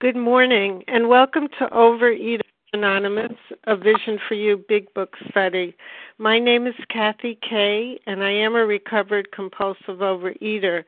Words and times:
Good 0.00 0.16
morning, 0.16 0.82
and 0.88 1.10
welcome 1.10 1.46
to 1.58 1.66
Overeaters 1.66 2.40
Anonymous, 2.72 3.36
a 3.64 3.76
Vision 3.76 4.18
for 4.26 4.32
You 4.32 4.64
Big 4.66 4.94
Book 4.94 5.14
study. 5.28 5.76
My 6.16 6.38
name 6.38 6.66
is 6.66 6.74
Kathy 6.88 7.38
Kay, 7.46 8.00
and 8.06 8.24
I 8.24 8.30
am 8.30 8.54
a 8.54 8.64
recovered 8.64 9.30
compulsive 9.30 9.98
overeater. 9.98 10.84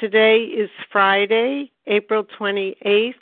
Today 0.00 0.40
is 0.40 0.70
Friday, 0.90 1.70
April 1.86 2.24
28th, 2.24 3.14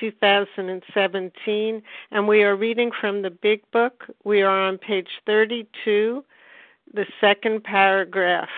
2017, 0.00 1.82
and 2.10 2.26
we 2.26 2.42
are 2.42 2.56
reading 2.56 2.90
from 3.00 3.22
the 3.22 3.30
Big 3.30 3.62
Book. 3.70 4.06
We 4.24 4.42
are 4.42 4.66
on 4.66 4.78
page 4.78 5.10
32, 5.26 6.24
the 6.92 7.06
second 7.20 7.62
paragraph. 7.62 8.48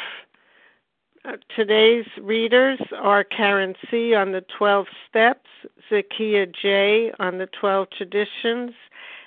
Uh, 1.27 1.39
today's 1.57 2.05
readers 2.21 2.79
are 3.01 3.25
Karen 3.25 3.75
C. 3.91 4.15
on 4.15 4.33
the 4.33 4.45
12 4.59 4.87
Steps, 5.09 5.49
Zakia 5.91 6.55
J. 6.55 7.13
on 7.19 7.39
the 7.39 7.47
12 7.47 7.89
Traditions, 7.97 8.73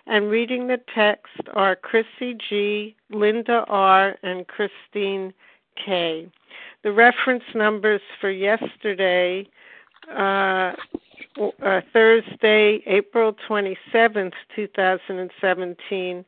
and 0.05 0.29
reading 0.29 0.67
the 0.67 0.79
text 0.93 1.41
are 1.55 1.75
Chrissy 1.75 2.37
G., 2.49 2.95
Linda 3.09 3.65
R., 3.67 4.15
and 4.21 4.45
Christine 4.47 5.33
K. 5.83 6.29
The 6.83 6.91
reference 6.91 7.45
numbers 7.55 8.01
for 8.21 8.29
yesterday, 8.29 9.47
uh, 10.15 10.73
uh, 11.63 11.81
Thursday, 11.91 12.83
April 12.85 13.35
27th, 13.49 14.33
2017, 14.55 16.25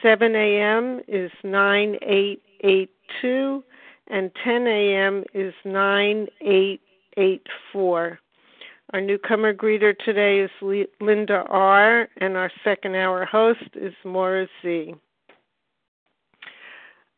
7 0.00 0.36
a.m. 0.36 1.00
is 1.08 1.32
9882 1.42 3.64
and 4.08 4.30
10 4.44 4.66
a.m. 4.66 5.24
is 5.34 5.54
9884. 5.64 8.18
Our 8.94 9.02
newcomer 9.02 9.52
greeter 9.52 9.94
today 9.98 10.40
is 10.40 10.50
Linda 11.00 11.44
R., 11.48 12.08
and 12.16 12.36
our 12.36 12.50
second 12.64 12.96
hour 12.96 13.26
host 13.26 13.68
is 13.74 13.92
Maura 14.04 14.48
Z. 14.62 14.94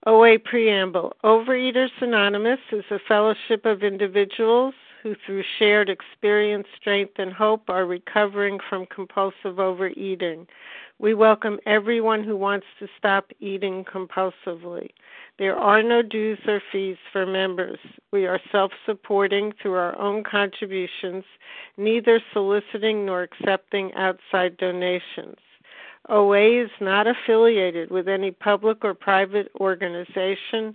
OA 0.06 0.38
Preamble 0.38 1.12
Overeaters 1.22 1.91
Anonymous 2.00 2.60
is 2.72 2.84
a 2.91 2.98
fellowship 3.06 3.66
of 3.66 3.82
individuals 3.82 4.72
who, 5.02 5.14
through 5.25 5.44
shared 5.58 5.91
experience, 5.91 6.66
strength, 6.80 7.19
and 7.19 7.32
hope, 7.32 7.69
are 7.69 7.84
recovering 7.84 8.58
from 8.69 8.86
compulsive 8.86 9.58
overeating. 9.58 10.47
We 11.00 11.14
welcome 11.14 11.58
everyone 11.64 12.24
who 12.24 12.36
wants 12.36 12.66
to 12.78 12.86
stop 12.98 13.32
eating 13.40 13.86
compulsively. 13.86 14.90
There 15.38 15.56
are 15.56 15.82
no 15.82 16.02
dues 16.02 16.38
or 16.46 16.60
fees 16.70 16.98
for 17.10 17.24
members. 17.24 17.78
We 18.10 18.26
are 18.26 18.38
self 18.52 18.72
supporting 18.84 19.54
through 19.62 19.76
our 19.76 19.98
own 19.98 20.24
contributions, 20.24 21.24
neither 21.78 22.20
soliciting 22.34 23.06
nor 23.06 23.22
accepting 23.22 23.94
outside 23.94 24.58
donations. 24.58 25.38
OA 26.10 26.64
is 26.64 26.70
not 26.82 27.06
affiliated 27.06 27.90
with 27.90 28.06
any 28.06 28.30
public 28.30 28.84
or 28.84 28.92
private 28.92 29.50
organization, 29.58 30.74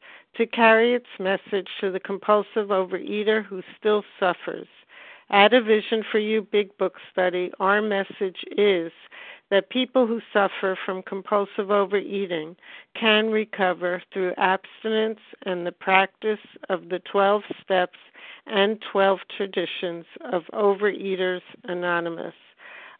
to 0.35 0.45
carry 0.45 0.93
its 0.93 1.07
message 1.19 1.67
to 1.79 1.91
the 1.91 1.99
compulsive 1.99 2.67
overeater 2.69 3.43
who 3.43 3.61
still 3.77 4.03
suffers. 4.19 4.67
At 5.29 5.53
a 5.53 5.61
Vision 5.61 6.03
for 6.11 6.19
You 6.19 6.41
Big 6.41 6.77
Book 6.77 6.95
study, 7.11 7.51
our 7.59 7.81
message 7.81 8.43
is 8.57 8.91
that 9.49 9.69
people 9.69 10.07
who 10.07 10.21
suffer 10.33 10.77
from 10.85 11.03
compulsive 11.03 11.71
overeating 11.71 12.55
can 12.99 13.29
recover 13.29 14.01
through 14.11 14.33
abstinence 14.37 15.19
and 15.43 15.65
the 15.65 15.71
practice 15.71 16.39
of 16.69 16.89
the 16.89 16.99
12 16.99 17.43
steps 17.63 17.99
and 18.47 18.81
12 18.91 19.19
traditions 19.37 20.05
of 20.33 20.43
Overeaters 20.53 21.41
Anonymous. 21.65 22.33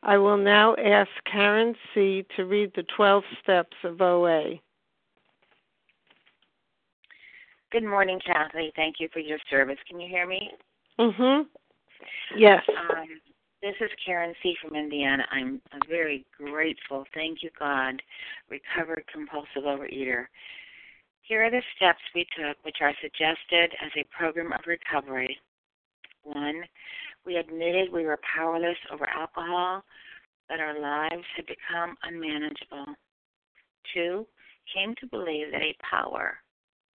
I 0.03 0.17
will 0.17 0.37
now 0.37 0.75
ask 0.77 1.09
Karen 1.25 1.75
C. 1.93 2.25
to 2.35 2.45
read 2.45 2.71
the 2.75 2.83
12 2.83 3.23
steps 3.41 3.77
of 3.83 4.01
OA. 4.01 4.59
Good 7.71 7.85
morning, 7.85 8.19
Kathy. 8.25 8.73
Thank 8.75 8.97
you 8.99 9.07
for 9.13 9.19
your 9.19 9.37
service. 9.49 9.77
Can 9.87 9.97
you 9.97 10.09
hear 10.09 10.27
me? 10.27 10.51
Mhm. 10.99 11.47
Yes. 12.35 12.67
Um, 12.67 13.21
this 13.61 13.79
is 13.79 13.89
Karen 14.05 14.35
C. 14.43 14.55
from 14.55 14.75
Indiana. 14.75 15.25
I'm, 15.31 15.61
very 15.87 16.25
grateful. 16.37 17.05
Thank 17.13 17.43
you, 17.43 17.49
God. 17.57 18.01
Recovered 18.49 19.07
compulsive 19.07 19.63
overeater. 19.63 20.27
Here 21.21 21.45
are 21.45 21.49
the 21.49 21.63
steps 21.75 22.01
we 22.13 22.25
took, 22.35 22.61
which 22.65 22.81
are 22.81 22.93
suggested 23.01 23.73
as 23.79 23.91
a 23.95 24.03
program 24.05 24.51
of 24.51 24.67
recovery. 24.67 25.39
One, 26.23 26.67
we 27.25 27.37
admitted 27.37 27.89
we 27.91 28.05
were 28.05 28.19
powerless 28.35 28.77
over 28.91 29.07
alcohol, 29.07 29.85
that 30.49 30.59
our 30.59 30.77
lives 30.77 31.25
had 31.35 31.45
become 31.45 31.97
unmanageable. 32.03 32.95
Two, 33.93 34.27
came 34.73 34.93
to 34.95 35.07
believe 35.07 35.51
that 35.51 35.61
a 35.61 35.73
power 35.89 36.41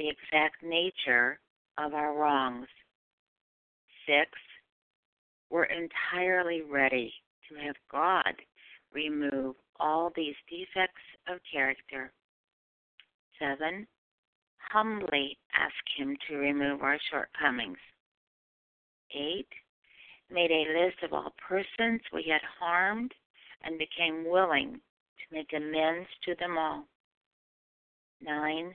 the 0.00 0.08
exact 0.08 0.62
nature 0.62 1.38
of 1.76 1.92
our 1.92 2.16
wrongs. 2.16 2.66
Six, 4.06 4.30
we're 5.50 5.64
entirely 5.64 6.62
ready 6.62 7.12
to 7.48 7.66
have 7.66 7.76
God 7.92 8.32
remove 8.94 9.56
all 9.78 10.10
these 10.16 10.34
defects 10.48 11.02
of 11.28 11.38
character. 11.52 12.12
Seven, 13.38 13.86
humbly 14.72 15.36
ask 15.54 15.74
Him 15.98 16.16
to 16.28 16.36
remove 16.36 16.80
our 16.80 16.98
shortcomings. 17.10 17.78
Eight, 19.14 19.48
made 20.30 20.50
a 20.50 20.82
list 20.82 21.02
of 21.02 21.12
all 21.12 21.34
persons 21.46 22.00
we 22.10 22.24
had 22.26 22.40
harmed 22.58 23.12
and 23.64 23.78
became 23.78 24.30
willing 24.30 24.72
to 24.72 25.36
make 25.36 25.52
amends 25.54 26.08
to 26.24 26.34
them 26.40 26.56
all. 26.56 26.86
Nine, 28.22 28.74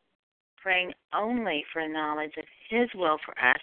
praying 0.61 0.93
only 1.13 1.63
for 1.71 1.87
knowledge 1.87 2.33
of 2.37 2.45
His 2.69 2.89
will 2.95 3.17
for 3.25 3.37
us 3.39 3.61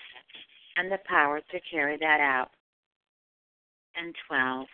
and 0.76 0.90
the 0.90 0.98
power 1.06 1.40
to 1.40 1.60
carry 1.70 1.96
that 1.98 2.20
out. 2.20 2.50
And 3.96 4.14
12. 4.28 4.66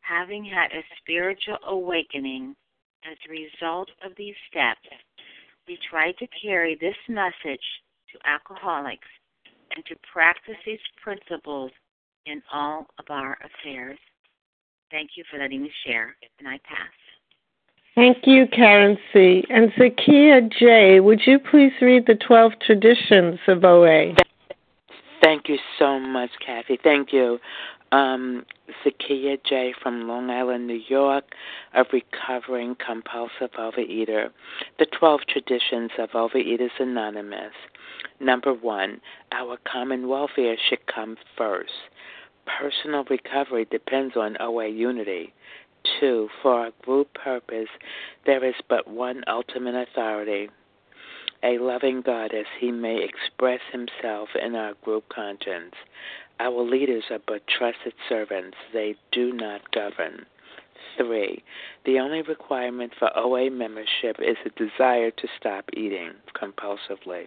Having 0.00 0.44
had 0.44 0.70
a 0.72 0.84
spiritual 0.98 1.58
awakening 1.66 2.54
as 3.10 3.16
a 3.26 3.30
result 3.30 3.88
of 4.04 4.12
these 4.16 4.34
steps, 4.50 4.88
we 5.68 5.78
try 5.90 6.12
to 6.12 6.26
carry 6.42 6.76
this 6.76 6.96
message 7.08 7.64
to 8.12 8.28
alcoholics 8.28 9.08
and 9.74 9.84
to 9.86 9.96
practice 10.12 10.56
these 10.64 10.78
principles 11.02 11.70
in 12.26 12.42
all 12.52 12.86
of 12.98 13.04
our 13.10 13.36
affairs. 13.42 13.98
Thank 14.90 15.10
you 15.16 15.24
for 15.30 15.38
letting 15.38 15.62
me 15.62 15.72
share, 15.84 16.16
and 16.38 16.48
I 16.48 16.58
pass. 16.64 17.05
Thank 17.96 18.26
you, 18.26 18.46
Karen 18.52 18.98
C. 19.10 19.42
And 19.48 19.72
Zakia 19.72 20.52
J., 20.52 21.00
would 21.00 21.22
you 21.26 21.38
please 21.38 21.72
read 21.80 22.04
the 22.06 22.14
12 22.14 22.52
traditions 22.60 23.38
of 23.48 23.64
OA? 23.64 24.14
Thank 25.22 25.48
you 25.48 25.56
so 25.78 25.98
much, 25.98 26.28
Kathy. 26.44 26.78
Thank 26.82 27.14
you. 27.14 27.38
Um, 27.92 28.44
Zakia 28.84 29.38
J. 29.42 29.72
from 29.82 30.06
Long 30.06 30.28
Island, 30.28 30.66
New 30.66 30.82
York, 30.88 31.24
a 31.72 31.84
recovering 31.90 32.76
compulsive 32.84 33.52
overeater. 33.58 34.28
The 34.78 34.86
12 34.98 35.20
traditions 35.26 35.90
of 35.98 36.10
Overeaters 36.10 36.78
Anonymous. 36.78 37.54
Number 38.20 38.52
one, 38.52 39.00
our 39.32 39.56
common 39.64 40.06
welfare 40.06 40.56
should 40.68 40.86
come 40.86 41.16
first. 41.38 41.72
Personal 42.46 43.04
recovery 43.04 43.66
depends 43.70 44.16
on 44.16 44.36
OA 44.40 44.68
unity. 44.68 45.34
Two, 46.00 46.28
for 46.42 46.52
our 46.52 46.70
group 46.82 47.12
purpose, 47.14 47.68
there 48.24 48.44
is 48.44 48.54
but 48.68 48.88
one 48.88 49.22
ultimate 49.28 49.74
authority 49.74 50.48
a 51.42 51.58
loving 51.58 52.02
God 52.02 52.34
as 52.34 52.46
he 52.58 52.72
may 52.72 53.02
express 53.02 53.60
himself 53.70 54.30
in 54.40 54.54
our 54.54 54.74
group 54.82 55.08
conscience. 55.08 55.74
Our 56.40 56.62
leaders 56.62 57.04
are 57.10 57.20
but 57.26 57.46
trusted 57.46 57.94
servants, 58.08 58.56
they 58.72 58.96
do 59.12 59.32
not 59.32 59.70
govern. 59.72 60.26
Three, 60.96 61.42
the 61.84 61.98
only 61.98 62.22
requirement 62.22 62.92
for 62.98 63.16
OA 63.16 63.50
membership 63.50 64.16
is 64.18 64.36
a 64.44 64.50
desire 64.50 65.10
to 65.10 65.28
stop 65.38 65.64
eating 65.74 66.12
compulsively. 66.34 67.26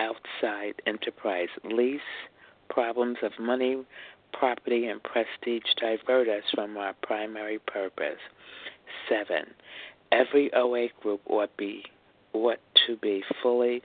outside 0.00 0.74
enterprise. 0.86 1.48
Lease, 1.64 2.00
problems 2.68 3.18
of 3.22 3.32
money, 3.38 3.84
property, 4.32 4.86
and 4.86 5.00
prestige 5.02 5.62
divert 5.80 6.28
us 6.28 6.44
from 6.54 6.76
our 6.76 6.94
primary 7.02 7.58
purpose. 7.66 8.20
Seven, 9.08 9.44
every 10.10 10.52
OA 10.54 10.88
group 11.00 11.20
ought 11.26 11.56
be 11.56 11.84
ought 12.32 12.60
to 12.86 12.96
be 12.96 13.22
fully 13.42 13.82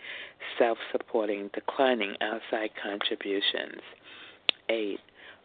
self 0.57 0.77
supporting, 0.91 1.50
declining 1.53 2.15
outside 2.21 2.69
contributions. 2.81 3.81
Eight, 4.69 5.00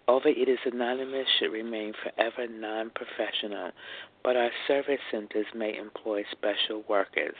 Overeaters 0.08 0.66
Anonymous 0.66 1.26
should 1.38 1.52
remain 1.52 1.92
forever 2.02 2.50
non 2.50 2.90
professional, 2.90 3.70
but 4.24 4.36
our 4.36 4.50
service 4.66 5.00
centers 5.10 5.46
may 5.54 5.76
employ 5.76 6.24
special 6.32 6.82
workers. 6.88 7.36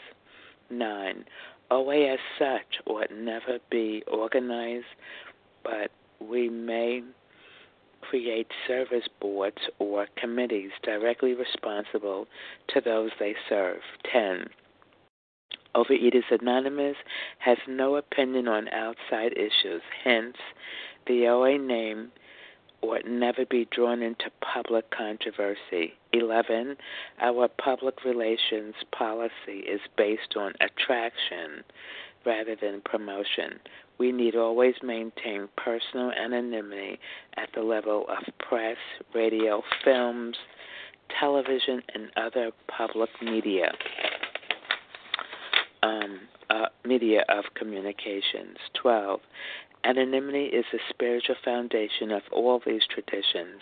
9. 0.71 1.25
OA 1.71 2.13
as 2.13 2.19
such 2.39 2.81
ought 2.87 3.11
never 3.13 3.59
be 3.71 4.03
organized, 4.07 4.87
but 5.63 5.91
we 6.21 6.49
may 6.49 7.03
create 8.01 8.49
service 8.67 9.07
boards 9.21 9.59
or 9.79 10.07
committees 10.17 10.71
directly 10.83 11.35
responsible 11.35 12.27
to 12.69 12.81
those 12.81 13.11
they 13.19 13.35
serve. 13.49 13.81
10. 14.11 14.47
Overeaters 15.75 16.25
Anonymous 16.31 16.97
has 17.39 17.59
no 17.69 17.97
opinion 17.97 18.49
on 18.49 18.69
outside 18.71 19.33
issues, 19.37 19.83
hence, 20.03 20.37
the 21.07 21.29
OA 21.29 21.59
name 21.59 22.11
ought 22.83 23.07
never 23.07 23.45
be 23.45 23.69
drawn 23.71 24.03
into 24.03 24.31
public 24.41 24.91
controversy. 24.91 25.95
11. 26.13 26.77
Our 27.21 27.49
public 27.49 28.05
relations 28.05 28.75
policy 28.93 29.61
is 29.69 29.81
based 29.97 30.37
on 30.37 30.53
attraction 30.61 31.65
rather 32.25 32.57
than 32.61 32.83
promotion. 32.85 33.61
We 33.99 34.13
need 34.13 34.35
always 34.35 34.75
maintain 34.83 35.49
personal 35.57 36.11
anonymity 36.13 36.99
at 37.37 37.51
the 37.55 37.63
level 37.63 38.07
of 38.09 38.25
press, 38.39 38.79
radio, 39.15 39.63
films, 39.85 40.37
television, 41.19 41.83
and 41.95 42.11
other 42.17 42.51
public 42.69 43.11
media. 43.23 43.73
Um, 45.83 46.21
uh, 46.51 46.67
media 46.85 47.25
of 47.29 47.45
communications. 47.55 48.57
12. 48.83 49.21
Anonymity 49.85 50.45
is 50.45 50.65
the 50.73 50.79
spiritual 50.91 51.37
foundation 51.43 52.11
of 52.11 52.23
all 52.33 52.61
these 52.67 52.83
traditions, 52.93 53.61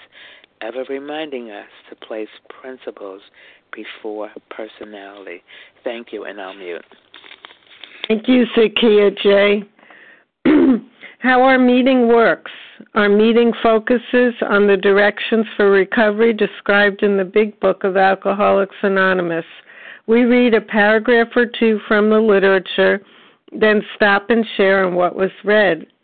ever 0.61 0.85
reminding 0.89 1.51
us 1.51 1.69
to 1.89 1.97
place 1.97 2.29
principles 2.61 3.23
before 3.73 4.31
personality. 4.51 5.43
Thank 5.85 6.13
you, 6.13 6.25
and 6.25 6.41
I'll 6.41 6.55
mute. 6.55 6.85
Thank 8.09 8.27
you, 8.27 8.47
Zakia 8.57 9.17
J. 9.23 9.63
How 11.21 11.43
our 11.43 11.59
meeting 11.59 12.09
works. 12.09 12.51
Our 12.95 13.09
meeting 13.09 13.53
focuses 13.63 14.35
on 14.49 14.67
the 14.67 14.77
directions 14.77 15.47
for 15.57 15.71
recovery 15.71 16.33
described 16.33 17.03
in 17.03 17.17
the 17.17 17.25
Big 17.25 17.59
Book 17.61 17.85
of 17.85 17.97
Alcoholics 17.97 18.77
Anonymous. 18.83 19.45
We 20.07 20.23
read 20.23 20.55
a 20.55 20.61
paragraph 20.61 21.29
or 21.37 21.47
two 21.47 21.81
from 21.87 22.11
the 22.11 22.21
literature, 22.21 23.03
then 23.53 23.83
stop 23.95 24.31
and 24.31 24.45
share 24.57 24.85
on 24.85 24.95
what 24.95 25.15
was 25.15 25.31
read 25.45 25.87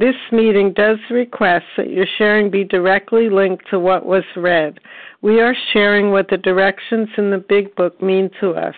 This 0.00 0.16
meeting 0.32 0.72
does 0.72 0.96
request 1.10 1.66
that 1.76 1.90
your 1.90 2.06
sharing 2.16 2.50
be 2.50 2.64
directly 2.64 3.28
linked 3.28 3.68
to 3.68 3.78
what 3.78 4.06
was 4.06 4.24
read. 4.34 4.80
We 5.20 5.42
are 5.42 5.54
sharing 5.74 6.10
what 6.10 6.30
the 6.30 6.38
directions 6.38 7.10
in 7.18 7.30
the 7.30 7.44
Big 7.46 7.76
Book 7.76 8.00
mean 8.00 8.30
to 8.40 8.52
us. 8.52 8.74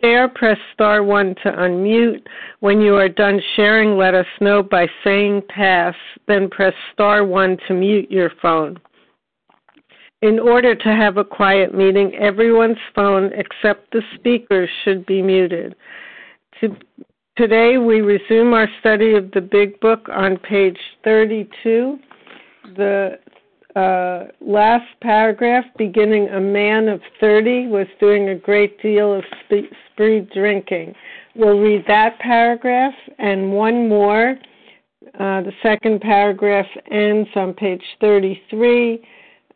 Share, 0.00 0.28
press 0.28 0.58
star 0.72 1.02
1 1.02 1.34
to 1.42 1.50
unmute. 1.50 2.24
When 2.60 2.80
you 2.80 2.94
are 2.94 3.08
done 3.08 3.40
sharing, 3.56 3.98
let 3.98 4.14
us 4.14 4.28
know 4.40 4.62
by 4.62 4.86
saying 5.02 5.42
pass, 5.48 5.96
then 6.28 6.50
press 6.50 6.74
star 6.92 7.24
1 7.24 7.56
to 7.66 7.74
mute 7.74 8.08
your 8.08 8.30
phone. 8.40 8.78
In 10.22 10.38
order 10.38 10.76
to 10.76 10.88
have 10.88 11.16
a 11.16 11.24
quiet 11.24 11.74
meeting, 11.74 12.14
everyone's 12.14 12.78
phone 12.94 13.32
except 13.34 13.90
the 13.90 14.02
speaker 14.14 14.68
should 14.84 15.04
be 15.04 15.20
muted. 15.20 15.74
To 16.60 16.76
Today 17.36 17.76
we 17.76 18.00
resume 18.00 18.54
our 18.54 18.66
study 18.80 19.12
of 19.12 19.30
the 19.32 19.42
Big 19.42 19.78
Book 19.80 20.08
on 20.10 20.38
page 20.38 20.78
32. 21.04 21.98
The 22.78 23.18
uh, 23.78 24.28
last 24.40 24.86
paragraph, 25.02 25.66
beginning 25.76 26.28
a 26.30 26.40
man 26.40 26.88
of 26.88 27.02
30 27.20 27.66
was 27.66 27.86
doing 28.00 28.30
a 28.30 28.34
great 28.34 28.80
deal 28.80 29.12
of 29.12 29.22
spree 29.50 30.26
drinking. 30.32 30.94
We'll 31.34 31.58
read 31.58 31.84
that 31.88 32.18
paragraph 32.20 32.94
and 33.18 33.52
one 33.52 33.86
more. 33.86 34.36
Uh, 35.04 35.42
the 35.42 35.52
second 35.62 36.00
paragraph 36.00 36.66
ends 36.90 37.28
on 37.36 37.52
page 37.52 37.84
33. 38.00 39.06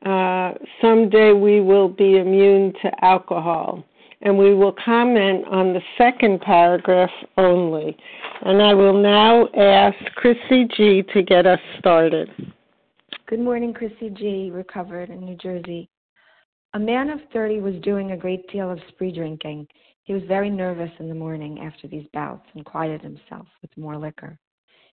Uh, 0.05 0.53
someday 0.83 1.33
we 1.33 1.63
will 1.63 1.89
be 1.89 2.19
immune 2.19 2.75
to 2.83 2.91
alcohol 3.03 3.87
and 4.23 4.37
we 4.37 4.55
will 4.55 4.75
comment 4.85 5.45
on 5.49 5.73
the 5.73 5.81
second 5.97 6.41
paragraph 6.41 7.11
only. 7.37 7.97
And 8.43 8.61
I 8.61 8.75
will 8.75 9.01
now 9.01 9.49
ask 9.57 9.97
Chrissy 10.17 10.69
G 10.77 11.03
to 11.15 11.23
get 11.23 11.47
us 11.47 11.61
started. 11.79 12.29
Good 13.27 13.41
morning, 13.41 13.73
Chrissy 13.73 14.11
G, 14.11 14.51
recovered 14.53 15.09
in 15.09 15.21
New 15.21 15.37
Jersey. 15.37 15.89
A 16.75 16.79
man 16.79 17.11
of 17.11 17.21
30 17.33 17.61
was 17.61 17.75
doing 17.83 18.13
a 18.13 18.17
great 18.17 18.47
deal 18.51 18.71
of 18.71 18.79
spree 18.89 19.13
drinking. 19.13 19.67
He 20.05 20.13
was 20.13 20.23
very 20.29 20.51
nervous 20.51 20.91
in 20.99 21.09
the 21.09 21.15
morning 21.15 21.61
after 21.61 21.89
these 21.89 22.07
bouts 22.13 22.47
and 22.55 22.65
quieted 22.65 23.01
himself 23.01 23.47
with 23.63 23.77
more 23.77 23.97
liquor. 23.97 24.39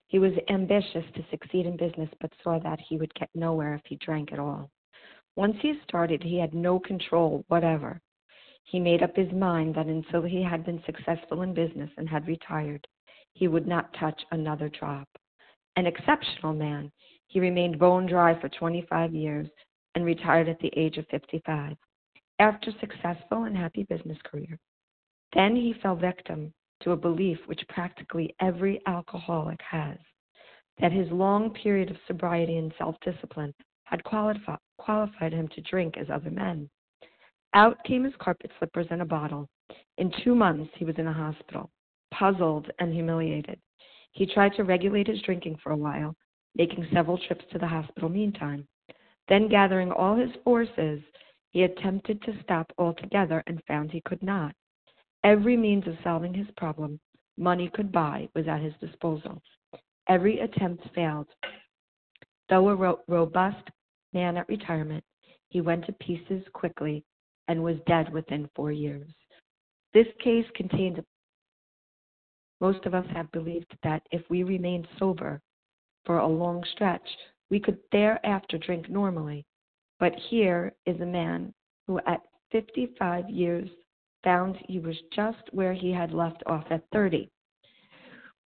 He 0.08 0.20
was 0.20 0.32
ambitious 0.50 1.04
to 1.16 1.26
succeed 1.30 1.66
in 1.66 1.76
business, 1.76 2.10
but 2.22 2.32
saw 2.44 2.60
that 2.60 2.80
he 2.80 2.98
would 2.98 3.14
get 3.16 3.30
nowhere 3.36 3.76
if 3.76 3.82
he 3.86 3.98
drank 3.98 4.32
at 4.32 4.40
all. 4.40 4.70
Once 5.36 5.56
he 5.62 5.74
started, 5.88 6.24
he 6.24 6.40
had 6.40 6.54
no 6.54 6.80
control 6.80 7.44
whatever. 7.48 8.02
He 8.68 8.82
made 8.82 9.02
up 9.02 9.16
his 9.16 9.32
mind 9.32 9.76
that 9.76 9.86
until 9.86 10.24
he 10.24 10.44
had 10.44 10.66
been 10.66 10.84
successful 10.86 11.42
in 11.44 11.54
business 11.54 11.90
and 11.98 12.10
had 12.10 12.28
retired, 12.28 12.86
he 13.32 13.48
would 13.48 13.66
not 13.66 13.94
touch 13.94 14.22
another 14.32 14.68
drop. 14.68 15.08
An 15.78 15.88
exceptional 15.88 16.52
man, 16.52 16.92
he 17.28 17.40
remained 17.40 17.80
bone 17.80 18.08
dry 18.08 18.38
for 18.42 18.50
25 18.50 19.14
years 19.14 19.48
and 19.96 20.04
retired 20.04 20.50
at 20.50 20.60
the 20.60 20.74
age 20.76 20.98
of 20.98 21.08
55 21.08 21.78
after 22.40 22.72
a 22.72 22.80
successful 22.80 23.46
and 23.46 23.56
happy 23.56 23.84
business 23.84 24.18
career. 24.26 24.60
Then 25.34 25.56
he 25.56 25.74
fell 25.82 25.96
victim 25.96 26.54
to 26.82 26.92
a 26.92 26.98
belief 26.98 27.38
which 27.46 27.66
practically 27.70 28.36
every 28.42 28.82
alcoholic 28.86 29.62
has 29.62 29.98
that 30.80 30.92
his 30.92 31.10
long 31.10 31.54
period 31.54 31.90
of 31.90 31.98
sobriety 32.06 32.58
and 32.58 32.74
self 32.78 33.00
discipline 33.00 33.54
had 33.86 34.04
qualifi- 34.04 34.60
qualified 34.78 35.32
him 35.32 35.48
to 35.48 35.62
drink 35.62 35.96
as 35.96 36.10
other 36.10 36.32
men. 36.32 36.70
Out 37.58 37.84
came 37.86 38.04
his 38.04 38.14
carpet 38.20 38.52
slippers 38.60 38.86
and 38.92 39.02
a 39.02 39.06
bottle. 39.06 39.50
In 39.98 40.14
two 40.24 40.36
months, 40.36 40.72
he 40.78 40.86
was 40.86 40.94
in 41.00 41.08
a 41.08 41.12
hospital, 41.12 41.72
puzzled 42.12 42.70
and 42.78 42.94
humiliated. 42.94 43.60
He 44.12 44.28
tried 44.28 44.54
to 44.58 44.64
regulate 44.64 45.08
his 45.08 45.24
drinking 45.24 45.58
for 45.64 45.72
a 45.72 45.76
while, 45.76 46.16
making 46.54 46.88
several 46.94 47.18
trips 47.18 47.44
to 47.52 47.58
the 47.58 47.66
hospital 47.66 48.10
meantime. 48.10 48.68
Then, 49.28 49.50
gathering 49.50 49.92
all 49.92 50.16
his 50.16 50.30
forces, 50.44 51.02
he 51.50 51.64
attempted 51.64 52.22
to 52.22 52.40
stop 52.44 52.72
altogether 52.78 53.44
and 53.48 53.60
found 53.68 53.90
he 53.90 54.02
could 54.02 54.22
not. 54.22 54.54
Every 55.24 55.58
means 55.58 55.88
of 55.88 55.98
solving 56.04 56.36
his 56.36 56.52
problem 56.58 57.00
money 57.40 57.72
could 57.74 57.92
buy 57.92 58.30
was 58.36 58.48
at 58.48 58.62
his 58.62 58.74
disposal. 58.80 59.42
Every 60.08 60.42
attempt 60.42 60.88
failed. 60.94 61.28
Though 62.50 62.70
a 62.70 62.76
ro- 62.76 63.00
robust 63.08 63.68
man 64.14 64.38
at 64.38 64.48
retirement, 64.48 65.04
he 65.50 65.62
went 65.62 65.88
to 65.88 65.94
pieces 65.94 66.44
quickly 66.54 67.04
and 67.48 67.64
was 67.64 67.78
dead 67.88 68.12
within 68.14 68.50
four 68.56 68.72
years. 68.72 69.10
This 69.94 70.08
case 70.24 70.46
contained 70.56 71.04
most 72.60 72.86
of 72.86 72.96
us 72.96 73.06
have 73.14 73.32
believed 73.32 73.72
that 73.84 74.02
if 74.12 74.22
we 74.30 74.44
remained 74.44 74.88
sober 74.98 75.42
for 76.06 76.18
a 76.20 76.28
long 76.28 76.64
stretch, 76.74 77.08
we 77.50 77.60
could 77.60 77.78
thereafter 77.92 78.58
drink 78.58 78.90
normally. 78.90 79.46
But 80.00 80.14
here 80.30 80.74
is 80.86 81.00
a 81.02 81.06
man 81.06 81.54
who, 81.86 82.00
at 82.08 82.22
55 82.52 83.30
years, 83.30 83.70
found 84.24 84.58
he 84.68 84.80
was 84.80 84.96
just 85.16 85.38
where 85.52 85.74
he 85.74 85.92
had 85.92 86.12
left 86.12 86.44
off 86.48 86.66
at 86.70 86.84
30. 86.92 87.30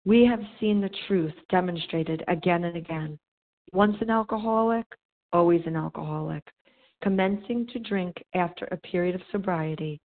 We 0.06 0.26
have 0.26 0.42
seen 0.60 0.82
the 0.82 0.92
truth 1.08 1.34
demonstrated 1.50 2.24
again 2.28 2.64
and 2.66 2.76
again. 2.76 3.18
Once 3.72 3.96
an 4.02 4.10
alcoholic, 4.10 4.86
always 5.32 5.62
an 5.66 5.76
alcoholic. 5.76 6.44
Commencing 7.02 7.66
to 7.68 7.80
drink 7.80 8.16
after 8.36 8.66
a 8.66 8.78
period 8.78 9.16
of 9.16 9.22
sobriety, 9.32 10.00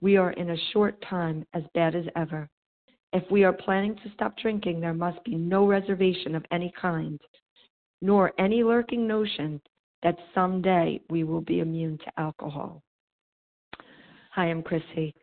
we 0.00 0.16
are 0.16 0.30
in 0.32 0.50
a 0.50 0.70
short 0.72 1.02
time 1.08 1.44
as 1.52 1.64
bad 1.74 1.96
as 1.96 2.04
ever. 2.14 2.48
If 3.12 3.28
we 3.30 3.42
are 3.42 3.52
planning 3.52 3.96
to 3.96 4.12
stop 4.14 4.36
drinking, 4.36 4.80
there 4.80 4.94
must 4.94 5.22
be 5.24 5.34
no 5.34 5.66
reservation 5.66 6.34
of 6.34 6.44
any 6.52 6.72
kind, 6.80 7.20
nor 8.02 8.32
any 8.38 8.62
lurking 8.62 9.08
notion 9.08 9.60
that 10.04 10.16
someday 10.34 11.00
we 11.10 11.24
will 11.24 11.40
be 11.40 11.58
immune 11.58 11.98
to 11.98 12.20
alcohol. 12.20 12.82
Hi, 14.32 14.44
I'm 14.44 14.62
Chrissy. 14.62 15.14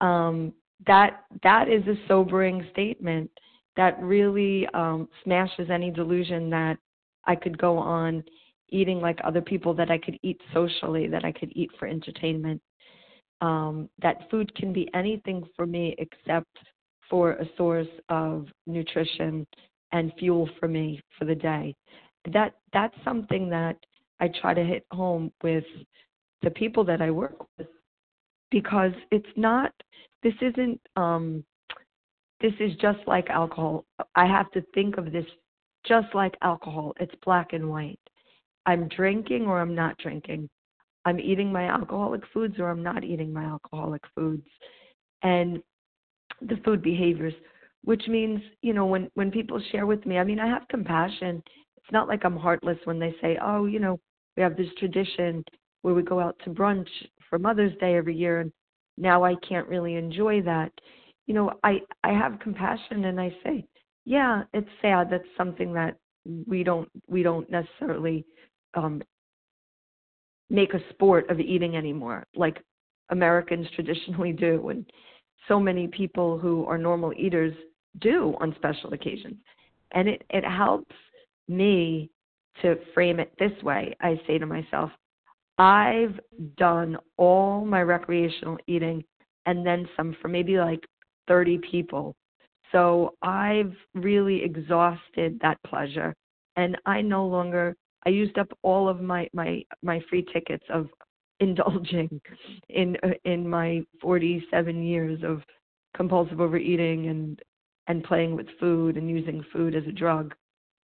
Um, 0.00 0.52
that 0.86 1.24
that 1.42 1.68
is 1.68 1.86
a 1.86 1.94
sobering 2.08 2.66
statement 2.72 3.30
that 3.76 4.02
really 4.02 4.66
um, 4.74 5.08
smashes 5.22 5.70
any 5.70 5.90
delusion 5.90 6.50
that 6.50 6.76
I 7.24 7.36
could 7.36 7.56
go 7.56 7.78
on 7.78 8.24
eating 8.70 9.00
like 9.00 9.18
other 9.24 9.40
people, 9.40 9.74
that 9.74 9.90
I 9.90 9.98
could 9.98 10.18
eat 10.22 10.40
socially, 10.52 11.08
that 11.08 11.24
I 11.24 11.32
could 11.32 11.52
eat 11.54 11.70
for 11.78 11.86
entertainment. 11.86 12.60
Um, 13.40 13.88
that 14.00 14.30
food 14.30 14.54
can 14.54 14.72
be 14.72 14.88
anything 14.94 15.44
for 15.54 15.66
me 15.66 15.94
except 15.98 16.48
for 17.08 17.32
a 17.32 17.46
source 17.56 17.88
of 18.08 18.46
nutrition 18.66 19.46
and 19.92 20.12
fuel 20.18 20.48
for 20.58 20.68
me 20.68 21.00
for 21.18 21.24
the 21.24 21.34
day. 21.34 21.74
That 22.32 22.54
that's 22.72 22.96
something 23.04 23.48
that 23.50 23.76
I 24.20 24.28
try 24.40 24.54
to 24.54 24.64
hit 24.64 24.84
home 24.90 25.32
with 25.42 25.64
the 26.42 26.50
people 26.50 26.84
that 26.84 27.00
I 27.00 27.10
work 27.10 27.46
with 27.58 27.68
because 28.50 28.92
it's 29.10 29.26
not 29.36 29.72
this 30.22 30.34
isn't 30.40 30.80
um 30.96 31.44
this 32.40 32.52
is 32.60 32.72
just 32.80 32.98
like 33.06 33.30
alcohol. 33.30 33.84
I 34.14 34.26
have 34.26 34.50
to 34.52 34.62
think 34.74 34.98
of 34.98 35.12
this 35.12 35.24
just 35.86 36.08
like 36.14 36.34
alcohol. 36.42 36.92
It's 37.00 37.14
black 37.24 37.52
and 37.52 37.70
white. 37.70 37.98
I'm 38.66 38.88
drinking 38.88 39.46
or 39.46 39.60
I'm 39.60 39.74
not 39.74 39.96
drinking. 39.98 40.48
I'm 41.04 41.20
eating 41.20 41.52
my 41.52 41.68
alcoholic 41.68 42.22
foods 42.34 42.58
or 42.58 42.68
I'm 42.68 42.82
not 42.82 43.04
eating 43.04 43.32
my 43.32 43.44
alcoholic 43.44 44.02
foods. 44.14 44.46
And 45.22 45.62
the 46.42 46.56
food 46.64 46.82
behaviors, 46.82 47.34
which 47.84 48.02
means, 48.08 48.40
you 48.62 48.74
know, 48.74 48.86
when 48.86 49.08
when 49.14 49.30
people 49.30 49.62
share 49.70 49.86
with 49.86 50.04
me, 50.04 50.18
I 50.18 50.24
mean, 50.24 50.40
I 50.40 50.48
have 50.48 50.68
compassion. 50.68 51.42
It's 51.76 51.92
not 51.92 52.08
like 52.08 52.24
I'm 52.24 52.36
heartless 52.36 52.78
when 52.84 52.98
they 52.98 53.14
say, 53.20 53.38
"Oh, 53.40 53.66
you 53.66 53.78
know, 53.78 54.00
we 54.36 54.42
have 54.42 54.56
this 54.56 54.72
tradition 54.78 55.44
where 55.82 55.94
we 55.94 56.02
go 56.02 56.18
out 56.18 56.36
to 56.44 56.50
brunch 56.50 56.88
for 57.30 57.38
Mother's 57.38 57.76
Day 57.78 57.96
every 57.96 58.16
year 58.16 58.40
and 58.40 58.52
now 58.98 59.22
I 59.24 59.36
can't 59.48 59.68
really 59.68 59.94
enjoy 59.94 60.42
that." 60.42 60.72
You 61.26 61.34
know, 61.34 61.52
I 61.62 61.80
I 62.02 62.12
have 62.12 62.40
compassion 62.40 63.04
and 63.04 63.20
I 63.20 63.30
say, 63.44 63.64
"Yeah, 64.04 64.42
it's 64.52 64.68
sad 64.82 65.08
that's 65.10 65.36
something 65.36 65.72
that 65.74 65.96
we 66.46 66.64
don't 66.64 66.88
we 67.08 67.22
don't 67.22 67.48
necessarily 67.48 68.24
um 68.76 69.02
make 70.48 70.74
a 70.74 70.80
sport 70.90 71.28
of 71.28 71.40
eating 71.40 71.76
anymore 71.76 72.24
like 72.36 72.62
Americans 73.10 73.66
traditionally 73.74 74.32
do 74.32 74.68
and 74.68 74.86
so 75.48 75.60
many 75.60 75.86
people 75.86 76.38
who 76.38 76.64
are 76.66 76.78
normal 76.78 77.12
eaters 77.16 77.54
do 78.00 78.34
on 78.40 78.54
special 78.56 78.92
occasions. 78.92 79.36
And 79.92 80.08
it, 80.08 80.22
it 80.30 80.44
helps 80.44 80.94
me 81.48 82.10
to 82.62 82.76
frame 82.94 83.20
it 83.20 83.32
this 83.38 83.52
way. 83.62 83.96
I 84.00 84.20
say 84.26 84.38
to 84.38 84.46
myself, 84.46 84.90
I've 85.58 86.18
done 86.56 86.96
all 87.16 87.64
my 87.64 87.82
recreational 87.82 88.58
eating 88.66 89.04
and 89.46 89.64
then 89.64 89.88
some 89.96 90.16
for 90.20 90.28
maybe 90.28 90.58
like 90.58 90.84
30 91.28 91.58
people. 91.70 92.14
So 92.72 93.14
I've 93.22 93.74
really 93.94 94.42
exhausted 94.42 95.38
that 95.40 95.58
pleasure 95.66 96.14
and 96.56 96.76
I 96.84 97.00
no 97.00 97.26
longer 97.26 97.76
I 98.06 98.10
used 98.10 98.38
up 98.38 98.48
all 98.62 98.88
of 98.88 99.00
my 99.00 99.28
my 99.32 99.62
my 99.82 100.00
free 100.08 100.24
tickets 100.32 100.64
of 100.70 100.88
indulging 101.40 102.20
in 102.70 102.96
in 103.24 103.46
my 103.46 103.82
47 104.00 104.82
years 104.82 105.20
of 105.22 105.42
compulsive 105.94 106.40
overeating 106.40 107.08
and 107.08 107.40
and 107.88 108.02
playing 108.04 108.34
with 108.34 108.46
food 108.58 108.96
and 108.96 109.10
using 109.10 109.44
food 109.52 109.74
as 109.74 109.84
a 109.86 109.92
drug 109.92 110.34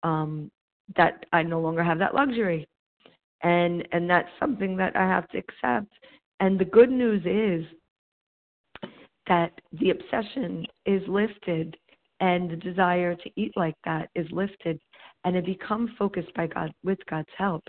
um 0.02 0.50
that 0.96 1.24
I 1.32 1.42
no 1.42 1.60
longer 1.60 1.82
have 1.82 1.98
that 1.98 2.14
luxury. 2.14 2.66
And 3.42 3.86
and 3.92 4.08
that's 4.08 4.28
something 4.38 4.76
that 4.76 4.96
I 4.96 5.06
have 5.06 5.28
to 5.28 5.38
accept. 5.38 5.92
And 6.40 6.58
the 6.58 6.64
good 6.64 6.90
news 6.90 7.22
is 7.24 7.64
that 9.26 9.52
the 9.80 9.90
obsession 9.90 10.66
is 10.84 11.02
lifted 11.08 11.74
and 12.20 12.50
the 12.50 12.56
desire 12.56 13.14
to 13.14 13.30
eat 13.36 13.52
like 13.56 13.76
that 13.84 14.10
is 14.14 14.26
lifted 14.30 14.78
and 15.24 15.36
I 15.36 15.40
become 15.40 15.94
focused 15.98 16.32
by 16.34 16.46
God 16.46 16.72
with 16.82 16.98
God's 17.08 17.28
help 17.36 17.64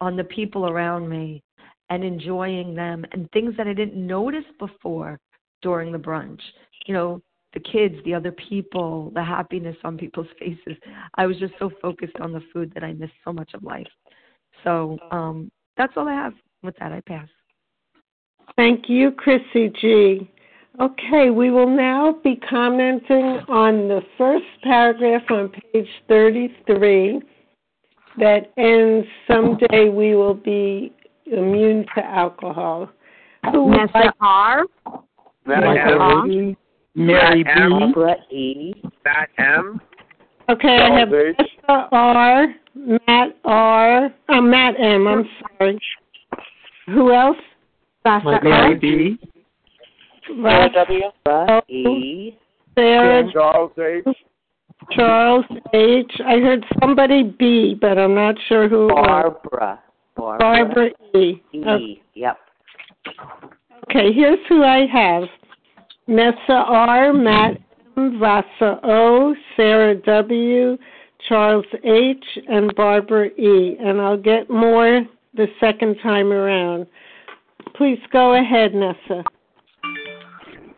on 0.00 0.16
the 0.16 0.24
people 0.24 0.68
around 0.68 1.08
me 1.08 1.42
and 1.88 2.04
enjoying 2.04 2.74
them 2.74 3.04
and 3.12 3.30
things 3.32 3.54
that 3.56 3.66
I 3.66 3.74
didn't 3.74 4.06
notice 4.06 4.44
before 4.58 5.18
during 5.62 5.92
the 5.92 5.98
brunch. 5.98 6.40
You 6.86 6.94
know, 6.94 7.22
the 7.52 7.60
kids, 7.60 7.96
the 8.04 8.14
other 8.14 8.32
people, 8.32 9.10
the 9.14 9.24
happiness 9.24 9.76
on 9.84 9.98
people's 9.98 10.28
faces. 10.38 10.76
I 11.16 11.26
was 11.26 11.36
just 11.38 11.54
so 11.58 11.70
focused 11.82 12.16
on 12.20 12.32
the 12.32 12.42
food 12.52 12.72
that 12.74 12.84
I 12.84 12.92
missed 12.92 13.12
so 13.24 13.32
much 13.32 13.50
of 13.54 13.62
life. 13.62 13.88
So 14.64 14.98
um, 15.10 15.50
that's 15.76 15.92
all 15.96 16.08
I 16.08 16.14
have. 16.14 16.34
With 16.62 16.76
that, 16.78 16.92
I 16.92 17.00
pass. 17.00 17.28
Thank 18.56 18.88
you, 18.88 19.12
Chrissy 19.12 19.72
G. 19.80 20.30
Okay, 20.80 21.28
we 21.28 21.50
will 21.50 21.68
now 21.68 22.16
be 22.24 22.40
commenting 22.48 23.40
on 23.48 23.86
the 23.86 24.00
first 24.16 24.46
paragraph 24.62 25.22
on 25.28 25.50
page 25.50 25.86
33 26.08 27.20
that 28.16 28.50
ends 28.56 29.06
someday 29.30 29.90
we 29.90 30.14
will 30.14 30.32
be 30.32 30.90
immune 31.26 31.84
to 31.94 32.02
alcohol. 32.02 32.88
Who 33.52 33.70
Nessa 33.70 33.90
like, 33.94 34.14
R. 34.22 34.64
Nessa 35.46 36.24
M. 36.24 36.56
Mary 36.94 37.44
B. 37.44 38.34
E. 38.34 38.74
Matt 39.04 39.28
M. 39.36 39.80
Okay, 40.48 40.78
I 40.78 40.98
have 40.98 41.10
Nessa 41.10 41.88
R. 41.92 42.46
Matt 42.74 43.36
R. 43.44 44.06
Uh, 44.30 44.40
Matt 44.40 44.80
M. 44.80 45.06
I'm 45.06 45.28
sorry. 45.58 45.78
Who 46.86 47.12
else? 47.12 47.36
Sasha 48.02 48.40
Mary 48.42 48.78
B. 48.78 49.18
Sarah 50.42 50.70
W. 50.72 51.02
E. 51.68 52.36
Sarah 52.76 53.32
Charles 53.32 53.72
H. 53.78 54.16
Charles 54.92 55.44
H. 55.74 56.12
I 56.26 56.38
heard 56.38 56.64
somebody 56.80 57.22
B, 57.38 57.76
but 57.80 57.98
I'm 57.98 58.14
not 58.14 58.36
sure 58.48 58.68
who. 58.68 58.88
Barbara. 58.88 59.80
Barbara. 60.16 60.38
Barbara 60.38 60.90
E. 61.14 61.42
E. 61.52 61.60
Okay. 61.60 62.02
Yep. 62.14 62.36
Okay, 63.90 64.12
here's 64.12 64.38
who 64.48 64.62
I 64.62 64.86
have 64.86 65.24
Nessa 66.06 66.52
R., 66.52 67.12
Matt 67.12 67.58
M., 67.96 68.18
Vasa 68.18 68.80
O., 68.84 69.34
Sarah 69.56 69.94
W., 69.94 70.76
Charles 71.28 71.66
H., 71.84 72.24
and 72.48 72.74
Barbara 72.74 73.28
E. 73.38 73.76
And 73.80 74.00
I'll 74.00 74.16
get 74.16 74.48
more 74.50 75.02
the 75.34 75.46
second 75.58 75.96
time 76.02 76.32
around. 76.32 76.86
Please 77.74 77.98
go 78.12 78.34
ahead, 78.34 78.74
Nessa. 78.74 79.24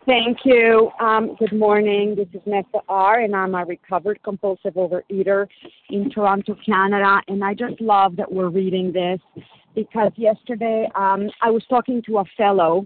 Thank 0.05 0.39
you. 0.43 0.91
Um, 0.99 1.35
good 1.39 1.53
morning. 1.53 2.13
This 2.15 2.27
is 2.33 2.41
Nessa 2.45 2.81
R., 2.89 3.21
and 3.21 3.33
I'm 3.33 3.55
a 3.55 3.63
recovered 3.63 4.21
compulsive 4.21 4.73
overeater 4.73 5.47
in 5.89 6.09
Toronto, 6.09 6.57
Canada. 6.65 7.21
And 7.29 7.41
I 7.41 7.53
just 7.53 7.79
love 7.79 8.17
that 8.17 8.29
we're 8.29 8.49
reading 8.49 8.91
this 8.91 9.21
because 9.75 10.11
yesterday 10.17 10.89
um, 10.95 11.29
I 11.41 11.51
was 11.51 11.63
talking 11.69 12.01
to 12.07 12.17
a 12.17 12.25
fellow 12.35 12.85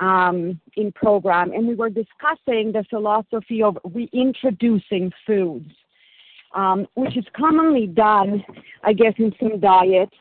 um, 0.00 0.60
in 0.76 0.90
program, 0.90 1.52
and 1.52 1.68
we 1.68 1.76
were 1.76 1.88
discussing 1.88 2.72
the 2.72 2.84
philosophy 2.90 3.62
of 3.62 3.78
reintroducing 3.84 5.12
foods, 5.24 5.70
um, 6.56 6.84
which 6.94 7.16
is 7.16 7.24
commonly 7.36 7.86
done, 7.86 8.42
I 8.82 8.92
guess, 8.92 9.14
in 9.18 9.32
some 9.38 9.60
diets, 9.60 10.16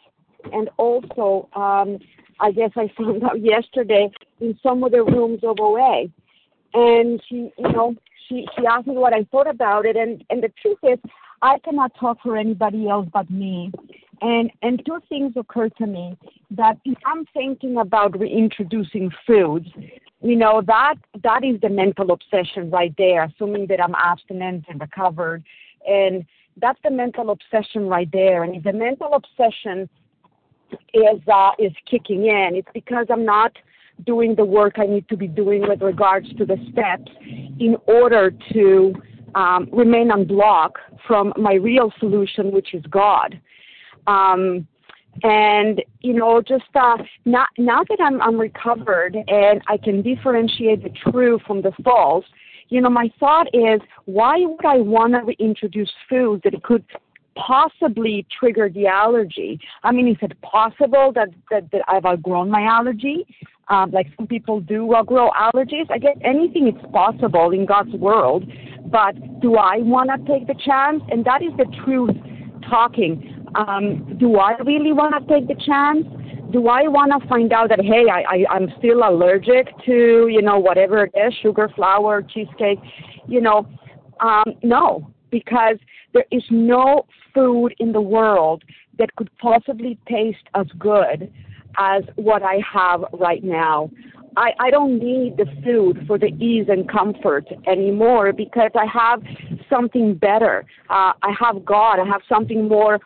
and 0.53 0.69
also, 0.77 1.50
um, 1.55 1.98
I 2.39 2.51
guess 2.51 2.69
I 2.75 2.91
found 2.95 3.24
out 3.24 3.41
yesterday 3.43 4.12
in 4.39 4.58
some 4.62 4.84
of 4.84 4.91
the 4.91 5.03
rooms 5.03 5.39
of 5.43 5.60
OA. 5.60 6.05
And 6.74 7.22
she, 7.27 7.51
you 7.58 7.72
know, 7.72 7.96
she 8.27 8.48
she 8.55 8.65
asked 8.65 8.88
me 8.88 8.96
what 8.96 9.13
I 9.13 9.24
thought 9.31 9.50
about 9.50 9.86
it, 9.86 9.96
and 9.96 10.24
and 10.29 10.43
the 10.43 10.51
truth 10.62 10.77
is, 10.84 11.00
I 11.41 11.58
cannot 11.60 11.91
talk 12.00 12.19
for 12.22 12.38
anybody 12.38 12.88
else 12.88 13.08
but 13.12 13.29
me. 13.29 13.72
And 14.22 14.51
and 14.62 14.81
two 14.86 15.00
things 15.10 15.34
occur 15.36 15.69
to 15.69 15.88
me 15.88 16.17
that 16.51 16.77
if 16.86 16.98
I'm 17.05 17.25
thinking 17.34 17.77
about 17.77 18.19
reintroducing 18.19 19.12
foods, 19.25 19.67
you 20.22 20.36
know 20.36 20.62
that 20.67 20.96
that 21.24 21.43
is 21.43 21.60
the 21.62 21.69
mental 21.69 22.12
obsession 22.12 22.69
right 22.69 22.93
there. 22.98 23.24
Assuming 23.24 23.67
that 23.67 23.81
I'm 23.81 23.96
abstinent 23.96 24.65
and 24.69 24.79
recovered, 24.79 25.43
and 25.88 26.25
that's 26.58 26.79
the 26.84 26.91
mental 26.91 27.29
obsession 27.29 27.88
right 27.88 28.10
there. 28.12 28.43
And 28.43 28.55
if 28.55 28.63
the 28.63 28.74
mental 28.74 29.13
obsession 29.13 29.89
is 30.93 31.22
uh, 31.31 31.51
is 31.58 31.72
kicking 31.89 32.25
in, 32.25 32.51
it's 32.55 32.67
because 32.74 33.08
I'm 33.10 33.25
not 33.25 33.53
doing 34.06 34.36
the 34.36 34.46
work 34.46 34.75
I 34.77 34.86
need 34.86 35.08
to 35.10 35.18
be 35.18 35.27
doing 35.27 35.68
with 35.68 35.82
regards 35.82 36.27
to 36.36 36.46
the 36.46 36.58
steps 36.72 37.12
in 37.60 37.75
order 37.88 38.32
to 38.53 38.94
um, 39.36 39.70
remain 39.72 40.12
unblocked 40.12 40.79
from 41.08 41.34
my 41.38 41.53
real 41.53 41.91
solution, 42.00 42.51
which 42.51 42.74
is 42.74 42.84
God. 42.89 43.39
Um, 44.08 44.68
and 45.24 45.82
you 46.01 46.13
know, 46.13 46.41
just 46.41 46.63
uh, 46.75 46.98
now, 47.25 47.46
now 47.58 47.84
that 47.89 47.98
I'm, 48.01 48.22
I'm 48.22 48.39
recovered 48.39 49.15
and 49.27 49.62
I 49.68 49.77
can 49.77 50.01
differentiate 50.01 50.84
the 50.84 50.91
true 51.12 51.39
from 51.46 51.62
the 51.62 51.72
false, 51.84 52.25
you 52.70 52.82
know, 52.82 52.89
my 52.89 53.12
thought 53.20 53.48
is, 53.53 53.82
why 54.06 54.38
would 54.39 54.65
I 54.65 54.77
want 54.77 55.13
to 55.13 55.22
reintroduce 55.22 55.91
foods 56.08 56.44
that 56.44 56.62
could 56.63 56.86
possibly 57.36 58.25
trigger 58.38 58.70
the 58.70 58.88
allergy? 58.88 59.60
I 59.84 59.91
mean, 59.91 60.08
is 60.08 60.18
it 60.22 60.39
possible 60.41 61.12
that 61.15 61.29
that, 61.50 61.72
that 61.72 61.82
I've 61.88 62.06
outgrown 62.06 62.50
my 62.50 62.63
allergy? 62.63 63.25
Um, 63.70 63.92
like 63.92 64.08
some 64.18 64.26
people 64.26 64.62
do 64.62 64.94
grow 65.06 65.30
allergies. 65.32 65.86
I 65.92 66.00
guess 66.00 66.18
anything 66.24 66.68
is 66.68 66.92
possible 66.92 67.52
in 67.52 67.66
God's 67.66 67.94
world, 67.94 68.50
but 68.86 69.14
do 69.42 69.58
I 69.58 69.78
want 69.78 70.10
to 70.10 70.18
take 70.32 70.48
the 70.48 70.56
chance? 70.66 71.04
And 71.12 71.24
that 71.26 71.44
is 71.44 71.52
the 71.58 71.66
truth 71.86 72.16
talking 72.68 73.40
um, 73.56 74.18
do 74.20 74.38
I 74.38 74.58
really 74.66 74.92
want 74.92 75.16
to 75.16 75.34
take 75.34 75.48
the 75.48 75.56
chance? 75.66 76.06
Do 76.52 76.68
I 76.68 76.88
want 76.88 77.12
to 77.20 77.28
find 77.28 77.54
out 77.54 77.70
that 77.70 77.82
hey, 77.82 78.06
I, 78.12 78.24
I 78.28 78.46
I'm 78.50 78.70
still 78.78 79.00
allergic 79.08 79.68
to 79.86 80.28
you 80.30 80.42
know 80.42 80.58
whatever 80.60 81.04
it 81.04 81.14
is, 81.16 81.34
sugar, 81.42 81.70
flour, 81.76 82.22
cheesecake, 82.22 82.80
you 83.28 83.42
know? 83.42 83.68
Um, 84.20 84.56
no, 84.64 85.10
because 85.32 85.77
there 86.14 86.25
is 86.32 86.44
no 86.50 87.05
food 87.34 87.74
in 87.79 87.92
the 87.92 88.01
world 88.01 88.64
that 88.98 89.16
could 89.16 89.29
possibly 89.38 89.98
taste 90.10 90.44
as 90.55 90.66
good 90.77 91.32
as 91.77 92.03
what 92.16 92.44
I 92.44 92.60
have 92.74 93.05
right 93.14 93.44
now. 93.44 93.90
I, 94.38 94.51
I 94.60 94.70
don't 94.70 95.00
need 95.00 95.38
the 95.38 95.46
food 95.64 96.05
for 96.08 96.18
the 96.18 96.27
ease 96.27 96.68
and 96.70 96.90
comfort 96.90 97.48
anymore 97.68 98.32
because 98.32 98.72
I 98.75 98.86
have 98.86 99.22
something 99.70 100.16
better. 100.16 100.66
Uh, 100.90 101.14
I 101.22 101.34
have 101.40 101.66
God. 101.66 102.00
I 102.00 102.05
have 102.05 102.22
something 102.29 102.68
more 102.68 103.00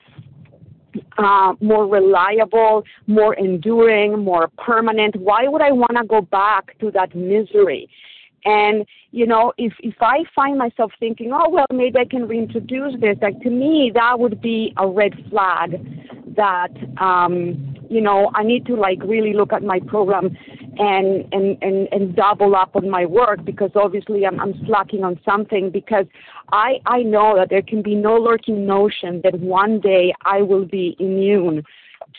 uh, 1.17 1.53
more 1.59 1.87
reliable, 1.87 2.83
more 3.07 3.33
enduring, 3.35 4.19
more 4.19 4.49
permanent. 4.57 5.15
Why 5.15 5.47
would 5.47 5.61
I 5.61 5.71
want 5.71 5.97
to 5.97 6.05
go 6.05 6.21
back 6.21 6.77
to 6.79 6.91
that 6.91 7.15
misery? 7.15 7.89
And 8.45 8.85
you 9.11 9.25
know, 9.25 9.53
if 9.57 9.73
if 9.79 9.95
I 10.01 10.23
find 10.35 10.57
myself 10.57 10.91
thinking, 10.99 11.31
oh 11.33 11.49
well, 11.49 11.65
maybe 11.71 11.97
I 11.97 12.05
can 12.05 12.27
reintroduce 12.27 12.99
this, 12.99 13.17
like 13.21 13.39
to 13.41 13.49
me, 13.49 13.91
that 13.93 14.19
would 14.19 14.41
be 14.41 14.73
a 14.77 14.87
red 14.87 15.13
flag 15.29 15.79
that 16.35 16.71
um, 16.99 17.72
you 17.93 18.01
know 18.01 18.31
I 18.33 18.43
need 18.43 18.65
to 18.65 18.75
like 18.75 18.99
really 19.03 19.33
look 19.33 19.53
at 19.53 19.63
my 19.63 19.79
program 19.79 20.35
and 20.77 21.31
and 21.31 21.57
and 21.61 21.87
and 21.91 22.15
double 22.15 22.55
up 22.55 22.75
on 22.75 22.89
my 22.89 23.05
work 23.05 23.45
because 23.45 23.71
obviously 23.75 24.25
I'm 24.25 24.39
I'm 24.39 24.55
slacking 24.65 25.03
on 25.03 25.19
something 25.23 25.69
because 25.69 26.05
I 26.51 26.79
I 26.85 27.03
know 27.03 27.35
that 27.37 27.49
there 27.49 27.61
can 27.61 27.81
be 27.81 27.95
no 27.95 28.17
lurking 28.17 28.65
notion 28.65 29.21
that 29.23 29.39
one 29.39 29.79
day 29.79 30.13
I 30.23 30.41
will 30.41 30.65
be 30.65 30.95
immune 30.99 31.63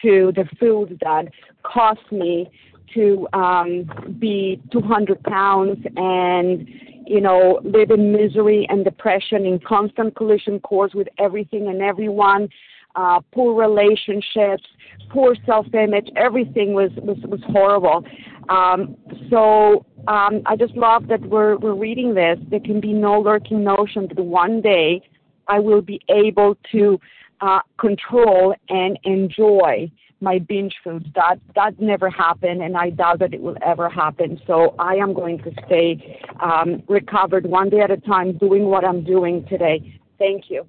to 0.03 0.33
the 0.35 0.45
food 0.59 0.99
that 1.03 1.25
cost 1.65 2.01
me 2.13 2.51
to 2.95 3.27
um 3.33 3.91
be 4.21 4.61
200 4.71 5.23
pounds 5.25 5.79
and 5.97 6.69
you 7.07 7.21
know 7.21 7.61
live 7.65 7.91
in 7.91 8.13
misery 8.13 8.67
and 8.71 8.85
depression 8.85 9.45
in 9.45 9.59
constant 9.59 10.15
collision 10.15 10.61
course 10.61 10.95
with 10.95 11.09
everything 11.19 11.67
and 11.67 11.83
everyone 11.83 12.49
uh, 12.97 13.21
poor 13.33 13.55
relationships, 13.61 14.65
poor 15.11 15.37
self-image. 15.47 16.09
Everything 16.17 16.75
was 16.75 16.91
was 16.97 17.19
was 17.25 17.41
horrible. 17.49 18.05
Um, 18.49 18.97
so 19.31 19.87
um, 20.09 20.43
I 20.47 20.57
just 20.57 20.75
love 20.75 21.09
that 21.09 21.21
we're 21.23 21.57
we're 21.57 21.75
reading 21.75 22.15
this. 22.15 22.39
There 22.49 22.61
can 22.61 22.81
be 22.81 22.93
no 22.93 23.21
lurking 23.21 23.65
notion 23.65 24.09
that 24.09 24.23
one 24.23 24.61
day 24.61 25.03
I 25.49 25.61
will 25.61 25.83
be 25.83 26.01
able 26.09 26.57
to 26.73 27.01
uh, 27.41 27.61
control 27.79 28.55
and 28.69 28.99
enjoy 29.05 29.91
my 30.21 30.39
binge 30.39 30.75
foods. 30.83 31.07
That 31.15 31.37
that 31.55 31.81
never 31.81 32.11
happened, 32.11 32.63
and 32.63 32.77
I 32.77 32.91
doubt 32.91 33.19
that 33.21 33.35
it 33.35 33.41
will 33.41 33.57
ever 33.63 33.89
happen. 33.89 34.41
So 34.47 34.75
I 34.79 34.95
am 34.95 35.15
going 35.15 35.39
to 35.43 35.53
stay 35.67 36.21
um, 36.41 36.83
recovered 36.89 37.47
one 37.47 37.71
day 37.71 37.81
at 37.81 37.91
a 37.91 37.99
time, 37.99 38.37
doing 38.39 38.65
what 38.65 38.85
I'm 38.85 39.05
doing 39.05 39.47
today. 39.49 40.01
Thank 40.19 40.51
you. 40.51 40.67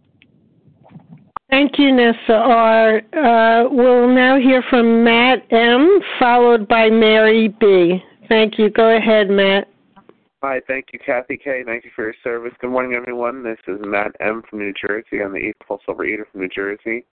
Thank 1.50 1.78
you, 1.78 1.96
Nessa 1.96 2.34
R. 2.34 2.98
Uh, 3.14 3.70
we'll 3.70 4.10
now 4.10 4.38
hear 4.40 4.64
from 4.70 5.04
Matt 5.04 5.46
M., 5.52 6.00
followed 6.20 6.68
by 6.68 6.90
Mary 6.90 7.50
B. 7.60 8.04
Thank 8.28 8.58
you. 8.58 8.72
Go 8.72 8.98
ahead, 8.98 9.30
Matt. 9.30 9.68
Hi, 10.44 10.60
thank 10.68 10.88
you, 10.92 11.00
Kathy 11.00 11.38
K. 11.38 11.64
Thank 11.64 11.86
you 11.86 11.92
for 11.96 12.04
your 12.04 12.16
service. 12.24 12.52
Good 12.60 12.72
morning, 12.72 12.94
everyone. 12.94 13.44
This 13.44 13.60
is 13.68 13.80
Matt 13.82 14.16
M. 14.20 14.42
from 14.50 14.60
New 14.60 14.74
Jersey. 14.74 15.24
I'm 15.24 15.34
the 15.34 15.40
East 15.40 15.60
Pulse 15.68 15.82
Overeater 15.88 16.24
from 16.32 16.42
New 16.42 16.50
Jersey. 16.50 17.06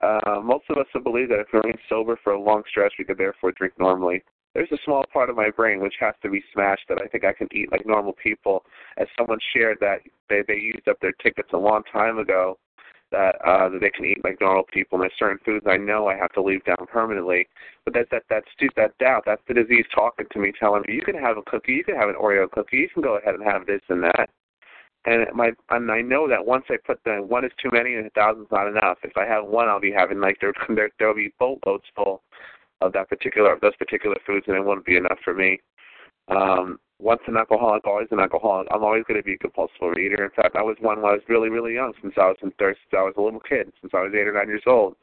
Uh, 0.00 0.40
most 0.42 0.64
of 0.68 0.76
us 0.76 0.86
will 0.92 1.02
believe 1.02 1.28
that 1.28 1.40
if 1.40 1.46
we 1.52 1.60
remain 1.60 1.78
sober 1.88 2.18
for 2.22 2.32
a 2.32 2.40
long 2.40 2.62
stretch, 2.68 2.94
we 2.98 3.04
could 3.04 3.18
therefore 3.18 3.52
drink 3.52 3.74
normally. 3.78 4.22
There's 4.54 4.70
a 4.72 4.78
small 4.84 5.04
part 5.12 5.30
of 5.30 5.36
my 5.36 5.50
brain 5.50 5.80
which 5.80 5.94
has 6.00 6.14
to 6.22 6.28
be 6.28 6.42
smashed 6.52 6.84
that 6.88 6.98
I 7.02 7.06
think 7.06 7.24
I 7.24 7.32
can 7.32 7.48
eat 7.52 7.72
like 7.72 7.86
normal 7.86 8.12
people. 8.22 8.64
As 8.98 9.06
someone 9.16 9.38
shared 9.56 9.78
that 9.80 10.00
they 10.28 10.42
they 10.46 10.54
used 10.54 10.86
up 10.88 10.98
their 11.00 11.14
tickets 11.22 11.48
a 11.52 11.58
long 11.58 11.82
time 11.92 12.18
ago 12.18 12.58
that 13.14 13.36
uh 13.46 13.68
that 13.68 13.80
they 13.80 13.90
can 13.90 14.04
eat 14.04 14.24
like 14.24 14.40
normal 14.40 14.64
people 14.72 14.96
and 14.96 15.02
there's 15.02 15.18
certain 15.18 15.38
foods 15.44 15.64
I 15.68 15.76
know 15.76 16.08
I 16.08 16.16
have 16.16 16.32
to 16.32 16.42
leave 16.42 16.64
down 16.64 16.86
permanently. 16.90 17.46
But 17.84 17.94
that's 17.94 18.10
that 18.10 18.24
that 18.30 18.44
stu- 18.54 18.68
that 18.76 18.98
doubt, 18.98 19.22
that's 19.26 19.42
the 19.46 19.54
disease 19.54 19.86
talking 19.94 20.26
to 20.32 20.38
me, 20.38 20.52
telling 20.58 20.82
me 20.86 20.94
you 20.94 21.02
can 21.02 21.16
have 21.16 21.38
a 21.38 21.42
cookie, 21.42 21.72
you 21.72 21.84
can 21.84 21.96
have 21.96 22.08
an 22.08 22.16
Oreo 22.20 22.50
cookie, 22.50 22.78
you 22.78 22.88
can 22.92 23.02
go 23.02 23.16
ahead 23.16 23.34
and 23.34 23.44
have 23.44 23.66
this 23.66 23.80
and 23.88 24.02
that. 24.02 24.28
And 25.06 25.26
my 25.34 25.52
and 25.70 25.90
I 25.90 26.00
know 26.00 26.28
that 26.28 26.44
once 26.44 26.64
I 26.68 26.76
put 26.84 26.98
the 27.04 27.22
one 27.26 27.44
is 27.44 27.52
too 27.62 27.70
many 27.72 27.94
and 27.94 28.06
a 28.06 28.10
thousand's 28.10 28.50
not 28.50 28.68
enough. 28.68 28.98
If 29.02 29.16
I 29.16 29.26
have 29.26 29.46
one 29.46 29.68
I'll 29.68 29.80
be 29.80 29.92
having 29.92 30.20
like 30.20 30.38
there 30.40 30.52
there 30.74 30.90
there'll 30.98 31.14
be 31.14 31.32
boatloads 31.38 31.84
full 31.94 32.22
of 32.80 32.92
that 32.94 33.08
particular 33.08 33.52
of 33.52 33.60
those 33.60 33.76
particular 33.76 34.16
foods 34.26 34.46
and 34.48 34.56
it 34.56 34.64
won't 34.64 34.84
be 34.84 34.96
enough 34.96 35.18
for 35.24 35.34
me. 35.34 35.60
Um 36.28 36.78
once 36.98 37.20
an 37.26 37.36
alcoholic, 37.36 37.86
always 37.86 38.08
an 38.10 38.20
alcoholic. 38.20 38.68
I'm 38.70 38.84
always 38.84 39.04
going 39.08 39.20
to 39.20 39.24
be 39.24 39.34
a 39.34 39.38
compulsive 39.38 39.76
overeater. 39.82 40.24
In 40.24 40.30
fact, 40.34 40.56
I 40.56 40.62
was 40.62 40.76
one 40.80 41.02
when 41.02 41.10
I 41.10 41.14
was 41.14 41.22
really, 41.28 41.50
really 41.50 41.74
young, 41.74 41.92
since 42.00 42.14
I 42.16 42.26
was 42.28 42.36
in 42.42 42.50
third, 42.52 42.76
since 42.82 42.98
I 42.98 43.02
was 43.02 43.14
a 43.16 43.20
little 43.20 43.40
kid, 43.40 43.72
since 43.80 43.92
I 43.94 44.02
was 44.02 44.12
eight 44.14 44.26
or 44.28 44.32
nine 44.32 44.48
years 44.48 44.62
old, 44.66 44.96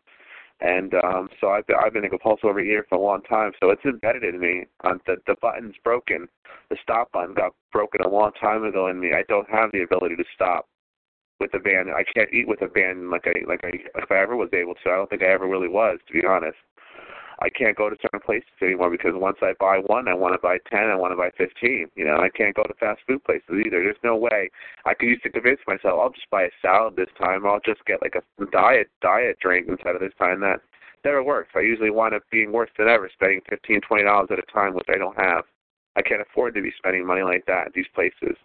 and 0.61 0.93
um 1.03 1.29
so 1.39 1.49
I've 1.49 1.65
been, 1.67 1.75
I've 1.83 1.93
been 1.93 2.05
a 2.05 2.09
compulsive 2.09 2.49
overeater 2.49 2.83
for 2.87 2.95
a 2.95 3.01
long 3.01 3.21
time. 3.23 3.51
So 3.61 3.71
it's 3.71 3.83
embedded 3.83 4.23
in 4.23 4.39
me. 4.39 4.65
Um, 4.83 5.01
the 5.05 5.17
the 5.27 5.35
button's 5.41 5.75
broken. 5.83 6.27
The 6.69 6.77
stop 6.81 7.11
button 7.11 7.33
got 7.33 7.53
broken 7.71 8.01
a 8.01 8.07
long 8.09 8.31
time 8.39 8.63
ago 8.63 8.87
in 8.87 8.99
me. 8.99 9.13
I 9.13 9.23
don't 9.27 9.49
have 9.49 9.71
the 9.71 9.81
ability 9.81 10.15
to 10.15 10.23
stop 10.33 10.67
with 11.39 11.53
a 11.55 11.59
ban. 11.59 11.89
I 11.89 12.03
can't 12.03 12.31
eat 12.31 12.47
with 12.47 12.61
a 12.61 12.67
ban 12.67 13.09
like 13.09 13.25
I 13.25 13.33
like 13.47 13.61
I 13.63 13.71
if 13.95 14.11
I 14.11 14.21
ever 14.21 14.35
was 14.35 14.49
able 14.53 14.75
to. 14.75 14.89
I 14.89 14.95
don't 14.95 15.09
think 15.09 15.23
I 15.23 15.33
ever 15.33 15.47
really 15.47 15.67
was, 15.67 15.99
to 16.07 16.13
be 16.13 16.25
honest. 16.25 16.57
I 17.41 17.49
can't 17.49 17.75
go 17.75 17.89
to 17.89 17.95
certain 18.01 18.19
places 18.19 18.49
anymore 18.61 18.91
because 18.91 19.13
once 19.15 19.37
I 19.41 19.53
buy 19.59 19.79
one, 19.87 20.07
I 20.07 20.13
want 20.13 20.35
to 20.35 20.39
buy 20.39 20.59
ten, 20.69 20.91
I 20.91 20.95
want 20.95 21.11
to 21.11 21.17
buy 21.17 21.31
fifteen. 21.35 21.87
You 21.95 22.05
know, 22.05 22.17
I 22.17 22.29
can't 22.29 22.55
go 22.55 22.63
to 22.63 22.73
fast 22.75 23.01
food 23.07 23.23
places 23.23 23.49
either. 23.49 23.81
There's 23.81 23.97
no 24.03 24.15
way. 24.15 24.49
I 24.85 24.93
could 24.93 25.09
used 25.09 25.23
to 25.23 25.31
convince 25.31 25.59
myself 25.67 25.99
I'll 25.99 26.11
just 26.11 26.29
buy 26.29 26.43
a 26.43 26.49
salad 26.61 26.95
this 26.95 27.09
time. 27.19 27.45
I'll 27.47 27.59
just 27.65 27.83
get 27.85 28.01
like 28.01 28.15
a 28.15 28.45
diet 28.51 28.89
diet 29.01 29.37
drink 29.41 29.67
instead 29.67 29.95
of 29.95 30.01
this 30.01 30.13
time. 30.19 30.39
That 30.41 30.61
never 31.03 31.23
works. 31.23 31.49
I 31.55 31.61
usually 31.61 31.89
wind 31.89 32.13
up 32.13 32.23
being 32.31 32.51
worse 32.51 32.69
than 32.77 32.87
ever, 32.87 33.09
spending 33.11 33.41
fifteen, 33.49 33.81
twenty 33.81 34.03
dollars 34.03 34.29
at 34.31 34.39
a 34.39 34.53
time, 34.53 34.75
which 34.75 34.89
I 34.89 34.97
don't 34.97 35.19
have. 35.19 35.45
I 35.95 36.03
can't 36.03 36.21
afford 36.21 36.53
to 36.55 36.61
be 36.61 36.71
spending 36.77 37.05
money 37.05 37.23
like 37.23 37.45
that 37.47 37.67
at 37.67 37.73
these 37.73 37.89
places. 37.95 38.37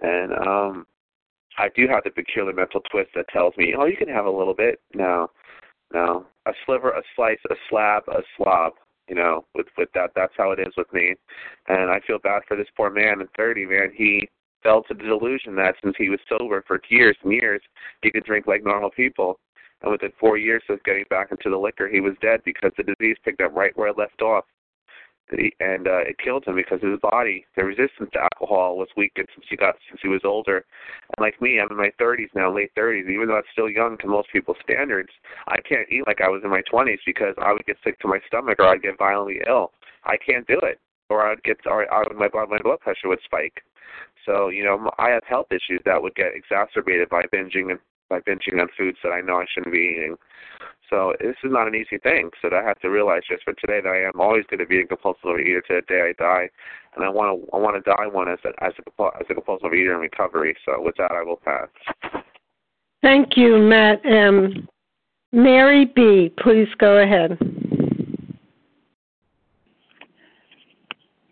And 0.00 0.32
um 0.46 0.86
I 1.56 1.68
do 1.76 1.86
have 1.86 2.02
the 2.02 2.10
peculiar 2.10 2.52
mental 2.52 2.80
twist 2.90 3.10
that 3.14 3.28
tells 3.28 3.56
me, 3.56 3.74
oh, 3.78 3.84
you 3.84 3.96
can 3.96 4.08
have 4.08 4.26
a 4.26 4.30
little 4.30 4.54
bit. 4.54 4.80
No, 4.92 5.30
no, 5.92 6.26
a 6.46 6.52
sliver, 6.64 6.90
a 6.90 7.02
slice, 7.16 7.38
a 7.50 7.54
slab, 7.68 8.02
a 8.08 8.22
slob. 8.36 8.74
You 9.08 9.16
know, 9.16 9.44
with 9.54 9.66
with 9.76 9.90
that, 9.94 10.12
that's 10.16 10.32
how 10.36 10.52
it 10.52 10.60
is 10.60 10.72
with 10.76 10.90
me. 10.92 11.14
And 11.68 11.90
I 11.90 12.00
feel 12.06 12.18
bad 12.18 12.42
for 12.48 12.56
this 12.56 12.68
poor 12.76 12.90
man 12.90 13.20
at 13.20 13.28
30. 13.36 13.66
Man, 13.66 13.92
he 13.94 14.28
fell 14.62 14.82
to 14.84 14.94
the 14.94 15.02
delusion 15.02 15.54
that 15.56 15.74
since 15.82 15.94
he 15.98 16.08
was 16.08 16.20
sober 16.26 16.64
for 16.66 16.80
years 16.88 17.16
and 17.22 17.32
years, 17.32 17.60
he 18.02 18.10
could 18.10 18.24
drink 18.24 18.46
like 18.46 18.64
normal 18.64 18.90
people. 18.90 19.38
And 19.82 19.92
within 19.92 20.12
four 20.18 20.38
years 20.38 20.62
of 20.70 20.82
getting 20.84 21.04
back 21.10 21.30
into 21.30 21.50
the 21.50 21.58
liquor, 21.58 21.86
he 21.86 22.00
was 22.00 22.14
dead 22.22 22.40
because 22.46 22.72
the 22.78 22.82
disease 22.82 23.16
picked 23.22 23.42
up 23.42 23.54
right 23.54 23.76
where 23.76 23.88
it 23.88 23.98
left 23.98 24.22
off 24.22 24.44
and 25.30 25.88
uh, 25.88 26.04
it 26.04 26.18
killed 26.22 26.44
him 26.44 26.56
because 26.56 26.80
his 26.80 26.98
body, 27.00 27.46
the 27.56 27.64
resistance 27.64 28.10
to 28.12 28.20
alcohol, 28.20 28.76
was 28.76 28.88
weakened 28.96 29.28
since 29.34 29.46
he 29.48 29.56
got 29.56 29.74
since 29.88 30.00
he 30.02 30.08
was 30.08 30.20
older. 30.24 30.64
And 31.16 31.24
like 31.24 31.40
me, 31.40 31.58
I'm 31.60 31.70
in 31.70 31.76
my 31.76 31.90
30s 32.00 32.28
now, 32.34 32.54
late 32.54 32.72
30s. 32.76 33.08
Even 33.08 33.28
though 33.28 33.36
I'm 33.36 33.50
still 33.52 33.70
young 33.70 33.96
to 33.98 34.06
most 34.06 34.28
people's 34.32 34.58
standards, 34.62 35.10
I 35.48 35.60
can't 35.60 35.88
eat 35.90 36.06
like 36.06 36.20
I 36.20 36.28
was 36.28 36.42
in 36.44 36.50
my 36.50 36.62
20s 36.70 36.98
because 37.06 37.34
I 37.38 37.52
would 37.52 37.64
get 37.66 37.76
sick 37.84 37.98
to 38.00 38.08
my 38.08 38.18
stomach 38.26 38.58
or 38.58 38.66
I'd 38.66 38.82
get 38.82 38.98
violently 38.98 39.40
ill. 39.48 39.72
I 40.04 40.16
can't 40.16 40.46
do 40.46 40.58
it, 40.62 40.78
or 41.08 41.26
I'd 41.26 41.42
get 41.42 41.58
or 41.66 41.92
I 41.92 42.00
would, 42.06 42.16
my 42.16 42.28
blood 42.28 42.50
my 42.50 42.58
blood 42.62 42.80
pressure 42.80 43.08
would 43.08 43.20
spike. 43.24 43.62
So 44.26 44.48
you 44.48 44.64
know, 44.64 44.90
I 44.98 45.10
have 45.10 45.24
health 45.24 45.48
issues 45.50 45.80
that 45.84 46.02
would 46.02 46.14
get 46.14 46.32
exacerbated 46.34 47.08
by 47.08 47.22
binging 47.32 47.70
and 47.70 47.78
by 48.08 48.20
binging 48.20 48.60
on 48.60 48.68
foods 48.76 48.98
that 49.02 49.10
I 49.10 49.20
know 49.20 49.36
I 49.36 49.46
shouldn't 49.52 49.72
be 49.72 49.96
eating. 49.96 50.16
So 50.90 51.14
this 51.20 51.36
is 51.42 51.50
not 51.50 51.66
an 51.66 51.74
easy 51.74 51.98
thing. 51.98 52.30
So 52.40 52.48
I 52.52 52.62
have 52.62 52.78
to 52.80 52.88
realize 52.88 53.22
just 53.28 53.42
for 53.44 53.54
today 53.54 53.80
that 53.82 53.88
I 53.88 54.02
am 54.02 54.20
always 54.20 54.44
going 54.50 54.60
to 54.60 54.66
be 54.66 54.80
a 54.80 54.86
compulsive 54.86 55.24
overeater 55.24 55.64
to 55.66 55.74
the 55.76 55.82
day 55.88 56.12
I 56.12 56.22
die, 56.22 56.48
and 56.94 57.04
I 57.04 57.08
want 57.08 57.40
to 57.40 57.56
I 57.56 57.58
want 57.58 57.82
to 57.82 57.90
die 57.90 58.06
one 58.06 58.28
as 58.28 58.38
a 58.44 58.64
as 58.64 58.72
a 58.78 59.04
as 59.18 59.26
a 59.30 59.34
compulsive 59.34 59.70
overeater 59.70 59.94
in 59.94 60.00
recovery. 60.00 60.54
So 60.64 60.80
with 60.80 60.96
that, 60.98 61.12
I 61.12 61.22
will 61.22 61.40
pass. 61.44 61.68
Thank 63.02 63.36
you, 63.36 63.58
Matt 63.58 64.04
M. 64.04 64.68
Mary 65.32 65.86
B. 65.86 66.32
Please 66.38 66.68
go 66.78 66.98
ahead. 66.98 67.38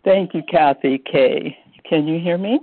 Thank 0.03 0.33
you, 0.33 0.41
Kathy 0.51 0.97
K. 0.97 1.57
Can 1.87 2.07
you 2.07 2.19
hear 2.19 2.37
me? 2.37 2.59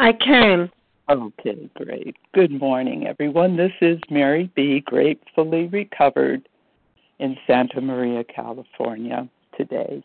I 0.00 0.12
can. 0.12 0.70
Okay, 1.10 1.68
great. 1.74 2.16
Good 2.34 2.52
morning, 2.52 3.08
everyone. 3.08 3.56
This 3.56 3.72
is 3.80 3.98
Mary 4.10 4.48
B., 4.54 4.78
gratefully 4.78 5.66
recovered 5.66 6.48
in 7.18 7.36
Santa 7.48 7.80
Maria, 7.80 8.22
California 8.22 9.28
today. 9.56 10.04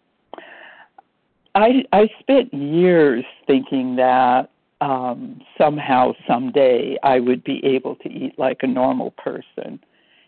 I, 1.53 1.83
I 1.93 2.09
spent 2.19 2.51
years 2.51 3.23
thinking 3.45 3.97
that 3.97 4.49
um, 4.81 5.41
somehow, 5.59 6.13
someday, 6.27 6.97
I 7.03 7.19
would 7.19 7.43
be 7.43 7.63
able 7.63 7.97
to 7.97 8.09
eat 8.09 8.39
like 8.39 8.63
a 8.63 8.67
normal 8.67 9.11
person. 9.11 9.79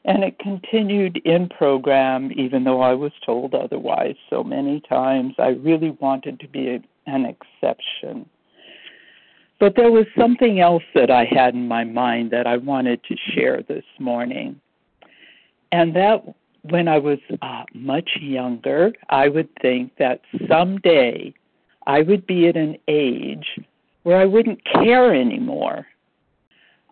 And 0.06 0.24
it 0.24 0.38
continued 0.38 1.18
in 1.26 1.50
program, 1.50 2.32
even 2.36 2.66
though 2.66 2.82
I 2.82 2.94
was 2.94 3.14
told 3.26 3.56
otherwise 3.56 4.16
so 4.30 4.44
many 4.44 4.82
times. 4.82 5.34
I 5.40 5.48
really 5.48 5.98
wanted 6.00 6.40
to 6.42 6.48
be 6.48 6.70
a, 6.70 6.84
an 7.08 7.26
exception. 7.26 8.30
But 9.60 9.76
there 9.76 9.92
was 9.92 10.06
something 10.18 10.60
else 10.60 10.84
that 10.94 11.10
I 11.10 11.26
had 11.26 11.56
in 11.56 11.68
my 11.68 11.84
mind 11.84 12.32
that 12.32 12.46
I 12.46 12.58
wanted 12.58 13.04
to 13.06 13.16
share 13.34 13.64
this 13.64 13.86
morning. 14.00 14.60
And 15.72 15.96
that 15.96 16.24
when 16.62 16.88
I 16.88 17.00
was 17.00 17.20
uh, 17.42 17.64
much 17.74 18.10
younger, 18.22 18.94
I 19.10 19.30
would 19.30 19.50
think 19.62 19.94
that 19.98 20.22
someday 20.48 21.34
I 21.88 22.02
would 22.02 22.28
be 22.28 22.48
at 22.48 22.56
an 22.56 22.78
age 22.88 23.48
where 24.04 24.20
I 24.20 24.26
wouldn't 24.26 24.64
care 24.66 25.14
anymore. 25.14 25.88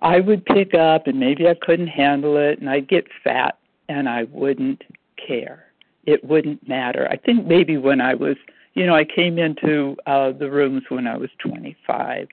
I 0.02 0.20
would 0.20 0.46
pick 0.46 0.74
up 0.74 1.08
and 1.08 1.20
maybe 1.20 1.48
I 1.48 1.56
couldn't 1.62 1.88
handle 1.88 2.38
it 2.38 2.60
and 2.60 2.70
I'd 2.70 2.88
get 2.88 3.06
fat 3.24 3.58
and 3.90 4.10
I 4.10 4.24
wouldn't 4.32 4.82
care. 5.26 5.66
It 6.06 6.24
wouldn't 6.24 6.68
matter. 6.68 7.08
I 7.10 7.18
think 7.18 7.46
maybe 7.46 7.78
when 7.78 8.02
I 8.02 8.14
was, 8.16 8.36
you 8.74 8.86
know, 8.86 8.96
I 8.96 9.06
came 9.06 9.40
into 9.40 9.96
uh 10.06 10.32
the 10.32 10.50
rooms 10.50 10.84
when 10.90 11.08
I 11.08 11.18
was 11.18 11.30
25 11.40 12.28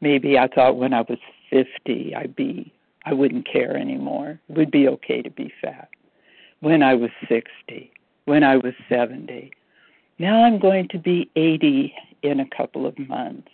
maybe 0.00 0.38
I 0.38 0.48
thought 0.48 0.76
when 0.76 0.92
I 0.92 1.02
was 1.02 1.18
50 1.50 2.14
I'd 2.14 2.36
be 2.36 2.72
I 3.04 3.14
wouldn't 3.14 3.50
care 3.50 3.76
anymore. 3.76 4.38
It 4.48 4.56
would 4.56 4.70
be 4.70 4.86
okay 4.88 5.22
to 5.22 5.30
be 5.30 5.52
fat. 5.62 5.88
When 6.60 6.82
I 6.82 6.94
was 6.94 7.10
60, 7.28 7.90
when 8.26 8.44
I 8.44 8.56
was 8.56 8.74
70. 8.88 9.50
Now 10.18 10.44
I'm 10.44 10.58
going 10.58 10.88
to 10.88 10.98
be 10.98 11.30
80 11.34 11.94
in 12.22 12.40
a 12.40 12.48
couple 12.54 12.86
of 12.86 12.98
months. 12.98 13.48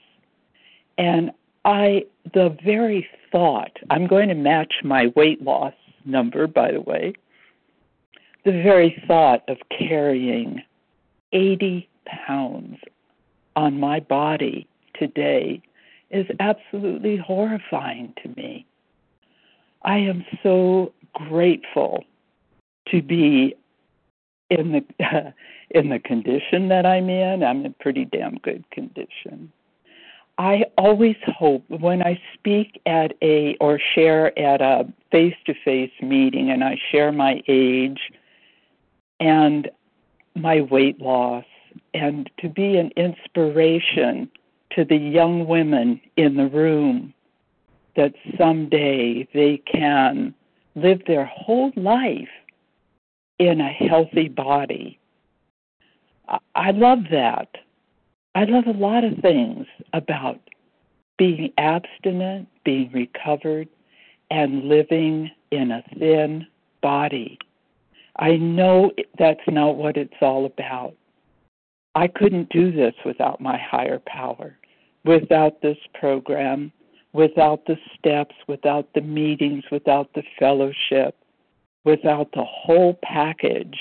And 0.98 1.30
I 1.64 2.04
the 2.34 2.56
very 2.64 3.06
thought, 3.30 3.76
I'm 3.90 4.06
going 4.06 4.28
to 4.28 4.34
match 4.34 4.74
my 4.82 5.12
weight 5.14 5.42
loss 5.42 5.74
number 6.04 6.46
by 6.46 6.72
the 6.72 6.80
way. 6.80 7.14
The 8.44 8.52
very 8.52 9.02
thought 9.06 9.42
of 9.48 9.58
carrying 9.76 10.62
80 11.32 11.88
pounds 12.04 12.78
on 13.56 13.80
my 13.80 14.00
body 14.00 14.68
today 14.94 15.62
is 16.10 16.26
absolutely 16.40 17.16
horrifying 17.16 18.14
to 18.22 18.28
me. 18.36 18.66
I 19.82 19.98
am 19.98 20.24
so 20.42 20.92
grateful 21.14 22.04
to 22.88 23.02
be 23.02 23.54
in 24.50 24.72
the 24.72 25.04
uh, 25.04 25.30
in 25.70 25.88
the 25.88 25.98
condition 25.98 26.68
that 26.68 26.86
I'm 26.86 27.08
in. 27.08 27.42
I'm 27.42 27.64
in 27.66 27.74
pretty 27.80 28.04
damn 28.04 28.36
good 28.36 28.64
condition. 28.70 29.52
I 30.38 30.64
always 30.76 31.16
hope 31.26 31.64
when 31.68 32.02
I 32.02 32.20
speak 32.34 32.80
at 32.86 33.14
a 33.22 33.56
or 33.58 33.80
share 33.94 34.38
at 34.38 34.60
a 34.60 34.86
face-to-face 35.10 35.92
meeting 36.02 36.50
and 36.50 36.62
I 36.62 36.78
share 36.92 37.10
my 37.10 37.42
age 37.48 37.98
and 39.18 39.70
my 40.34 40.60
weight 40.60 41.00
loss 41.00 41.46
and 41.94 42.30
to 42.40 42.50
be 42.50 42.76
an 42.76 42.90
inspiration 42.96 44.30
to 44.76 44.84
the 44.84 44.96
young 44.96 45.46
women 45.46 46.00
in 46.16 46.36
the 46.36 46.48
room 46.48 47.14
that 47.96 48.12
someday 48.38 49.26
they 49.32 49.56
can 49.66 50.34
live 50.74 51.00
their 51.06 51.24
whole 51.24 51.72
life 51.76 52.28
in 53.38 53.60
a 53.60 53.72
healthy 53.72 54.28
body. 54.28 54.98
I 56.54 56.72
love 56.72 57.04
that. 57.10 57.48
I 58.34 58.44
love 58.44 58.66
a 58.66 58.78
lot 58.78 59.02
of 59.02 59.18
things 59.18 59.66
about 59.94 60.40
being 61.16 61.52
abstinent, 61.56 62.46
being 62.64 62.90
recovered, 62.92 63.68
and 64.30 64.64
living 64.64 65.30
in 65.50 65.70
a 65.70 65.82
thin 65.98 66.46
body. 66.82 67.38
I 68.18 68.36
know 68.36 68.92
that's 69.18 69.40
not 69.48 69.76
what 69.76 69.96
it's 69.96 70.12
all 70.20 70.44
about. 70.44 70.94
I 71.94 72.08
couldn't 72.08 72.50
do 72.50 72.70
this 72.70 72.94
without 73.06 73.40
my 73.40 73.56
higher 73.56 74.02
power 74.06 74.58
without 75.06 75.62
this 75.62 75.78
program, 75.94 76.72
without 77.12 77.64
the 77.66 77.76
steps, 77.98 78.34
without 78.48 78.92
the 78.94 79.00
meetings, 79.00 79.64
without 79.70 80.12
the 80.14 80.22
fellowship, 80.38 81.16
without 81.84 82.28
the 82.32 82.44
whole 82.44 82.98
package. 83.02 83.76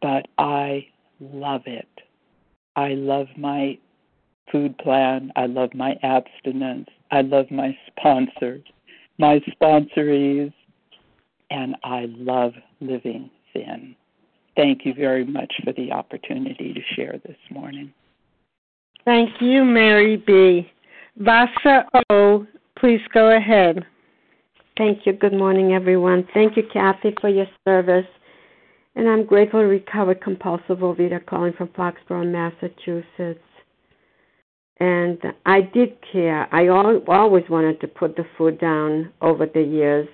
But 0.00 0.28
I 0.38 0.86
love 1.20 1.62
it. 1.66 1.88
I 2.76 2.90
love 2.90 3.26
my 3.36 3.78
food 4.52 4.78
plan. 4.78 5.32
I 5.34 5.46
love 5.46 5.74
my 5.74 5.98
abstinence. 6.02 6.88
I 7.10 7.22
love 7.22 7.50
my 7.50 7.76
sponsors, 7.88 8.62
my 9.18 9.40
sponsorees, 9.50 10.52
and 11.50 11.74
I 11.82 12.06
love 12.10 12.52
living 12.80 13.30
thin. 13.52 13.96
Thank 14.56 14.84
you 14.84 14.94
very 14.94 15.24
much 15.24 15.52
for 15.64 15.72
the 15.72 15.92
opportunity 15.92 16.74
to 16.74 16.80
share 16.94 17.18
this 17.24 17.36
morning. 17.50 17.92
Thank 19.08 19.40
you, 19.40 19.64
Mary 19.64 20.18
B. 20.18 20.70
Vasa 21.16 21.86
O., 22.10 22.46
please 22.78 23.00
go 23.14 23.34
ahead. 23.34 23.86
Thank 24.76 25.06
you. 25.06 25.14
Good 25.14 25.32
morning, 25.32 25.72
everyone. 25.72 26.28
Thank 26.34 26.58
you, 26.58 26.62
Kathy, 26.70 27.14
for 27.18 27.30
your 27.30 27.46
service. 27.66 28.04
And 28.96 29.08
I'm 29.08 29.24
grateful 29.24 29.60
to 29.60 29.66
recovered 29.66 30.20
compulsive 30.20 30.80
overeater 30.80 31.24
calling 31.24 31.54
from 31.54 31.68
Foxborough, 31.68 32.30
Massachusetts. 32.30 33.40
And 34.78 35.18
I 35.46 35.62
did 35.62 35.96
care. 36.12 36.46
I 36.54 36.68
always 36.68 37.44
wanted 37.48 37.80
to 37.80 37.88
put 37.88 38.14
the 38.14 38.26
food 38.36 38.60
down 38.60 39.10
over 39.22 39.46
the 39.46 39.62
years. 39.62 40.06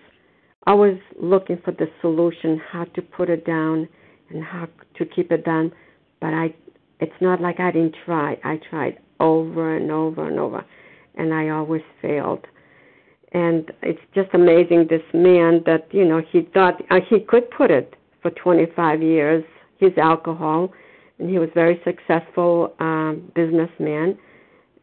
I 0.68 0.74
was 0.74 0.96
looking 1.20 1.59
for 1.64 1.72
the 1.72 1.88
solution, 2.00 2.61
how 2.70 2.85
to 2.85 3.02
put 3.02 3.28
it 3.28 3.44
down. 3.44 3.88
and 4.30 4.44
how 4.44 4.68
to 4.98 5.04
keep 5.04 5.33
it 5.33 5.44
down, 5.44 5.72
But 6.20 6.33
I, 6.33 6.54
it's 7.00 7.20
not 7.20 7.40
like 7.40 7.61
I 7.61 7.70
didn't 7.70 7.96
try. 8.04 8.38
I 8.44 8.59
tried 8.70 8.98
over 9.20 9.76
and 9.76 9.90
over 9.90 10.28
and 10.28 10.38
over, 10.38 10.64
and 11.16 11.33
I 11.33 11.50
always 11.50 11.83
failed. 12.00 12.46
And 13.33 13.72
it's 13.83 14.00
just 14.14 14.30
amazing 14.33 14.87
this 14.88 15.02
man 15.12 15.62
that 15.66 15.88
you 15.92 16.04
know 16.04 16.22
he 16.30 16.42
thought 16.54 16.80
uh, 16.90 17.00
he 17.09 17.20
could 17.20 17.50
put 17.50 17.70
it 17.70 17.94
for 18.22 18.30
25 18.30 19.02
years. 19.02 19.44
His 19.78 19.92
alcohol, 19.98 20.72
and 21.18 21.28
he 21.28 21.38
was 21.38 21.48
very 21.52 21.80
successful 21.85 22.74
um, 22.78 23.30
businessman. 23.35 24.16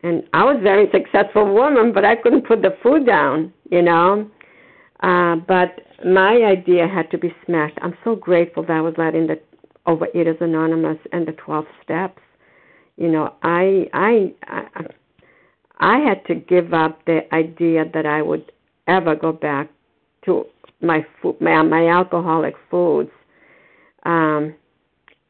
And 0.04 0.24
I 0.34 0.43
was 0.43 0.58
very 0.62 0.89
successful 0.91 1.54
woman, 1.54 1.93
but 1.93 2.04
I 2.04 2.15
couldn't 2.15 2.45
put 2.45 2.62
the 2.62 2.76
food 2.84 3.06
down, 3.06 3.54
you 3.69 3.82
know. 3.82 4.30
Uh, 5.02 5.38
but 5.47 5.80
my 6.06 6.43
idea 6.43 6.88
had 6.88 7.10
to 7.12 7.17
be 7.17 7.34
smashed. 7.45 7.78
I'm 7.82 7.95
so 8.04 8.15
grateful 8.15 8.63
that 8.63 8.71
I 8.71 8.82
was 8.82 8.93
let 8.97 9.15
in 9.15 9.28
the 9.28 9.39
Overeaters 9.88 10.41
Anonymous 10.41 10.98
and 11.12 11.28
the 11.28 11.34
12 11.34 11.65
steps. 11.84 12.22
You 12.98 13.10
know, 13.10 13.34
I 13.41 13.88
I 13.94 14.34
I, 14.44 14.86
I 15.80 16.00
had 16.00 16.26
to 16.28 16.36
give 16.36 16.74
up 16.74 17.04
the 17.06 17.22
idea 17.34 17.86
that 17.94 18.06
I 18.06 18.22
would 18.22 18.52
ever 18.88 19.15
go 19.15 19.32
back 19.32 19.70
to 20.26 20.46
my 20.82 21.06
food, 21.22 21.39
my, 21.41 21.62
my 21.63 21.88
alcoholic 21.88 22.56
foods. 22.70 23.10
Um, 24.04 24.54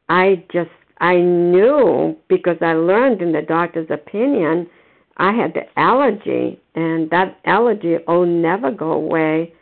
I 0.10 0.44
just 0.52 0.70
I 1.00 1.16
knew 1.16 2.18
because 2.28 2.58
I 2.62 2.74
learned 2.74 3.22
in 3.22 3.32
the 3.32 3.42
doctor's 3.42 3.90
opinion 3.90 4.70
I 5.18 5.34
had 5.34 5.54
the 5.54 5.80
allergy, 5.80 6.60
and 6.74 7.10
that 7.12 7.40
allergy 7.46 7.98
will 8.08 8.26
never 8.26 8.72
go 8.72 8.92
away 8.94 9.54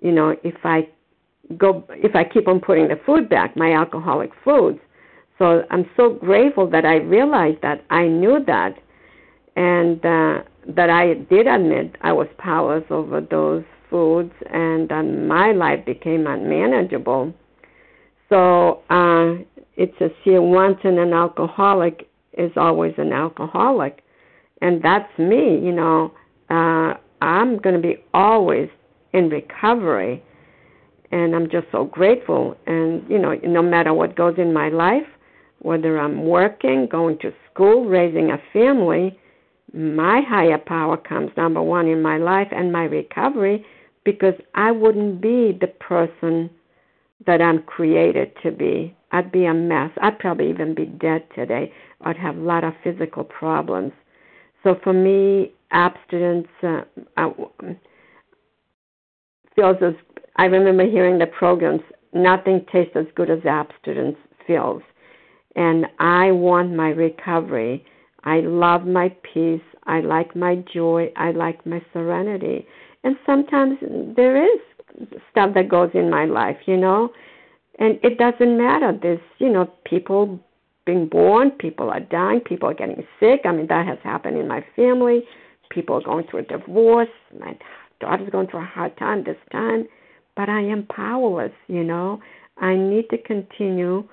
you 0.00 0.12
know, 0.12 0.36
if 0.44 0.54
I 0.64 0.88
go 1.56 1.84
if 1.90 2.14
I 2.14 2.24
keep 2.24 2.48
on 2.48 2.60
putting 2.60 2.88
the 2.88 3.00
food 3.06 3.28
back, 3.28 3.56
my 3.56 3.72
alcoholic 3.72 4.30
foods. 4.44 4.78
So 5.38 5.62
I'm 5.70 5.88
so 5.96 6.14
grateful 6.14 6.68
that 6.70 6.84
I 6.84 6.96
realized 6.96 7.58
that 7.62 7.84
I 7.90 8.06
knew 8.06 8.42
that 8.46 8.74
and 9.54 10.04
uh, 10.04 10.42
that 10.68 10.90
I 10.90 11.14
did 11.14 11.46
admit 11.46 11.96
I 12.00 12.12
was 12.12 12.26
powerless 12.38 12.84
over 12.90 13.20
those 13.20 13.64
foods 13.90 14.32
and 14.50 14.90
uh, 14.90 15.02
my 15.02 15.52
life 15.52 15.84
became 15.84 16.26
unmanageable. 16.26 17.34
So 18.28 18.82
uh, 18.90 19.44
it 19.76 19.94
says 19.98 20.10
here 20.24 20.42
once 20.42 20.78
an 20.84 20.98
alcoholic 21.12 22.08
is 22.36 22.50
always 22.56 22.94
an 22.98 23.12
alcoholic. 23.12 24.02
And 24.62 24.82
that's 24.82 25.16
me, 25.18 25.60
you 25.62 25.72
know. 25.72 26.12
Uh, 26.50 26.94
I'm 27.20 27.58
going 27.58 27.74
to 27.74 27.80
be 27.80 27.96
always 28.14 28.68
in 29.12 29.28
recovery. 29.28 30.22
And 31.16 31.34
I'm 31.34 31.48
just 31.48 31.66
so 31.72 31.84
grateful. 31.84 32.54
And, 32.66 33.02
you 33.08 33.18
know, 33.18 33.32
no 33.42 33.62
matter 33.62 33.94
what 33.94 34.16
goes 34.16 34.34
in 34.36 34.52
my 34.52 34.68
life, 34.68 35.06
whether 35.60 35.98
I'm 35.98 36.26
working, 36.26 36.86
going 36.90 37.16
to 37.20 37.32
school, 37.50 37.86
raising 37.86 38.32
a 38.32 38.38
family, 38.52 39.18
my 39.72 40.20
higher 40.28 40.58
power 40.58 40.98
comes 40.98 41.30
number 41.34 41.62
one 41.62 41.86
in 41.86 42.02
my 42.02 42.18
life 42.18 42.48
and 42.50 42.70
my 42.70 42.84
recovery 42.84 43.64
because 44.04 44.34
I 44.54 44.70
wouldn't 44.72 45.22
be 45.22 45.56
the 45.58 45.68
person 45.80 46.50
that 47.26 47.40
I'm 47.40 47.62
created 47.62 48.32
to 48.42 48.50
be. 48.50 48.94
I'd 49.10 49.32
be 49.32 49.46
a 49.46 49.54
mess. 49.54 49.92
I'd 50.02 50.18
probably 50.18 50.50
even 50.50 50.74
be 50.74 50.84
dead 50.84 51.24
today. 51.34 51.72
I'd 52.02 52.18
have 52.18 52.36
a 52.36 52.40
lot 52.40 52.62
of 52.62 52.74
physical 52.84 53.24
problems. 53.24 53.92
So 54.62 54.76
for 54.84 54.92
me, 54.92 55.54
abstinence, 55.70 56.48
uh, 56.62 56.82
uh, 57.16 57.30
feels 59.54 59.78
as 59.80 59.94
I 60.36 60.44
remember 60.44 60.84
hearing 60.88 61.18
the 61.18 61.26
programs. 61.26 61.82
Nothing 62.12 62.64
tastes 62.72 62.96
as 62.96 63.06
good 63.14 63.30
as 63.30 63.44
abstinence 63.44 64.16
feels, 64.46 64.82
and 65.54 65.86
I 65.98 66.30
want 66.32 66.74
my 66.74 66.88
recovery. 66.88 67.84
I 68.24 68.40
love 68.40 68.86
my 68.86 69.14
peace. 69.32 69.60
I 69.86 70.00
like 70.00 70.34
my 70.34 70.56
joy. 70.72 71.12
I 71.16 71.30
like 71.32 71.64
my 71.64 71.80
serenity. 71.92 72.66
And 73.04 73.16
sometimes 73.24 73.78
there 74.16 74.42
is 74.42 74.60
stuff 75.30 75.54
that 75.54 75.68
goes 75.68 75.90
in 75.94 76.10
my 76.10 76.24
life, 76.24 76.56
you 76.66 76.76
know, 76.76 77.10
and 77.78 77.98
it 78.02 78.18
doesn't 78.18 78.56
matter. 78.58 78.98
There's, 79.00 79.20
you 79.38 79.50
know, 79.50 79.70
people 79.84 80.40
being 80.86 81.08
born, 81.08 81.50
people 81.50 81.90
are 81.90 82.00
dying, 82.00 82.40
people 82.40 82.68
are 82.68 82.74
getting 82.74 83.06
sick. 83.20 83.42
I 83.44 83.52
mean, 83.52 83.66
that 83.68 83.86
has 83.86 83.98
happened 84.02 84.38
in 84.38 84.48
my 84.48 84.64
family. 84.74 85.24
People 85.70 85.96
are 85.96 86.02
going 86.02 86.26
through 86.30 86.40
a 86.40 86.42
divorce. 86.44 87.08
My 87.38 87.56
daughter's 88.00 88.30
going 88.30 88.48
through 88.48 88.62
a 88.62 88.64
hard 88.64 88.96
time 88.96 89.24
this 89.24 89.36
time, 89.52 89.86
but 90.36 90.48
I 90.48 90.60
am 90.60 90.86
powerless, 90.86 91.52
you 91.68 91.82
know. 91.82 92.20
I 92.58 92.74
need 92.74 93.08
to 93.10 93.18
continue, 93.18 94.04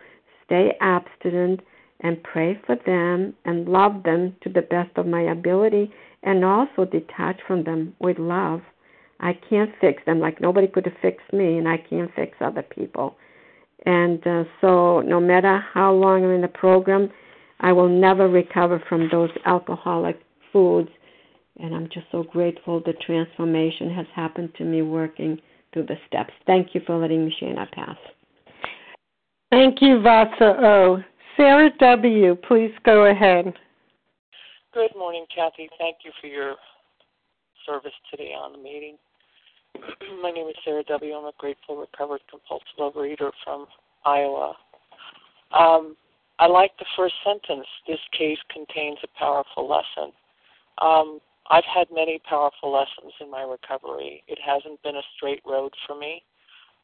stay 0.45 0.71
abstinent, 0.81 1.61
and 2.01 2.21
pray 2.23 2.59
for 2.65 2.75
them 2.85 3.33
and 3.45 3.67
love 3.67 4.03
them 4.03 4.35
to 4.43 4.49
the 4.49 4.61
best 4.61 4.97
of 4.97 5.07
my 5.07 5.21
ability 5.21 5.91
and 6.23 6.43
also 6.43 6.85
detach 6.85 7.39
from 7.47 7.63
them 7.63 7.95
with 7.99 8.19
love. 8.19 8.61
I 9.19 9.37
can't 9.49 9.71
fix 9.79 10.03
them 10.05 10.19
like 10.19 10.41
nobody 10.41 10.67
could 10.67 10.91
fixed 11.01 11.31
me, 11.31 11.57
and 11.57 11.67
I 11.67 11.77
can't 11.77 12.11
fix 12.15 12.37
other 12.41 12.63
people. 12.63 13.15
And 13.85 14.25
uh, 14.25 14.43
so, 14.59 15.01
no 15.01 15.19
matter 15.19 15.63
how 15.73 15.93
long 15.93 16.23
I'm 16.23 16.31
in 16.31 16.41
the 16.41 16.47
program, 16.47 17.09
I 17.59 17.71
will 17.71 17.89
never 17.89 18.27
recover 18.27 18.83
from 18.89 19.07
those 19.11 19.29
alcoholic 19.45 20.19
foods 20.51 20.89
and 21.57 21.75
I'm 21.75 21.87
just 21.93 22.07
so 22.11 22.23
grateful 22.23 22.79
the 22.79 22.93
transformation 23.05 23.89
has 23.93 24.07
happened 24.15 24.53
to 24.57 24.65
me 24.65 24.81
working 24.81 25.39
through 25.73 25.87
the 25.87 25.97
steps. 26.07 26.33
Thank 26.45 26.73
you 26.73 26.81
for 26.85 26.97
letting 26.97 27.25
me 27.25 27.35
share. 27.39 27.57
I 27.57 27.65
pass. 27.73 27.97
Thank 29.51 29.81
you, 29.81 30.01
Vasa 30.01 30.55
O. 30.63 31.03
Sarah 31.37 31.69
W., 31.79 32.35
please 32.47 32.71
go 32.85 33.05
ahead. 33.05 33.53
Good 34.73 34.95
morning, 34.97 35.25
Kathy. 35.35 35.69
Thank 35.77 35.97
you 36.05 36.11
for 36.21 36.27
your 36.27 36.55
service 37.65 37.93
today 38.09 38.31
on 38.31 38.53
the 38.53 38.57
meeting. 38.57 38.97
My 40.21 40.31
name 40.31 40.47
is 40.47 40.55
Sarah 40.63 40.83
W. 40.87 41.13
I'm 41.13 41.25
a 41.25 41.31
grateful, 41.37 41.77
recovered, 41.77 42.21
compulsive 42.29 42.67
overeater 42.79 43.31
from 43.43 43.65
Iowa. 44.05 44.55
Um, 45.51 45.95
I 46.39 46.47
like 46.47 46.71
the 46.79 46.85
first 46.95 47.15
sentence. 47.23 47.67
This 47.87 47.99
case 48.17 48.39
contains 48.51 48.97
a 49.03 49.19
powerful 49.19 49.69
lesson. 49.69 50.11
Um, 50.81 51.19
I've 51.49 51.65
had 51.65 51.87
many 51.93 52.19
powerful 52.27 52.71
lessons 52.71 53.13
in 53.19 53.29
my 53.29 53.41
recovery. 53.43 54.23
It 54.27 54.39
hasn't 54.43 54.81
been 54.83 54.95
a 54.95 55.09
straight 55.15 55.41
road 55.45 55.73
for 55.85 55.97
me. 55.97 56.23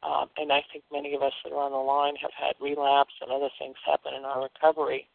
Um, 0.03 0.29
and 0.37 0.51
I 0.51 0.63
think 0.71 0.83
many 0.91 1.13
of 1.13 1.21
us 1.21 1.33
that 1.43 1.51
are 1.51 1.63
on 1.63 1.71
the 1.71 1.77
line 1.77 2.15
have 2.21 2.31
had 2.31 2.55
relapse 2.61 3.13
and 3.21 3.31
other 3.31 3.49
things 3.59 3.75
happen 3.85 4.13
in 4.17 4.23
our 4.23 4.43
recovery. 4.43 5.07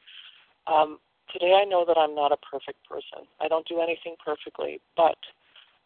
Um, 0.67 0.99
today 1.33 1.59
I 1.61 1.65
know 1.65 1.85
that 1.87 1.97
I'm 1.97 2.15
not 2.15 2.33
a 2.33 2.37
perfect 2.37 2.87
person. 2.89 3.27
I 3.41 3.49
don't 3.49 3.67
do 3.67 3.81
anything 3.81 4.17
perfectly, 4.23 4.81
but 4.97 5.17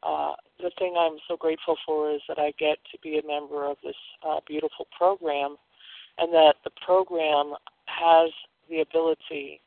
uh, 0.03 0.35
the 0.59 0.71
thing 0.79 0.95
I'm 0.99 1.19
so 1.29 1.37
grateful 1.37 1.77
for 1.87 2.11
is 2.11 2.21
that 2.29 2.39
I 2.39 2.53
get 2.59 2.79
to 2.93 2.99
be 3.03 3.19
a 3.19 3.27
member 3.27 3.67
of 3.67 3.77
this 3.83 3.97
uh, 4.27 4.39
beautiful 4.47 4.87
program, 4.97 5.57
and 6.19 6.33
that 6.33 6.55
the 6.65 6.71
program 6.85 7.55
has 7.87 8.31
the 8.69 8.81
ability, 8.81 9.61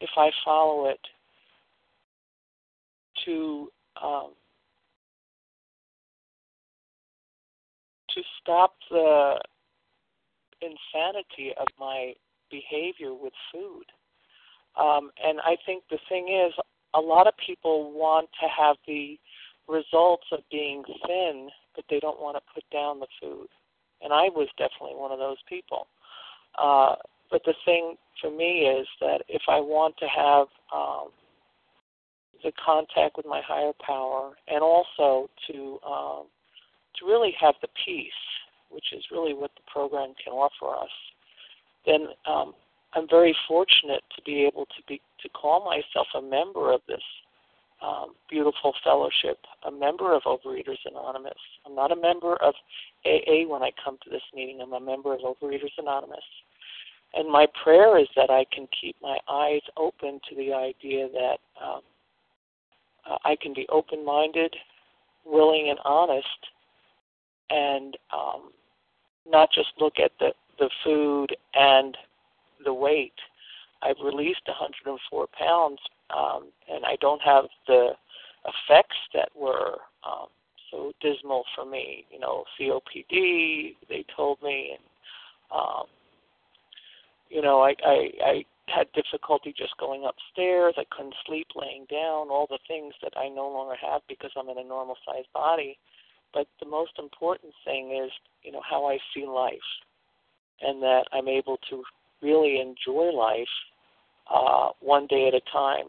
if 0.00 0.10
I 0.16 0.30
follow 0.44 0.86
it, 0.88 1.00
to 3.24 3.68
um, 4.02 4.32
to 8.14 8.22
stop 8.40 8.74
the 8.90 9.38
insanity 10.60 11.52
of 11.58 11.66
my 11.78 12.12
behavior 12.50 13.14
with 13.14 13.32
food. 13.52 13.84
Um, 14.78 15.10
and 15.22 15.40
I 15.40 15.56
think 15.66 15.84
the 15.90 15.98
thing 16.08 16.28
is, 16.28 16.52
a 16.94 17.00
lot 17.00 17.26
of 17.26 17.34
people 17.44 17.92
want 17.92 18.28
to 18.40 18.48
have 18.48 18.76
the 18.86 19.18
results 19.68 20.26
of 20.32 20.40
being 20.50 20.82
thin, 21.06 21.48
but 21.74 21.84
they 21.88 22.00
don't 22.00 22.20
want 22.20 22.36
to 22.36 22.52
put 22.54 22.64
down 22.70 23.00
the 23.00 23.06
food. 23.20 23.48
And 24.02 24.12
I 24.12 24.28
was 24.28 24.48
definitely 24.58 24.96
one 24.96 25.12
of 25.12 25.18
those 25.18 25.38
people. 25.48 25.86
Uh, 26.58 26.96
but 27.30 27.42
the 27.44 27.54
thing 27.64 27.96
for 28.20 28.30
me 28.30 28.66
is 28.66 28.86
that 29.00 29.22
if 29.28 29.42
I 29.48 29.60
want 29.60 29.96
to 29.98 30.06
have 30.06 30.48
um, 30.74 31.08
the 32.42 32.52
contact 32.64 33.16
with 33.16 33.26
my 33.26 33.40
higher 33.46 33.72
power, 33.84 34.32
and 34.48 34.62
also 34.62 35.28
to 35.48 35.78
um, 35.86 36.24
to 36.98 37.06
really 37.06 37.34
have 37.40 37.54
the 37.62 37.68
peace, 37.84 38.12
which 38.70 38.92
is 38.92 39.04
really 39.10 39.34
what 39.34 39.50
the 39.56 39.62
program 39.70 40.14
can 40.22 40.32
offer 40.32 40.76
us. 40.82 40.90
Then 41.86 42.08
um, 42.26 42.54
I'm 42.94 43.08
very 43.08 43.34
fortunate 43.48 44.02
to 44.16 44.22
be 44.22 44.44
able 44.44 44.66
to 44.66 44.82
be 44.86 45.00
to 45.22 45.28
call 45.28 45.64
myself 45.64 46.06
a 46.14 46.22
member 46.22 46.72
of 46.72 46.80
this 46.88 47.02
um, 47.82 48.14
beautiful 48.30 48.72
fellowship, 48.84 49.38
a 49.66 49.70
member 49.70 50.14
of 50.14 50.22
Overeaters 50.22 50.78
Anonymous. 50.86 51.38
I'm 51.66 51.74
not 51.74 51.90
a 51.90 51.96
member 51.96 52.36
of 52.36 52.54
AA 53.04 53.48
when 53.48 53.62
I 53.62 53.72
come 53.84 53.98
to 54.04 54.10
this 54.10 54.22
meeting. 54.34 54.60
I'm 54.62 54.72
a 54.72 54.80
member 54.80 55.14
of 55.14 55.20
Overeaters 55.20 55.72
Anonymous. 55.78 56.24
And 57.14 57.30
my 57.30 57.46
prayer 57.62 57.98
is 57.98 58.08
that 58.16 58.30
I 58.30 58.46
can 58.52 58.68
keep 58.80 58.96
my 59.02 59.18
eyes 59.28 59.60
open 59.76 60.20
to 60.30 60.36
the 60.36 60.52
idea 60.52 61.08
that 61.12 61.38
um, 61.62 61.82
uh, 63.08 63.16
I 63.24 63.36
can 63.40 63.52
be 63.54 63.66
open 63.68 64.04
minded, 64.04 64.54
willing, 65.24 65.68
and 65.70 65.78
honest, 65.84 66.26
and 67.50 67.96
um, 68.12 68.50
not 69.28 69.50
just 69.52 69.68
look 69.78 69.94
at 70.02 70.12
the, 70.18 70.32
the 70.58 70.70
food 70.84 71.36
and 71.54 71.96
the 72.64 72.72
weight. 72.72 73.14
I've 73.82 73.96
released 74.04 74.42
104 74.46 75.26
pounds, 75.38 75.78
um, 76.16 76.48
and 76.70 76.84
I 76.84 76.96
don't 77.00 77.20
have 77.22 77.44
the 77.66 77.90
effects 78.44 78.96
that 79.14 79.28
were 79.36 79.78
um, 80.04 80.26
so 80.70 80.92
dismal 81.00 81.44
for 81.54 81.64
me. 81.64 82.04
You 82.10 82.20
know, 82.20 82.44
COPD. 82.58 83.74
They 83.88 84.04
told 84.16 84.40
me, 84.42 84.76
and 84.76 84.84
um, 85.52 85.84
you 87.28 87.42
know, 87.42 87.60
I, 87.60 87.74
I 87.84 88.10
I 88.24 88.44
had 88.68 88.86
difficulty 88.92 89.54
just 89.56 89.76
going 89.78 90.04
upstairs. 90.04 90.74
I 90.76 90.84
couldn't 90.90 91.14
sleep 91.26 91.48
laying 91.54 91.86
down. 91.90 92.30
All 92.30 92.46
the 92.48 92.58
things 92.68 92.94
that 93.02 93.12
I 93.16 93.28
no 93.28 93.48
longer 93.48 93.76
have 93.80 94.02
because 94.08 94.30
I'm 94.36 94.48
in 94.48 94.58
a 94.58 94.64
normal 94.64 94.96
sized 95.06 95.32
body. 95.34 95.78
But 96.32 96.46
the 96.60 96.66
most 96.66 96.92
important 96.98 97.52
thing 97.64 98.00
is, 98.02 98.10
you 98.42 98.52
know, 98.52 98.62
how 98.68 98.86
I 98.86 98.98
see 99.12 99.26
life, 99.26 99.58
and 100.62 100.82
that 100.82 101.04
I'm 101.12 101.28
able 101.28 101.58
to 101.70 101.82
really 102.22 102.60
enjoy 102.60 103.10
life 103.10 103.46
uh, 104.32 104.68
one 104.80 105.06
day 105.08 105.28
at 105.28 105.34
a 105.34 105.42
time. 105.52 105.88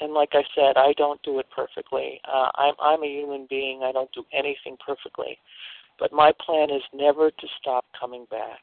And 0.00 0.12
like 0.12 0.30
I 0.32 0.42
said, 0.54 0.76
I 0.76 0.92
don't 0.96 1.22
do 1.22 1.38
it 1.38 1.46
perfectly. 1.54 2.20
Uh, 2.26 2.48
I'm 2.54 2.74
I'm 2.80 3.02
a 3.02 3.06
human 3.06 3.46
being. 3.48 3.82
I 3.82 3.92
don't 3.92 4.12
do 4.12 4.24
anything 4.32 4.76
perfectly, 4.84 5.38
but 5.98 6.12
my 6.12 6.32
plan 6.44 6.70
is 6.70 6.82
never 6.94 7.30
to 7.30 7.46
stop 7.60 7.84
coming 7.98 8.26
back. 8.30 8.60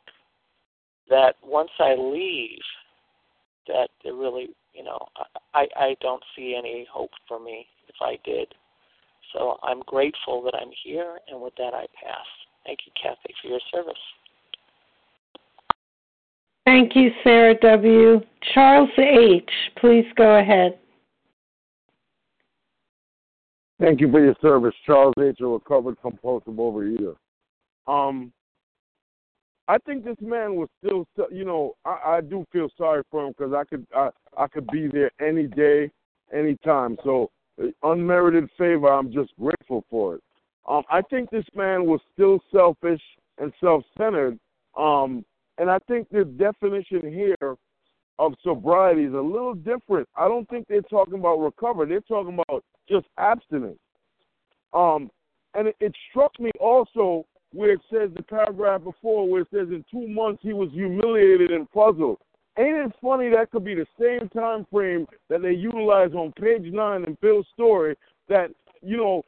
That 1.09 1.35
once 1.43 1.71
I 1.79 1.95
leave, 1.95 2.61
that 3.67 3.89
it 4.03 4.13
really, 4.13 4.49
you 4.73 4.83
know, 4.83 4.99
I 5.53 5.67
I 5.75 5.95
don't 6.01 6.23
see 6.35 6.55
any 6.57 6.87
hope 6.91 7.11
for 7.27 7.39
me 7.39 7.67
if 7.87 7.95
I 8.01 8.17
did. 8.25 8.53
So 9.33 9.57
I'm 9.63 9.81
grateful 9.81 10.43
that 10.43 10.53
I'm 10.55 10.71
here, 10.83 11.17
and 11.27 11.41
with 11.41 11.55
that, 11.57 11.73
I 11.73 11.87
pass. 12.01 12.25
Thank 12.65 12.79
you, 12.85 12.91
Kathy, 13.01 13.33
for 13.41 13.47
your 13.49 13.59
service. 13.71 13.93
Thank 16.65 16.95
you, 16.95 17.09
Sarah 17.23 17.55
W. 17.61 18.21
Charles 18.53 18.89
H., 18.97 19.49
please 19.77 20.05
go 20.15 20.39
ahead. 20.39 20.77
Thank 23.81 23.99
you 23.99 24.09
for 24.09 24.23
your 24.23 24.35
service, 24.41 24.73
Charles 24.85 25.15
H., 25.19 25.39
a 25.41 25.45
recovered 25.45 25.97
compulsive 26.01 26.53
overeater. 26.53 27.15
Um, 27.85 28.31
I 29.67 29.77
think 29.85 30.03
this 30.03 30.17
man 30.21 30.55
was 30.55 30.67
still, 30.83 31.07
you 31.31 31.45
know, 31.45 31.73
I, 31.85 32.17
I 32.17 32.21
do 32.21 32.45
feel 32.51 32.67
sorry 32.77 33.03
for 33.09 33.25
him 33.25 33.33
because 33.37 33.53
I 33.53 33.63
could, 33.63 33.85
I, 33.95 34.09
I 34.37 34.47
could 34.47 34.67
be 34.67 34.87
there 34.87 35.11
any 35.21 35.47
day, 35.47 35.89
any 36.33 36.57
time. 36.57 36.97
So, 37.03 37.31
uh, 37.61 37.67
unmerited 37.83 38.49
favor, 38.57 38.87
I'm 38.87 39.11
just 39.11 39.31
grateful 39.39 39.85
for 39.89 40.15
it. 40.15 40.23
Um, 40.67 40.83
I 40.91 41.01
think 41.01 41.29
this 41.29 41.45
man 41.55 41.85
was 41.85 42.01
still 42.13 42.39
selfish 42.51 43.01
and 43.37 43.53
self-centered. 43.61 44.39
Um, 44.77 45.23
and 45.57 45.69
I 45.69 45.79
think 45.87 46.09
the 46.09 46.25
definition 46.25 47.01
here 47.11 47.55
of 48.19 48.33
sobriety 48.43 49.03
is 49.03 49.13
a 49.13 49.17
little 49.17 49.53
different. 49.53 50.07
I 50.15 50.27
don't 50.27 50.49
think 50.49 50.67
they're 50.67 50.81
talking 50.81 51.15
about 51.15 51.37
recovery. 51.37 51.87
They're 51.87 52.01
talking 52.01 52.39
about 52.47 52.63
just 52.89 53.05
abstinence. 53.17 53.79
Um, 54.73 55.09
and 55.53 55.67
it, 55.67 55.75
it 55.79 55.93
struck 56.09 56.37
me 56.39 56.51
also 56.59 57.25
where 57.53 57.71
it 57.71 57.81
says 57.91 58.09
the 58.15 58.23
paragraph 58.23 58.83
before 58.83 59.27
where 59.29 59.41
it 59.41 59.47
says 59.53 59.67
in 59.69 59.85
two 59.89 60.07
months 60.07 60.41
he 60.43 60.53
was 60.53 60.69
humiliated 60.73 61.51
and 61.51 61.71
puzzled. 61.71 62.17
Ain't 62.57 62.77
it 62.77 62.91
funny 63.01 63.29
that 63.29 63.51
could 63.51 63.63
be 63.63 63.75
the 63.75 63.87
same 63.99 64.29
time 64.29 64.65
frame 64.71 65.07
that 65.29 65.41
they 65.41 65.53
utilize 65.53 66.13
on 66.13 66.31
page 66.33 66.71
nine 66.71 67.03
in 67.03 67.17
Bill's 67.21 67.47
story 67.53 67.95
that, 68.29 68.49
you 68.81 68.97
know, 68.97 69.23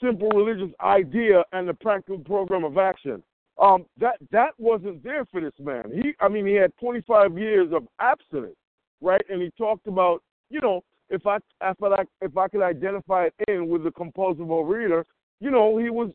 simple 0.00 0.28
religious 0.30 0.72
idea 0.80 1.42
and 1.52 1.68
the 1.68 1.74
practical 1.74 2.18
program 2.18 2.64
of 2.64 2.78
action. 2.78 3.22
Um, 3.60 3.86
that 3.98 4.18
that 4.30 4.50
wasn't 4.58 5.02
there 5.02 5.24
for 5.24 5.40
this 5.40 5.52
man. 5.58 5.90
He, 5.92 6.12
I 6.20 6.28
mean, 6.28 6.46
he 6.46 6.54
had 6.54 6.72
25 6.78 7.36
years 7.36 7.72
of 7.72 7.88
abstinence, 7.98 8.54
right? 9.00 9.22
And 9.28 9.42
he 9.42 9.50
talked 9.58 9.88
about, 9.88 10.22
you 10.48 10.60
know, 10.60 10.82
if 11.10 11.26
I 11.26 11.38
if 11.62 11.82
I 11.82 12.04
if 12.20 12.36
I 12.36 12.46
could 12.46 12.62
identify 12.62 13.26
it 13.26 13.34
in 13.48 13.68
with 13.68 13.82
the 13.82 13.90
compulsive 13.90 14.46
reader, 14.48 15.04
you 15.40 15.50
know, 15.50 15.76
he 15.78 15.90
was. 15.90 16.10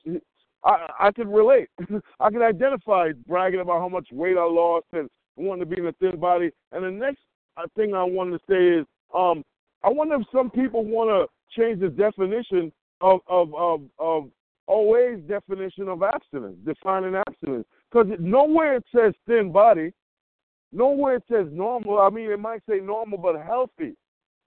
I 0.64 0.88
I 1.00 1.12
could 1.12 1.28
relate. 1.28 1.70
I 2.20 2.30
can 2.30 2.42
identify 2.42 3.12
bragging 3.28 3.60
about 3.60 3.80
how 3.80 3.90
much 3.90 4.08
weight 4.12 4.38
I 4.38 4.46
lost 4.46 4.86
and 4.94 5.10
wanting 5.36 5.68
to 5.68 5.76
be 5.76 5.82
in 5.82 5.88
a 5.88 5.94
thin 5.94 6.20
body. 6.20 6.52
And 6.72 6.84
the 6.84 6.92
next 6.92 7.22
uh, 7.58 7.68
thing 7.76 7.94
I 7.94 8.04
wanted 8.04 8.40
to 8.40 8.44
say 8.50 8.80
is, 8.80 8.86
um, 9.16 9.44
I 9.84 9.90
wonder 9.90 10.16
if 10.16 10.28
some 10.34 10.50
people 10.50 10.86
want 10.86 11.10
to 11.10 11.60
change 11.60 11.82
the 11.82 11.90
definition 11.90 12.72
of 13.02 13.20
of 13.28 13.54
of, 13.54 13.82
of 14.00 14.30
OA's 14.68 15.20
definition 15.28 15.88
of 15.90 16.04
abstinence, 16.04 16.58
defining 16.66 17.16
abstinence. 17.16 17.66
Because 17.92 18.08
nowhere 18.20 18.78
it 18.78 18.86
says 18.96 19.14
thin 19.28 19.52
body, 19.52 19.94
nowhere 20.72 21.16
it 21.16 21.24
says 21.30 21.48
normal. 21.52 22.00
I 22.00 22.10
mean, 22.10 22.32
it 22.32 22.40
might 22.40 22.62
say 22.68 22.80
normal 22.80 23.18
but 23.18 23.36
healthy, 23.44 23.96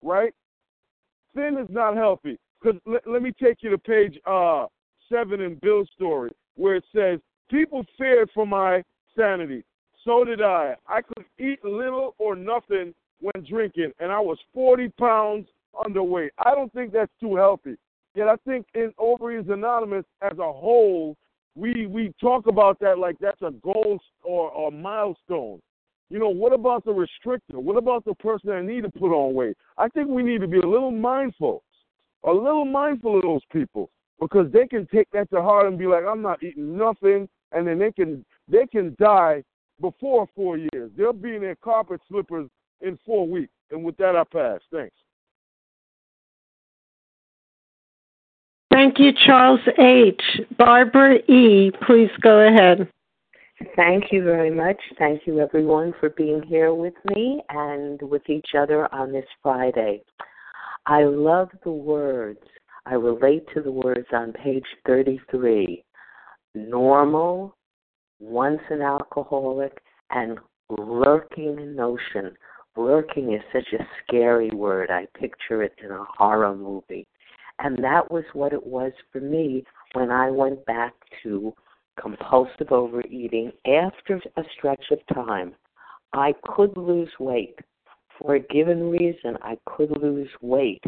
right? 0.02 0.34
Thin 1.36 1.58
is 1.58 1.68
not 1.70 1.96
healthy. 1.96 2.40
Because 2.62 2.80
let, 2.86 3.08
let 3.08 3.22
me 3.22 3.32
take 3.32 3.58
you 3.62 3.70
to 3.70 3.78
page 3.78 4.18
uh, 4.26 4.66
seven 5.12 5.42
in 5.42 5.56
Bill's 5.56 5.90
story, 5.96 6.32
where 6.56 6.76
it 6.76 6.84
says, 6.96 7.20
People 7.50 7.86
feared 7.98 8.30
for 8.34 8.46
my 8.46 8.84
sanity. 9.16 9.64
So 10.04 10.24
did 10.24 10.42
I. 10.42 10.76
I 10.88 11.02
could 11.02 11.26
eat 11.40 11.64
little 11.64 12.16
or 12.18 12.36
nothing 12.36 12.94
when 13.20 13.46
drinking, 13.48 13.92
and 14.00 14.12
I 14.12 14.20
was 14.20 14.38
40 14.54 14.90
pounds 15.00 15.48
underweight. 15.76 16.30
I 16.38 16.54
don't 16.54 16.72
think 16.74 16.92
that's 16.92 17.12
too 17.20 17.36
healthy. 17.36 17.78
Yet 18.16 18.28
I 18.28 18.36
think 18.46 18.66
in 18.74 18.92
Overeaters 19.00 19.52
Anonymous 19.52 20.06
as 20.22 20.38
a 20.40 20.52
whole, 20.52 21.16
we 21.56 21.88
we 21.88 22.14
talk 22.22 22.48
about 22.48 22.80
that 22.80 23.00
like 23.00 23.18
that's 23.20 23.42
a 23.42 23.52
goal 23.64 24.00
or 24.24 24.68
a 24.68 24.72
milestone. 24.72 25.60
You 26.10 26.20
know, 26.20 26.30
what 26.30 26.54
about 26.54 26.86
the 26.86 26.92
restrictor? 26.92 27.56
What 27.56 27.78
about 27.78 28.06
the 28.06 28.16
person 28.16 28.50
that 28.50 28.64
need 28.64 28.82
to 28.82 28.90
put 28.90 29.12
on 29.12 29.34
weight? 29.34 29.58
I 29.78 29.90
think 29.90 30.10
we 30.10 30.24
need 30.24 30.42
to 30.42 30.48
be 30.48 30.60
a 30.60 30.68
little 30.68 30.92
mindful, 30.92 31.64
a 32.24 32.32
little 32.32 32.66
mindful 32.66 33.18
of 33.18 33.24
those 33.24 33.42
people 33.52 33.90
because 34.20 34.52
they 34.52 34.68
can 34.68 34.88
take 34.88 35.10
that 35.12 35.30
to 35.32 35.42
heart 35.42 35.68
and 35.68 35.78
be 35.78 35.88
like, 35.88 36.04
I'm 36.06 36.22
not 36.22 36.42
eating 36.44 36.78
nothing, 36.78 37.28
and 37.52 37.68
then 37.68 37.80
they 37.80 37.92
can 37.92 38.26
they 38.48 38.66
can 38.66 38.96
die 39.00 39.44
before 39.80 40.28
four 40.36 40.58
years. 40.58 40.92
They'll 40.98 41.14
be 41.14 41.36
in 41.36 41.42
their 41.42 41.56
carpet 41.56 42.02
slippers 42.08 42.50
in 42.82 42.98
four 43.06 43.28
weeks. 43.28 43.54
And 43.72 43.84
with 43.84 43.98
that, 43.98 44.16
I 44.16 44.24
pass. 44.24 44.62
Thanks. 44.72 44.96
Thank 48.72 49.00
you, 49.00 49.12
Charles 49.26 49.60
H. 49.80 50.22
Barbara 50.58 51.16
E., 51.28 51.72
please 51.86 52.12
go 52.22 52.48
ahead. 52.48 52.88
Thank 53.76 54.12
you 54.12 54.24
very 54.24 54.52
much. 54.52 54.78
Thank 55.00 55.26
you, 55.26 55.40
everyone, 55.40 55.94
for 56.00 56.12
being 56.12 56.44
here 56.44 56.74
with 56.74 56.94
me 57.16 57.42
and 57.50 58.00
with 58.04 58.30
each 58.30 58.50
other 58.56 58.94
on 58.94 59.12
this 59.12 59.26
Friday. 59.42 60.04
I 60.86 61.06
love 61.06 61.50
the 61.64 61.72
words. 61.72 62.40
I 62.90 62.94
relate 62.94 63.44
to 63.54 63.62
the 63.62 63.72
words 63.72 64.08
on 64.14 64.32
page 64.32 64.64
33 64.86 65.84
normal, 66.56 67.54
once 68.22 68.62
an 68.70 68.82
alcoholic, 68.82 69.78
and 70.12 70.40
lurking 70.70 71.76
notion. 71.76 72.34
Lurking 72.78 73.34
is 73.34 73.42
such 73.52 73.78
a 73.78 73.84
scary 74.02 74.50
word. 74.52 74.90
I 74.90 75.06
picture 75.20 75.64
it 75.64 75.74
in 75.84 75.92
a 75.92 76.06
horror 76.18 76.56
movie. 76.56 77.06
And 77.60 77.78
that 77.84 78.10
was 78.10 78.24
what 78.32 78.54
it 78.54 78.66
was 78.66 78.94
for 79.12 79.20
me 79.20 79.66
when 79.92 80.10
I 80.10 80.32
went 80.32 80.66
back 80.66 80.94
to 81.24 81.54
compulsive 82.00 82.72
overeating 82.72 83.52
after 83.66 84.22
a 84.38 84.44
stretch 84.58 84.86
of 84.92 85.00
time. 85.14 85.56
I 86.14 86.34
could 86.44 86.78
lose 86.78 87.12
weight. 87.20 87.60
For 88.18 88.36
a 88.36 88.40
given 88.40 88.92
reason, 88.92 89.38
I 89.42 89.58
could 89.66 89.92
lose 90.02 90.30
weight. 90.42 90.84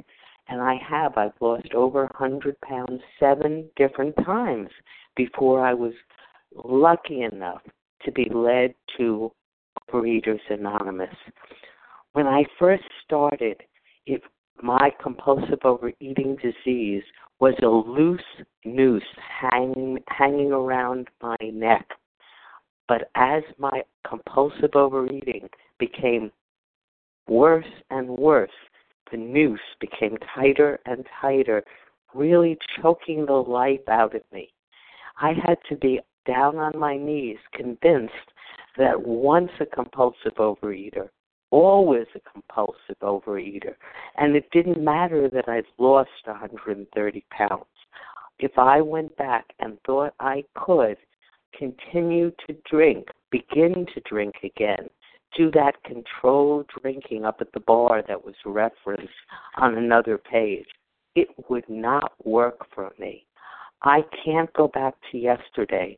And 0.50 0.62
I 0.62 0.76
have. 0.88 1.18
I've 1.18 1.40
lost 1.40 1.74
over 1.76 2.02
100 2.18 2.60
pounds 2.62 3.02
seven 3.20 3.70
different 3.76 4.16
times 4.26 4.70
before 5.16 5.66
I 5.66 5.74
was 5.74 5.94
lucky 6.56 7.22
enough 7.22 7.62
to 8.04 8.12
be 8.12 8.28
led 8.34 8.74
to 8.98 9.32
Overeaters 9.92 10.40
Anonymous. 10.50 11.14
When 12.14 12.26
I 12.26 12.44
first 12.58 12.84
started, 13.06 13.62
it 14.06 14.22
my 14.62 14.92
compulsive 15.02 15.60
overeating 15.64 16.38
disease 16.42 17.04
was 17.40 17.54
a 17.64 17.68
loose 17.68 18.22
noose 18.66 19.04
hanging 19.40 20.00
hanging 20.08 20.52
around 20.52 21.08
my 21.22 21.38
neck. 21.42 21.88
But 22.88 23.10
as 23.16 23.44
my 23.58 23.84
compulsive 24.08 24.72
overeating 24.74 25.50
became 25.78 26.32
worse 27.28 27.72
and 27.90 28.10
worse, 28.10 28.50
the 29.12 29.18
noose 29.18 29.60
became 29.80 30.18
tighter 30.36 30.80
and 30.86 31.06
tighter, 31.22 31.64
really 32.14 32.58
choking 32.82 33.26
the 33.26 33.34
life 33.34 33.88
out 33.88 34.16
of 34.16 34.22
me. 34.32 34.50
I 35.22 35.34
had 35.34 35.58
to 35.70 35.76
be 35.76 36.00
down 36.26 36.58
on 36.58 36.78
my 36.78 36.98
knees, 36.98 37.38
convinced 37.54 38.14
that 38.78 39.02
once 39.02 39.52
a 39.60 39.66
compulsive 39.66 40.36
overeater, 40.38 41.10
always 41.52 42.08
a 42.16 42.32
compulsive 42.32 43.00
overeater. 43.02 43.76
And 44.18 44.36
it 44.36 44.50
didn't 44.52 44.84
matter 44.84 45.30
that 45.30 45.50
I'd 45.50 45.66
lost 45.78 46.10
130 46.26 47.26
pounds. 47.32 47.66
If 48.40 48.58
I 48.58 48.80
went 48.82 49.16
back 49.18 49.46
and 49.60 49.78
thought 49.86 50.14
I 50.20 50.44
could 50.56 50.98
continue 51.58 52.32
to 52.48 52.56
drink 52.70 53.08
begin 53.32 53.86
to 53.94 54.02
drink 54.10 54.36
again, 54.44 54.90
do 55.36 55.52
that 55.52 55.84
controlled 55.84 56.70
drinking 56.82 57.26
up 57.26 57.38
at 57.42 57.52
the 57.54 57.60
bar 57.60 58.04
that 58.08 58.24
was 58.24 58.36
referenced 58.46 59.14
on 59.58 59.78
another 59.78 60.18
page, 60.18 60.66
it 61.16 61.28
would 61.50 61.68
not 61.70 62.14
work 62.26 62.66
for 62.74 62.92
me. 63.00 63.26
I 63.82 64.02
can't 64.26 64.52
go 64.54 64.68
back 64.68 64.96
to 65.12 65.18
yesterday 65.18 65.98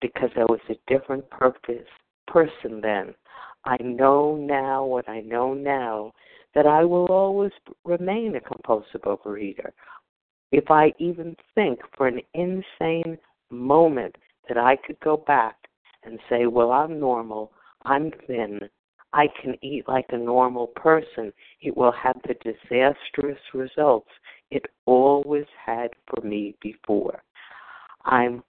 because 0.00 0.30
I 0.36 0.44
was 0.44 0.60
a 0.68 0.74
different 0.86 1.28
purpose 1.30 1.86
person 2.26 2.80
then. 2.82 3.14
I 3.64 3.76
know 3.80 4.36
now 4.36 4.84
what 4.84 5.08
I 5.08 5.20
know 5.20 5.54
now 5.54 6.12
that 6.54 6.66
I 6.66 6.84
will 6.84 7.06
always 7.06 7.52
remain 7.84 8.36
a 8.36 8.40
compulsive 8.40 9.02
overeater. 9.02 9.70
If 10.52 10.70
I 10.70 10.92
even 10.98 11.36
think 11.54 11.80
for 11.96 12.06
an 12.06 12.20
insane 12.34 13.18
moment 13.50 14.16
that 14.48 14.58
I 14.58 14.76
could 14.76 15.00
go 15.00 15.16
back 15.16 15.56
and 16.04 16.18
say, 16.28 16.46
well, 16.46 16.70
I'm 16.70 17.00
normal, 17.00 17.50
I'm 17.84 18.10
thin, 18.26 18.60
I 19.12 19.28
can 19.40 19.54
eat 19.62 19.84
like 19.88 20.06
a 20.10 20.18
normal 20.18 20.68
person, 20.68 21.32
it 21.60 21.76
will 21.76 21.92
have 21.92 22.16
the 22.26 22.34
disastrous 22.34 23.38
results 23.52 24.10
it 24.50 24.66
always 24.86 25.46
had 25.64 25.90
for 26.08 26.26
me 26.26 26.56
before. 26.60 27.22
I'm 28.04 28.42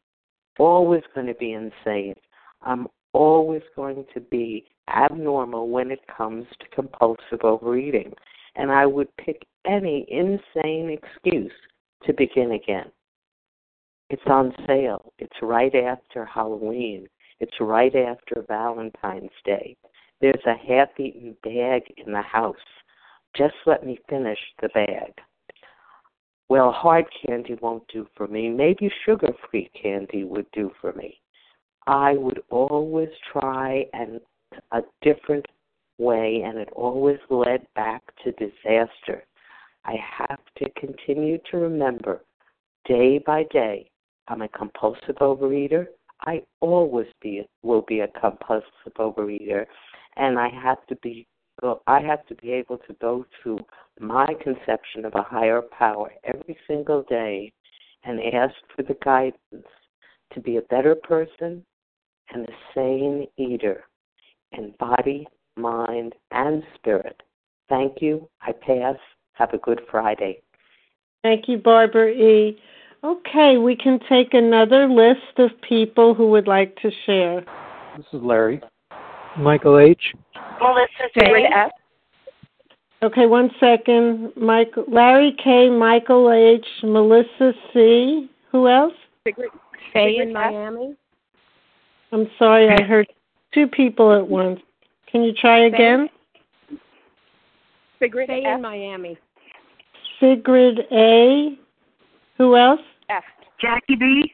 always 0.59 1.03
going 1.13 1.27
to 1.27 1.33
be 1.33 1.53
insane. 1.53 2.15
I'm 2.61 2.88
always 3.13 3.63
going 3.75 4.05
to 4.13 4.19
be 4.19 4.65
abnormal 4.88 5.69
when 5.69 5.91
it 5.91 6.01
comes 6.15 6.45
to 6.59 6.75
compulsive 6.75 7.43
overeating. 7.43 8.13
And 8.55 8.71
I 8.71 8.86
would 8.86 9.15
pick 9.17 9.45
any 9.65 10.05
insane 10.09 10.89
excuse 10.91 11.51
to 12.05 12.13
begin 12.13 12.51
again. 12.51 12.91
It's 14.09 14.21
on 14.27 14.53
sale. 14.67 15.11
It's 15.17 15.36
right 15.41 15.73
after 15.73 16.25
Halloween. 16.25 17.07
It's 17.39 17.59
right 17.59 17.95
after 17.95 18.45
Valentine's 18.47 19.29
Day. 19.43 19.75
There's 20.21 20.43
a 20.45 20.55
half 20.55 20.89
eaten 20.99 21.36
bag 21.43 21.83
in 21.97 22.13
the 22.13 22.21
house. 22.21 22.55
Just 23.36 23.55
let 23.65 23.86
me 23.86 23.99
finish 24.09 24.39
the 24.61 24.69
bag. 24.69 25.13
Well, 26.47 26.71
hard 26.71 27.05
candy 27.25 27.57
won't 27.61 27.88
do 27.88 28.07
for 28.15 28.27
me. 28.27 28.49
Maybe 28.49 28.89
sugar 29.05 29.33
free 29.49 29.69
candy 29.81 30.23
would 30.23 30.49
do 30.51 30.71
for 30.79 30.93
me. 30.93 31.19
I 31.88 32.13
would 32.13 32.41
always 32.49 33.09
try 33.31 33.86
and 33.93 34.21
a 34.71 34.81
different 35.01 35.45
way, 35.97 36.43
and 36.45 36.57
it 36.57 36.69
always 36.73 37.19
led 37.29 37.65
back 37.75 38.03
to 38.23 38.31
disaster. 38.33 39.23
I 39.86 39.95
have 40.17 40.39
to 40.57 40.69
continue 40.71 41.39
to 41.51 41.57
remember 41.57 42.23
day 42.86 43.19
by 43.19 43.43
day 43.51 43.89
I'm 44.27 44.41
a 44.41 44.47
compulsive 44.49 45.17
overeater. 45.21 45.88
I 46.26 46.41
always 46.59 47.07
be 47.21 47.47
will 47.61 47.84
be 47.88 47.99
a 47.99 48.07
compulsive 48.07 48.93
overeater, 48.97 49.65
and 50.17 50.39
I 50.39 50.49
have 50.49 50.86
to 50.88 50.95
be 50.97 51.28
uh, 51.63 51.76
I 51.88 52.01
have 52.01 52.26
to 52.28 52.36
be 52.36 52.51
able 52.51 52.78
to 52.80 52.93
go 52.99 53.26
to 53.43 53.59
my 53.99 54.28
conception 54.43 55.05
of 55.05 55.13
a 55.15 55.23
higher 55.23 55.61
power 55.61 56.11
every 56.23 56.57
single 56.67 57.03
day 57.03 57.51
and 58.03 58.19
ask 58.34 58.53
for 58.76 58.84
the 58.84 58.97
guidance 59.03 59.67
to 60.34 60.39
be 60.39 60.57
a 60.57 60.61
better 60.63 60.95
person 60.95 61.63
and 62.34 62.47
a 62.47 62.51
sane 62.73 63.28
eater 63.38 63.84
in 64.51 64.73
body, 64.80 65.28
mind, 65.55 66.13
and 66.32 66.63
spirit. 66.76 67.21
Thank 67.69 68.01
you. 68.01 68.30
I 68.41 68.51
pass. 68.51 68.97
Have 69.34 69.53
a 69.53 69.57
good 69.57 69.82
Friday. 69.91 70.41
Thank 71.23 71.47
you, 71.47 71.57
Barbara 71.57 72.09
E. 72.09 72.57
Okay, 73.05 73.57
we 73.57 73.75
can 73.75 73.99
take 74.09 74.33
another 74.33 74.87
list 74.89 75.37
of 75.37 75.51
people 75.61 76.15
who 76.15 76.31
would 76.31 76.47
like 76.47 76.75
to 76.77 76.89
share. 77.05 77.41
This 77.95 78.05
is 78.11 78.21
Larry. 78.23 78.59
Michael 79.37 79.77
H. 79.77 80.15
Melissa 80.59 81.13
J. 81.13 81.45
F. 81.53 81.69
Okay, 83.03 83.27
one 83.27 83.51
second. 83.59 84.31
Mike, 84.35 84.73
Larry 84.87 85.35
K. 85.43 85.69
Michael 85.69 86.31
H. 86.31 86.65
Melissa 86.81 87.53
C. 87.71 88.27
Who 88.51 88.67
else? 88.67 88.93
Sigrid, 89.27 89.51
Faye 89.93 90.17
in 90.23 90.33
Miami. 90.33 90.95
I'm 92.11 92.27
sorry, 92.39 92.69
I 92.69 92.81
heard 92.81 93.05
two 93.53 93.67
people 93.67 94.15
at 94.17 94.27
once. 94.27 94.59
Can 95.11 95.21
you 95.21 95.31
try 95.31 95.65
again? 95.67 96.09
Sigrid 98.01 98.29
Faye 98.29 98.45
in 98.51 98.61
Miami. 98.63 99.15
Sigrid 100.19 100.79
A. 100.91 101.59
Who 102.39 102.57
else? 102.57 102.81
F. 103.09 103.23
Jackie 103.61 103.95
B. 103.95 104.33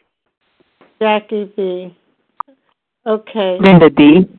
Jackie 1.01 1.51
B. 1.55 1.95
Okay. 3.05 3.57
Linda 3.59 3.89
D. 3.89 4.29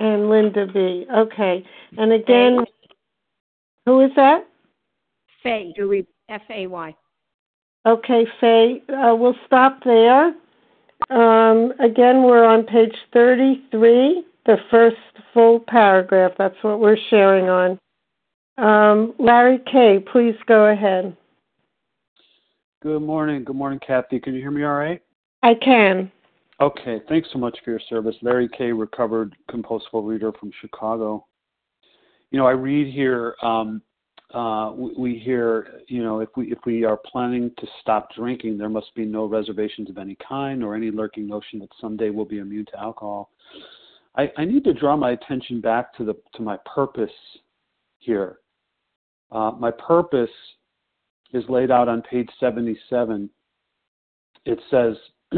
And 0.00 0.28
Linda 0.28 0.66
B. 0.66 1.06
Okay. 1.14 1.64
And 1.96 2.12
again, 2.12 2.64
who 3.86 4.00
is 4.00 4.10
that? 4.16 4.46
Faye. 5.42 5.72
F 6.28 6.42
A 6.50 6.66
Y. 6.66 6.96
Okay, 7.84 8.26
Faye. 8.40 8.82
Uh, 8.88 9.14
we'll 9.14 9.36
stop 9.46 9.78
there. 9.84 10.34
Um, 11.10 11.72
again, 11.80 12.22
we're 12.22 12.44
on 12.44 12.64
page 12.64 12.94
33, 13.12 14.24
the 14.46 14.56
first 14.70 14.96
full 15.34 15.60
paragraph. 15.60 16.32
That's 16.38 16.56
what 16.62 16.80
we're 16.80 16.96
sharing 17.10 17.48
on. 17.48 17.78
Um, 18.56 19.14
Larry 19.18 19.60
K., 19.70 19.98
please 20.12 20.36
go 20.46 20.66
ahead. 20.66 21.16
Good 22.82 23.02
morning. 23.02 23.44
Good 23.44 23.54
morning, 23.54 23.78
Kathy. 23.78 24.18
Can 24.18 24.34
you 24.34 24.40
hear 24.40 24.50
me 24.50 24.64
all 24.64 24.72
right? 24.72 25.00
I 25.44 25.54
can. 25.54 26.10
Okay. 26.60 27.00
Thanks 27.08 27.28
so 27.32 27.38
much 27.38 27.56
for 27.64 27.70
your 27.70 27.80
service. 27.88 28.16
Larry 28.22 28.48
K., 28.48 28.72
recovered 28.72 29.36
compulsive 29.48 29.88
reader 29.92 30.32
from 30.32 30.50
Chicago. 30.60 31.24
You 32.32 32.40
know, 32.40 32.46
I 32.46 32.52
read 32.52 32.92
here, 32.92 33.36
um, 33.40 33.82
uh, 34.34 34.72
we, 34.74 34.94
we 34.98 35.18
hear, 35.20 35.80
you 35.86 36.02
know, 36.02 36.18
if 36.18 36.30
we 36.36 36.50
if 36.50 36.58
we 36.66 36.84
are 36.84 36.96
planning 36.96 37.52
to 37.58 37.66
stop 37.80 38.08
drinking, 38.16 38.58
there 38.58 38.68
must 38.68 38.92
be 38.96 39.04
no 39.04 39.26
reservations 39.26 39.88
of 39.88 39.96
any 39.96 40.16
kind 40.28 40.64
or 40.64 40.74
any 40.74 40.90
lurking 40.90 41.28
notion 41.28 41.60
that 41.60 41.68
someday 41.80 42.10
we'll 42.10 42.24
be 42.24 42.38
immune 42.38 42.66
to 42.66 42.80
alcohol. 42.80 43.30
I, 44.16 44.28
I 44.36 44.44
need 44.44 44.64
to 44.64 44.74
draw 44.74 44.96
my 44.96 45.12
attention 45.12 45.60
back 45.60 45.94
to 45.98 46.04
the 46.04 46.14
to 46.34 46.42
my 46.42 46.56
purpose 46.74 47.12
here. 47.98 48.38
Uh, 49.30 49.52
my 49.52 49.70
purpose 49.70 50.30
is 51.32 51.44
laid 51.48 51.70
out 51.70 51.88
on 51.88 52.02
page 52.02 52.28
77. 52.38 53.28
It 54.44 54.60
says, 54.70 54.96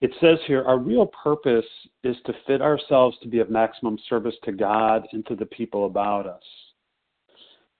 it 0.00 0.10
says 0.20 0.38
here, 0.46 0.64
our 0.64 0.78
real 0.78 1.06
purpose 1.06 1.64
is 2.04 2.16
to 2.26 2.32
fit 2.46 2.60
ourselves 2.60 3.16
to 3.22 3.28
be 3.28 3.38
of 3.38 3.50
maximum 3.50 3.98
service 4.08 4.34
to 4.44 4.52
God 4.52 5.06
and 5.12 5.24
to 5.26 5.34
the 5.34 5.46
people 5.46 5.86
about 5.86 6.26
us. 6.26 6.42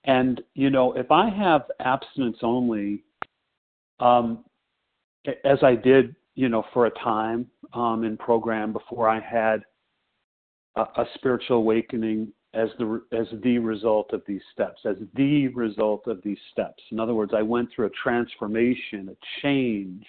And, 0.05 0.41
you 0.55 0.71
know, 0.71 0.93
if 0.93 1.11
I 1.11 1.29
have 1.29 1.63
abstinence 1.81 2.39
only, 2.43 3.03
um, 3.99 4.45
as 5.45 5.59
I 5.63 5.75
did, 5.75 6.15
you 6.37 6.49
know, 6.49 6.65
for 6.73 6.87
a 6.87 6.91
time 6.91 7.47
um, 7.73 8.05
in 8.05 8.17
program 8.17 8.73
before 8.73 9.09
I 9.09 9.19
had 9.19 9.65
a, 10.77 10.83
a 10.83 11.05
spiritual 11.15 11.57
awakening 11.57 12.33
as 12.57 12.71
the 12.79 13.03
as 13.13 13.27
the 13.43 13.59
result 13.59 14.13
of 14.13 14.23
these 14.27 14.41
steps, 14.53 14.81
as 14.87 14.97
the 15.15 15.49
result 15.49 16.07
of 16.07 16.23
these 16.23 16.39
steps. 16.51 16.83
In 16.91 16.99
other 16.99 17.15
words, 17.15 17.33
I 17.37 17.43
went 17.43 17.69
through 17.71 17.87
a 17.87 17.91
transformation, 18.03 19.11
a 19.11 19.43
change, 19.43 20.07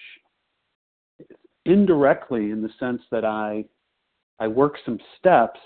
indirectly 1.66 2.52
in 2.52 2.62
the 2.62 2.70
sense 2.80 3.02
that 3.12 3.26
I 3.26 3.66
I 4.40 4.48
worked 4.48 4.80
some 4.86 5.00
steps, 5.20 5.60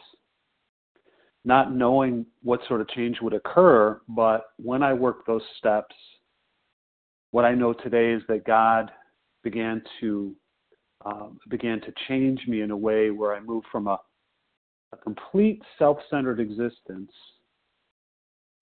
not 1.45 1.73
knowing 1.73 2.25
what 2.41 2.61
sort 2.67 2.81
of 2.81 2.89
change 2.89 3.17
would 3.21 3.33
occur, 3.33 4.01
but 4.07 4.47
when 4.57 4.81
I 4.81 4.93
worked 4.93 5.27
those 5.27 5.43
steps, 5.59 5.95
what 7.29 7.45
I 7.45 7.53
know 7.53 7.73
today 7.73 8.11
is 8.11 8.23
that 8.27 8.43
God 8.43 8.89
began 9.43 9.83
to 9.99 10.35
um, 11.05 11.39
began 11.47 11.79
to 11.81 11.93
change 12.07 12.47
me 12.47 12.61
in 12.61 12.71
a 12.71 12.77
way 12.77 13.11
where 13.11 13.35
I 13.35 13.39
moved 13.39 13.67
from 13.71 13.85
a 13.85 13.99
a 14.93 14.97
complete 14.97 15.61
self 15.77 15.97
centered 16.09 16.39
existence 16.39 17.11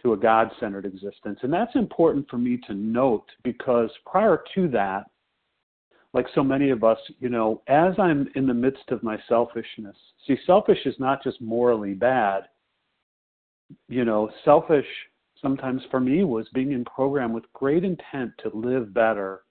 to 0.01 0.13
a 0.13 0.17
God 0.17 0.49
centered 0.59 0.85
existence. 0.85 1.39
And 1.43 1.51
that's 1.51 1.75
important 1.75 2.29
for 2.29 2.37
me 2.37 2.59
to 2.67 2.73
note 2.73 3.25
because 3.43 3.89
prior 4.05 4.43
to 4.55 4.67
that, 4.69 5.05
like 6.13 6.25
so 6.33 6.43
many 6.43 6.69
of 6.71 6.83
us, 6.83 6.97
you 7.19 7.29
know, 7.29 7.61
as 7.67 7.93
I'm 7.99 8.29
in 8.35 8.47
the 8.47 8.53
midst 8.53 8.89
of 8.89 9.03
my 9.03 9.17
selfishness, 9.27 9.95
see, 10.25 10.37
selfish 10.45 10.79
is 10.85 10.95
not 10.99 11.23
just 11.23 11.39
morally 11.41 11.93
bad. 11.93 12.43
You 13.87 14.05
know, 14.05 14.31
selfish 14.43 14.87
sometimes 15.41 15.81
for 15.91 15.99
me 15.99 16.23
was 16.23 16.47
being 16.53 16.71
in 16.71 16.83
program 16.85 17.33
with 17.33 17.43
great 17.53 17.83
intent 17.83 18.31
to 18.39 18.49
live 18.53 18.93
better 18.93 19.41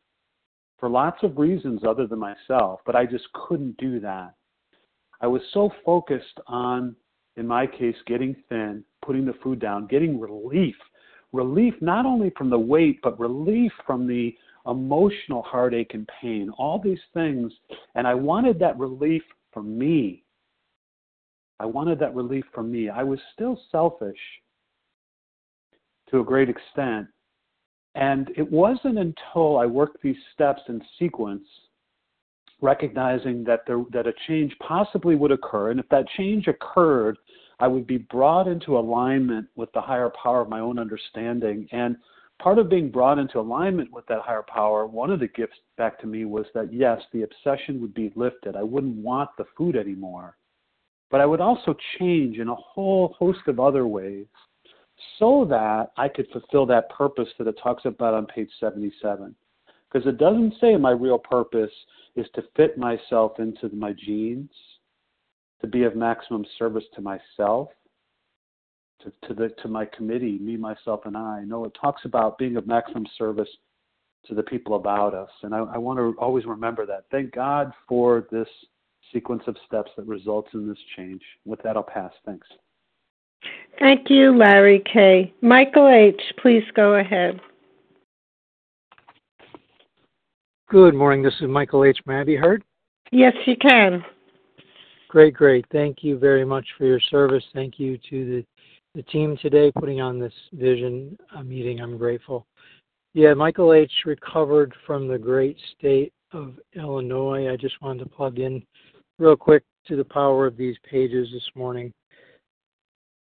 for 0.78 0.88
lots 0.88 1.18
of 1.22 1.38
reasons 1.38 1.82
other 1.86 2.06
than 2.06 2.18
myself, 2.18 2.80
but 2.86 2.96
I 2.96 3.04
just 3.04 3.24
couldn't 3.32 3.76
do 3.78 4.00
that. 4.00 4.34
I 5.20 5.26
was 5.26 5.42
so 5.52 5.70
focused 5.84 6.38
on, 6.46 6.94
in 7.36 7.46
my 7.46 7.66
case, 7.66 7.96
getting 8.06 8.36
thin, 8.48 8.84
putting 9.04 9.24
the 9.24 9.34
food 9.42 9.60
down, 9.60 9.86
getting 9.86 10.20
relief. 10.20 10.76
Relief 11.32 11.74
not 11.80 12.06
only 12.06 12.30
from 12.36 12.50
the 12.50 12.58
weight, 12.58 13.00
but 13.02 13.18
relief 13.18 13.72
from 13.86 14.06
the 14.06 14.34
emotional 14.66 15.42
heartache 15.42 15.94
and 15.94 16.08
pain, 16.20 16.50
all 16.58 16.80
these 16.82 17.00
things. 17.14 17.52
And 17.94 18.06
I 18.06 18.14
wanted 18.14 18.58
that 18.60 18.78
relief 18.78 19.22
for 19.52 19.62
me. 19.62 20.22
I 21.60 21.66
wanted 21.66 21.98
that 21.98 22.14
relief 22.14 22.44
for 22.54 22.62
me. 22.62 22.88
I 22.88 23.02
was 23.02 23.18
still 23.34 23.60
selfish 23.72 24.18
to 26.10 26.20
a 26.20 26.24
great 26.24 26.48
extent. 26.48 27.08
And 27.94 28.30
it 28.36 28.48
wasn't 28.50 28.98
until 28.98 29.58
I 29.58 29.66
worked 29.66 30.00
these 30.02 30.16
steps 30.32 30.62
in 30.68 30.80
sequence, 30.98 31.42
recognizing 32.60 33.44
that 33.44 33.60
there, 33.66 33.82
that 33.92 34.06
a 34.06 34.12
change 34.26 34.54
possibly 34.66 35.14
would 35.14 35.30
occur, 35.30 35.70
and 35.70 35.80
if 35.80 35.88
that 35.90 36.06
change 36.16 36.48
occurred, 36.48 37.18
I 37.60 37.68
would 37.68 37.86
be 37.86 37.98
brought 37.98 38.46
into 38.46 38.78
alignment 38.78 39.48
with 39.56 39.72
the 39.72 39.80
higher 39.80 40.12
power 40.22 40.42
of 40.42 40.48
my 40.48 40.60
own 40.60 40.78
understanding. 40.78 41.68
And 41.72 41.96
part 42.40 42.58
of 42.58 42.68
being 42.68 42.90
brought 42.90 43.18
into 43.18 43.40
alignment 43.40 43.92
with 43.92 44.06
that 44.06 44.20
higher 44.20 44.44
power, 44.46 44.86
one 44.86 45.10
of 45.10 45.20
the 45.20 45.28
gifts 45.28 45.56
back 45.76 45.98
to 46.00 46.06
me 46.06 46.24
was 46.24 46.46
that 46.54 46.72
yes, 46.72 47.00
the 47.12 47.22
obsession 47.22 47.80
would 47.80 47.94
be 47.94 48.12
lifted. 48.14 48.54
I 48.54 48.62
wouldn't 48.62 48.96
want 48.96 49.30
the 49.36 49.44
food 49.56 49.76
anymore. 49.76 50.36
But 51.10 51.20
I 51.20 51.26
would 51.26 51.40
also 51.40 51.74
change 51.98 52.38
in 52.38 52.48
a 52.48 52.54
whole 52.54 53.16
host 53.18 53.40
of 53.46 53.58
other 53.58 53.86
ways 53.86 54.26
so 55.18 55.44
that 55.48 55.92
I 55.96 56.08
could 56.08 56.28
fulfill 56.32 56.66
that 56.66 56.90
purpose 56.90 57.28
that 57.38 57.46
it 57.46 57.58
talks 57.62 57.84
about 57.86 58.14
on 58.14 58.26
page 58.26 58.50
77. 58.60 59.34
Because 59.90 60.06
it 60.06 60.18
doesn't 60.18 60.54
say 60.60 60.76
my 60.76 60.90
real 60.90 61.18
purpose 61.18 61.72
is 62.16 62.26
to 62.34 62.42
fit 62.56 62.76
myself 62.76 63.38
into 63.38 63.68
my 63.74 63.92
genes, 63.92 64.50
to 65.60 65.66
be 65.66 65.84
of 65.84 65.96
maximum 65.96 66.44
service 66.58 66.84
to 66.94 67.00
myself, 67.00 67.68
to, 69.02 69.12
to 69.28 69.34
the 69.34 69.48
to 69.62 69.68
my 69.68 69.84
committee, 69.84 70.38
me, 70.38 70.56
myself, 70.56 71.00
and 71.04 71.16
I. 71.16 71.44
No, 71.44 71.64
it 71.64 71.76
talks 71.80 72.04
about 72.04 72.38
being 72.38 72.56
of 72.56 72.66
maximum 72.66 73.06
service 73.16 73.48
to 74.26 74.34
the 74.34 74.42
people 74.42 74.74
about 74.74 75.14
us, 75.14 75.30
and 75.42 75.54
I, 75.54 75.58
I 75.58 75.78
want 75.78 75.98
to 75.98 76.14
always 76.20 76.44
remember 76.44 76.84
that. 76.86 77.04
Thank 77.10 77.32
God 77.32 77.72
for 77.88 78.26
this 78.30 78.48
sequence 79.12 79.42
of 79.46 79.56
steps 79.66 79.90
that 79.96 80.06
results 80.06 80.50
in 80.54 80.68
this 80.68 80.78
change. 80.96 81.22
With 81.44 81.62
that, 81.62 81.76
I'll 81.76 81.82
pass. 81.82 82.12
Thanks. 82.26 82.46
Thank 83.78 84.10
you, 84.10 84.36
Larry 84.36 84.82
K. 84.92 85.32
Michael 85.40 85.88
H., 85.88 86.20
please 86.38 86.64
go 86.74 86.94
ahead. 86.94 87.40
Good 90.70 90.94
morning. 90.94 91.22
This 91.22 91.32
is 91.40 91.48
Michael 91.48 91.82
H. 91.82 91.98
May 92.04 92.20
I 92.20 92.24
be 92.24 92.36
heard? 92.36 92.62
Yes, 93.10 93.32
you 93.46 93.56
can. 93.56 94.04
Great, 95.08 95.32
great. 95.32 95.64
Thank 95.72 96.04
you 96.04 96.18
very 96.18 96.44
much 96.44 96.66
for 96.76 96.84
your 96.84 97.00
service. 97.00 97.42
Thank 97.54 97.80
you 97.80 97.96
to 98.10 98.26
the, 98.26 98.44
the 98.94 99.02
team 99.04 99.38
today 99.40 99.72
putting 99.72 100.02
on 100.02 100.18
this 100.18 100.32
vision 100.52 101.16
meeting. 101.42 101.80
I'm 101.80 101.96
grateful. 101.96 102.46
Yeah, 103.14 103.32
Michael 103.32 103.72
H. 103.72 103.90
recovered 104.04 104.74
from 104.86 105.08
the 105.08 105.16
great 105.16 105.56
state 105.78 106.12
of 106.32 106.58
Illinois. 106.76 107.50
I 107.50 107.56
just 107.56 107.80
wanted 107.80 108.00
to 108.00 108.10
plug 108.10 108.38
in 108.38 108.62
real 109.18 109.36
quick 109.36 109.64
to 109.86 109.96
the 109.96 110.04
power 110.04 110.46
of 110.46 110.58
these 110.58 110.76
pages 110.84 111.28
this 111.32 111.48
morning. 111.54 111.94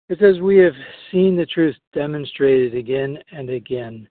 It 0.09 0.19
says, 0.19 0.41
We 0.41 0.57
have 0.57 0.75
seen 1.13 1.37
the 1.37 1.47
truth 1.47 1.77
demonstrated 1.95 2.75
again 2.75 3.19
and 3.31 3.51
again. 3.51 4.09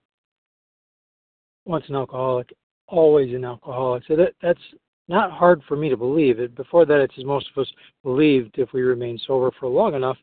Once 1.66 1.84
an 1.90 1.96
alcoholic, 1.96 2.54
always 2.88 3.34
an 3.34 3.46
alcoholic. 3.46 4.04
So 4.08 4.16
that, 4.16 4.34
that's 4.42 4.60
not 5.08 5.32
hard 5.32 5.62
for 5.68 5.76
me 5.76 5.90
to 5.90 5.98
believe. 5.98 6.40
It 6.40 6.56
before 6.56 6.86
that, 6.86 7.02
it's 7.02 7.18
as 7.18 7.26
most 7.26 7.48
of 7.56 7.62
us 7.62 7.72
believed 8.04 8.58
if 8.58 8.74
we 8.74 8.82
remain 8.82 9.20
sober 9.26 9.52
for 9.60 9.68
long 9.68 9.94
enough, 9.94 10.18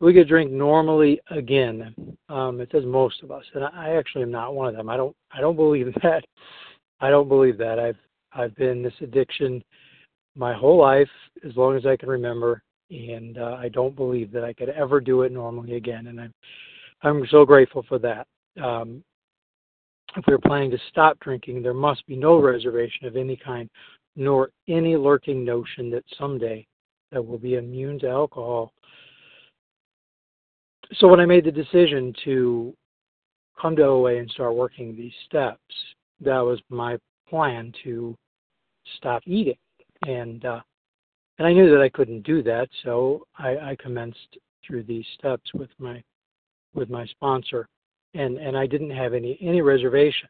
we 0.00 0.12
could 0.12 0.28
drink 0.28 0.50
normally 0.50 1.20
again. 1.30 1.94
Um, 2.28 2.60
it 2.60 2.68
says 2.72 2.84
most 2.84 3.22
of 3.22 3.30
us, 3.30 3.44
and 3.54 3.64
I 3.64 3.90
actually 3.96 4.22
am 4.22 4.30
not 4.30 4.54
one 4.54 4.68
of 4.68 4.76
them. 4.76 4.90
I 4.90 4.96
don't. 4.96 5.16
I 5.32 5.40
don't 5.40 5.56
believe 5.56 5.92
that. 6.02 6.24
I 7.00 7.10
don't 7.10 7.28
believe 7.28 7.58
that. 7.58 7.78
I've 7.78 7.98
I've 8.32 8.54
been 8.56 8.82
this 8.82 8.94
addiction 9.00 9.62
my 10.36 10.52
whole 10.52 10.78
life 10.78 11.08
as 11.48 11.56
long 11.56 11.76
as 11.76 11.86
I 11.86 11.96
can 11.96 12.08
remember, 12.08 12.62
and 12.90 13.38
uh, 13.38 13.56
I 13.58 13.68
don't 13.70 13.96
believe 13.96 14.30
that 14.32 14.44
I 14.44 14.52
could 14.52 14.68
ever 14.68 15.00
do 15.00 15.22
it 15.22 15.32
normally 15.32 15.76
again. 15.76 16.08
And 16.08 16.20
I'm 16.20 16.34
I'm 17.02 17.26
so 17.30 17.44
grateful 17.44 17.84
for 17.88 17.98
that. 18.00 18.26
Um, 18.62 19.02
if 20.16 20.24
we're 20.26 20.38
planning 20.38 20.70
to 20.70 20.78
stop 20.88 21.18
drinking, 21.20 21.62
there 21.62 21.74
must 21.74 22.06
be 22.06 22.16
no 22.16 22.40
reservation 22.40 23.06
of 23.06 23.16
any 23.16 23.36
kind, 23.36 23.68
nor 24.16 24.50
any 24.68 24.96
lurking 24.96 25.44
notion 25.44 25.90
that 25.90 26.04
someday 26.18 26.66
that 27.12 27.22
we'll 27.22 27.38
be 27.38 27.54
immune 27.54 27.98
to 28.00 28.08
alcohol. 28.08 28.72
So 30.94 31.08
when 31.08 31.20
I 31.20 31.26
made 31.26 31.44
the 31.44 31.52
decision 31.52 32.14
to 32.24 32.74
come 33.60 33.76
to 33.76 33.82
OA 33.82 34.16
and 34.16 34.30
start 34.30 34.54
working 34.54 34.96
these 34.96 35.12
steps, 35.26 35.60
that 36.20 36.38
was 36.38 36.60
my 36.70 36.98
plan 37.28 37.72
to 37.84 38.16
stop 38.96 39.22
eating. 39.26 39.56
And 40.06 40.44
uh, 40.44 40.60
and 41.38 41.46
I 41.46 41.52
knew 41.52 41.70
that 41.70 41.82
I 41.82 41.90
couldn't 41.90 42.22
do 42.22 42.42
that, 42.44 42.68
so 42.82 43.26
I, 43.38 43.56
I 43.56 43.76
commenced 43.78 44.38
through 44.66 44.84
these 44.84 45.04
steps 45.18 45.52
with 45.52 45.68
my 45.78 46.02
with 46.74 46.88
my 46.88 47.06
sponsor 47.06 47.68
and 48.16 48.38
and 48.38 48.56
I 48.56 48.66
didn't 48.66 48.90
have 48.90 49.14
any 49.14 49.38
any 49.40 49.60
reservation 49.60 50.28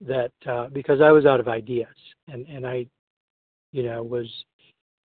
that 0.00 0.32
uh, 0.46 0.68
because 0.68 1.00
I 1.00 1.12
was 1.12 1.26
out 1.26 1.40
of 1.40 1.48
ideas 1.48 1.94
and 2.28 2.46
and 2.46 2.66
I 2.66 2.86
you 3.72 3.82
know 3.82 4.02
was 4.02 4.28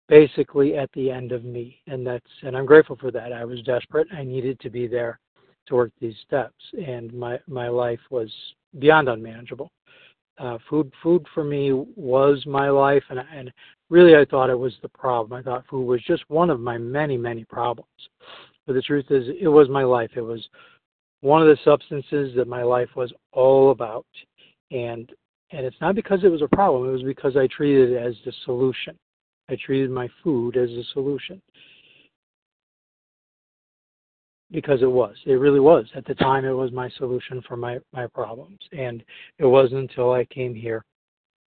basically 0.10 0.76
at 0.76 0.92
the 0.94 1.10
end 1.10 1.32
of 1.32 1.46
me. 1.46 1.80
And 1.88 2.06
that's 2.06 2.26
and 2.42 2.58
I'm 2.58 2.66
grateful 2.66 2.98
for 2.98 3.12
that. 3.12 3.32
I 3.32 3.46
was 3.46 3.62
desperate. 3.62 4.08
I 4.12 4.24
needed 4.24 4.60
to 4.62 4.70
be 4.70 4.88
there 4.88 5.20
to 5.68 5.76
work 5.76 5.92
these 6.02 6.16
steps. 6.26 6.62
And 6.86 7.14
my 7.14 7.40
my 7.48 7.70
life 7.70 8.00
was 8.10 8.30
beyond 8.80 9.08
unmanageable. 9.08 9.72
Uh, 10.38 10.58
food 10.70 10.92
food 11.04 11.26
for 11.34 11.44
me 11.44 11.72
was 11.96 12.44
my 12.46 12.70
life. 12.70 13.04
And 13.10 13.20
and 13.34 13.52
really 13.90 14.16
I 14.16 14.26
thought 14.26 14.50
it 14.50 14.60
was 14.60 14.74
the 14.82 14.90
problem. 14.90 15.40
I 15.40 15.44
thought 15.44 15.66
food 15.70 15.86
was 15.86 16.02
just 16.06 16.24
one 16.28 16.50
of 16.50 16.60
my 16.60 16.78
many 16.78 17.18
many 17.18 17.46
problems. 17.46 17.88
But 18.66 18.74
the 18.74 18.82
truth 18.82 19.06
is 19.10 19.26
it 19.40 19.48
was 19.48 19.70
my 19.70 19.84
life. 19.84 20.12
It 20.16 20.22
was 20.22 20.46
one 21.22 21.42
of 21.42 21.48
the 21.48 21.58
substances 21.64 22.34
that 22.36 22.48
my 22.48 22.64
life 22.64 22.90
was 22.96 23.12
all 23.32 23.72
about. 23.72 24.06
And 24.72 25.12
and 25.52 25.66
it's 25.66 25.80
not 25.82 25.96
because 25.96 26.24
it 26.24 26.28
was 26.30 26.44
a 26.44 26.56
problem, 26.56 26.88
it 26.88 26.92
was 26.92 27.04
because 27.04 27.36
I 27.36 27.48
treated 27.48 27.92
it 27.92 27.98
as 27.98 28.16
the 28.24 28.34
solution. 28.46 28.96
I 29.50 29.58
treated 29.66 29.90
my 29.90 30.08
food 30.24 30.58
as 30.58 30.70
a 30.70 30.84
solution. 30.94 31.42
Because 34.52 34.82
it 34.82 34.92
was. 34.92 35.16
It 35.26 35.34
really 35.34 35.60
was. 35.60 35.86
At 35.96 36.06
the 36.06 36.16
time 36.16 36.46
it 36.46 36.52
was 36.52 36.72
my 36.72 36.90
solution 36.98 37.42
for 37.48 37.56
my, 37.56 37.80
my 37.94 38.08
problems. 38.08 38.60
And 38.72 39.04
it 39.40 39.46
wasn't 39.46 39.90
until 39.90 40.12
I 40.12 40.26
came 40.26 40.54
here, 40.54 40.84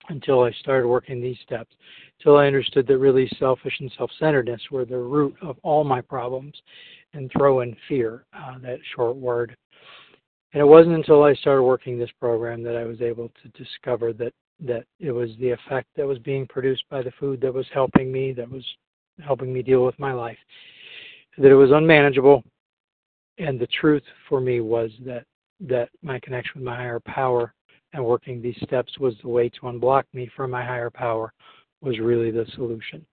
until 0.09 0.42
I 0.42 0.52
started 0.52 0.88
working 0.88 1.20
these 1.20 1.38
steps, 1.42 1.74
until 2.18 2.36
I 2.36 2.46
understood 2.46 2.86
that 2.86 2.98
really 2.98 3.30
selfish 3.38 3.74
and 3.80 3.92
self 3.96 4.11
centeredness 4.18 4.62
were 4.70 4.84
the 4.84 4.98
root 4.98 5.36
of 5.42 5.56
all 5.62 5.84
my 5.84 6.00
problems 6.00 6.54
and 7.14 7.30
throw 7.32 7.61
in 7.61 7.76
fear, 7.88 8.24
uh, 8.32 8.59
that 8.61 8.78
short 8.94 9.16
word. 9.16 9.56
And 10.52 10.61
it 10.61 10.66
wasn't 10.66 10.94
until 10.94 11.22
I 11.22 11.34
started 11.34 11.62
working 11.62 11.98
this 11.98 12.11
program 12.20 12.62
that 12.62 12.76
I 12.76 12.84
was 12.84 13.00
able 13.02 13.30
to 13.42 13.62
discover 13.62 14.12
that 14.14 14.32
that 14.61 14.84
it 14.98 15.12
was 15.12 15.30
the 15.38 15.50
effect 15.50 15.86
that 15.96 16.06
was 16.06 16.18
being 16.18 16.46
produced 16.46 16.82
by 16.90 17.00
the 17.00 17.12
food 17.20 17.40
that 17.40 17.54
was 17.54 17.66
helping 17.72 18.11
me, 18.11 18.32
that 18.32 18.50
was 18.50 18.64
helping 19.24 19.52
me 19.52 19.62
deal 19.62 19.84
with 19.84 19.96
my 20.00 20.12
life, 20.12 20.38
that 21.36 21.50
it 21.50 21.54
was 21.54 21.70
unmanageable. 21.70 22.42
And 23.38 23.61
the 23.61 23.68
truth 23.68 24.02
for 24.28 24.40
me 24.40 24.61
was 24.61 24.90
that 25.04 25.24
that 25.61 25.90
my 26.02 26.20
connection 26.20 26.52
with 26.56 26.64
my 26.64 26.76
higher 26.76 27.00
power 27.00 27.52
and 27.93 28.05
working 28.05 28.41
these 28.43 28.57
steps 28.62 28.99
was 28.99 29.14
the 29.22 29.28
way 29.28 29.49
to 29.49 29.61
unblock 29.62 30.05
me 30.12 30.30
from 30.36 30.51
my 30.51 30.64
higher 30.64 30.91
power 30.91 31.32
was 31.80 31.99
really 31.99 32.30
the 32.30 32.47
solution. 32.55 33.05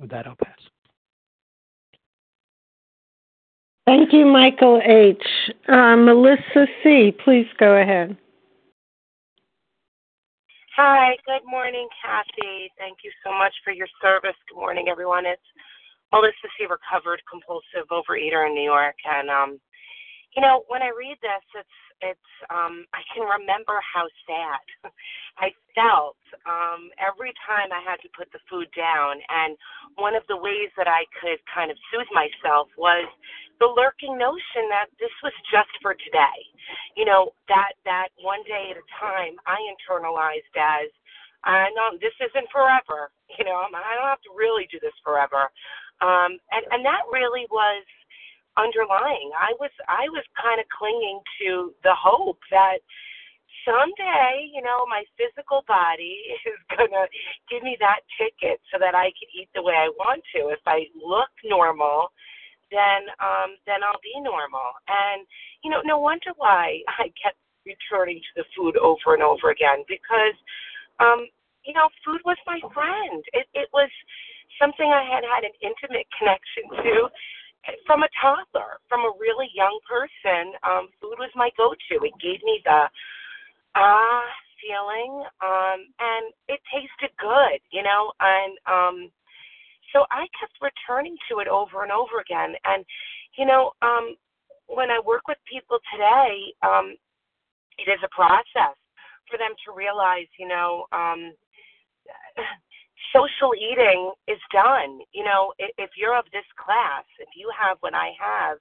With 0.00 0.10
that, 0.10 0.26
I'll 0.26 0.36
pass. 0.36 0.58
Thank 3.86 4.12
you, 4.12 4.26
Michael 4.26 4.82
H. 4.84 5.22
Uh, 5.68 5.96
Melissa 5.96 6.66
C., 6.82 7.14
please 7.24 7.46
go 7.58 7.76
ahead. 7.76 8.16
Hi, 10.76 11.16
good 11.24 11.46
morning, 11.48 11.88
Kathy. 12.04 12.68
Thank 12.76 12.98
you 13.04 13.10
so 13.24 13.32
much 13.32 13.54
for 13.64 13.72
your 13.72 13.86
service. 14.02 14.36
Good 14.50 14.60
morning, 14.60 14.88
everyone. 14.90 15.24
It's 15.24 15.40
Melissa 16.12 16.50
C., 16.58 16.66
recovered 16.66 17.22
compulsive 17.30 17.88
overeater 17.88 18.46
in 18.46 18.54
New 18.54 18.66
York. 18.66 18.96
And, 19.06 19.30
um, 19.30 19.60
you 20.34 20.42
know, 20.42 20.64
when 20.68 20.82
I 20.82 20.90
read 20.92 21.16
this, 21.22 21.44
it's 21.54 21.78
it's 22.02 22.30
um 22.52 22.84
I 22.92 23.00
can 23.14 23.24
remember 23.24 23.80
how 23.80 24.06
sad 24.28 24.64
I 25.38 25.52
felt 25.74 26.20
um 26.44 26.92
every 27.00 27.32
time 27.48 27.72
I 27.72 27.80
had 27.84 28.00
to 28.04 28.10
put 28.16 28.28
the 28.32 28.42
food 28.50 28.68
down 28.76 29.20
and 29.30 29.56
one 29.96 30.14
of 30.16 30.24
the 30.28 30.36
ways 30.36 30.70
that 30.76 30.88
I 30.88 31.08
could 31.20 31.40
kind 31.48 31.70
of 31.70 31.78
soothe 31.92 32.10
myself 32.12 32.68
was 32.76 33.08
the 33.60 33.68
lurking 33.72 34.18
notion 34.20 34.68
that 34.68 34.92
this 35.00 35.12
was 35.24 35.32
just 35.48 35.72
for 35.80 35.96
today. 35.96 36.40
You 36.96 37.06
know, 37.08 37.32
that 37.48 37.78
that 37.88 38.12
one 38.20 38.44
day 38.44 38.72
at 38.72 38.78
a 38.80 38.86
time 39.00 39.36
I 39.48 39.56
internalized 39.72 40.52
as 40.56 40.92
I 41.44 41.70
know 41.78 41.96
this 42.00 42.16
isn't 42.20 42.50
forever. 42.52 43.10
You 43.38 43.44
know, 43.44 43.58
I 43.58 43.92
don't 43.96 44.10
have 44.12 44.22
to 44.28 44.34
really 44.36 44.68
do 44.72 44.78
this 44.80 44.96
forever. 45.04 45.48
Um 46.04 46.36
and 46.52 46.64
and 46.72 46.84
that 46.84 47.08
really 47.12 47.46
was 47.50 47.84
underlying. 48.56 49.30
I 49.36 49.52
was 49.60 49.70
I 49.88 50.08
was 50.10 50.24
kind 50.36 50.60
of 50.60 50.66
clinging 50.72 51.20
to 51.40 51.74
the 51.84 51.94
hope 51.94 52.40
that 52.50 52.80
someday, 53.64 54.48
you 54.52 54.62
know, 54.62 54.86
my 54.88 55.04
physical 55.18 55.64
body 55.68 56.22
is 56.48 56.58
gonna 56.72 57.06
give 57.50 57.62
me 57.62 57.76
that 57.80 58.00
ticket 58.16 58.60
so 58.72 58.78
that 58.78 58.94
I 58.94 59.12
can 59.16 59.28
eat 59.34 59.48
the 59.54 59.62
way 59.62 59.74
I 59.74 59.90
want 59.98 60.22
to. 60.36 60.50
If 60.54 60.62
I 60.66 60.86
look 60.96 61.30
normal, 61.44 62.12
then 62.70 63.10
um 63.20 63.58
then 63.66 63.82
I'll 63.82 64.02
be 64.02 64.16
normal. 64.22 64.74
And 64.88 65.26
you 65.62 65.70
know, 65.70 65.82
no 65.84 65.98
wonder 65.98 66.32
why 66.36 66.80
I 67.02 67.12
kept 67.18 67.38
returning 67.66 68.22
to 68.22 68.32
the 68.42 68.46
food 68.56 68.76
over 68.78 69.14
and 69.14 69.22
over 69.22 69.50
again 69.50 69.84
because 69.88 70.36
um 71.00 71.26
you 71.66 71.74
know, 71.74 71.90
food 72.06 72.22
was 72.24 72.38
my 72.46 72.62
friend. 72.72 73.22
It 73.34 73.46
it 73.54 73.68
was 73.74 73.90
something 74.60 74.86
I 74.86 75.02
had 75.02 75.26
had 75.26 75.44
an 75.44 75.54
intimate 75.60 76.06
connection 76.16 76.70
to 76.82 76.94
from 77.86 78.02
a 78.02 78.08
toddler, 78.20 78.78
from 78.88 79.00
a 79.00 79.12
really 79.18 79.48
young 79.54 79.78
person. 79.88 80.52
Um, 80.62 80.88
food 81.00 81.16
was 81.18 81.30
my 81.34 81.50
go-to. 81.56 82.04
It 82.04 82.14
gave 82.20 82.42
me 82.42 82.60
the 82.64 82.86
ah 83.74 84.22
feeling, 84.60 85.24
um, 85.44 85.78
and 86.00 86.32
it 86.48 86.60
tasted 86.72 87.14
good, 87.18 87.60
you 87.70 87.82
know, 87.82 88.12
and 88.20 88.58
um, 88.66 89.10
so 89.92 90.04
I 90.10 90.26
kept 90.38 90.56
returning 90.60 91.16
to 91.30 91.40
it 91.40 91.48
over 91.48 91.82
and 91.82 91.92
over 91.92 92.20
again. 92.20 92.54
And 92.64 92.84
you 93.36 93.46
know, 93.46 93.72
um, 93.82 94.16
when 94.66 94.90
I 94.90 95.00
work 95.04 95.28
with 95.28 95.38
people 95.50 95.78
today, 95.92 96.52
um, 96.62 96.96
it 97.78 97.90
is 97.90 98.00
a 98.02 98.14
process 98.14 98.76
for 99.30 99.38
them 99.38 99.52
to 99.66 99.72
realize, 99.74 100.28
you 100.38 100.48
know. 100.48 100.86
Um, 100.92 101.32
social 103.14 103.54
eating 103.54 104.12
is 104.28 104.40
done. 104.52 105.00
You 105.12 105.24
know, 105.24 105.52
if, 105.58 105.70
if 105.78 105.90
you're 105.96 106.16
of 106.18 106.26
this 106.32 106.46
class, 106.58 107.04
if 107.20 107.28
you 107.36 107.50
have 107.58 107.78
what 107.80 107.94
I 107.94 108.12
have, 108.18 108.58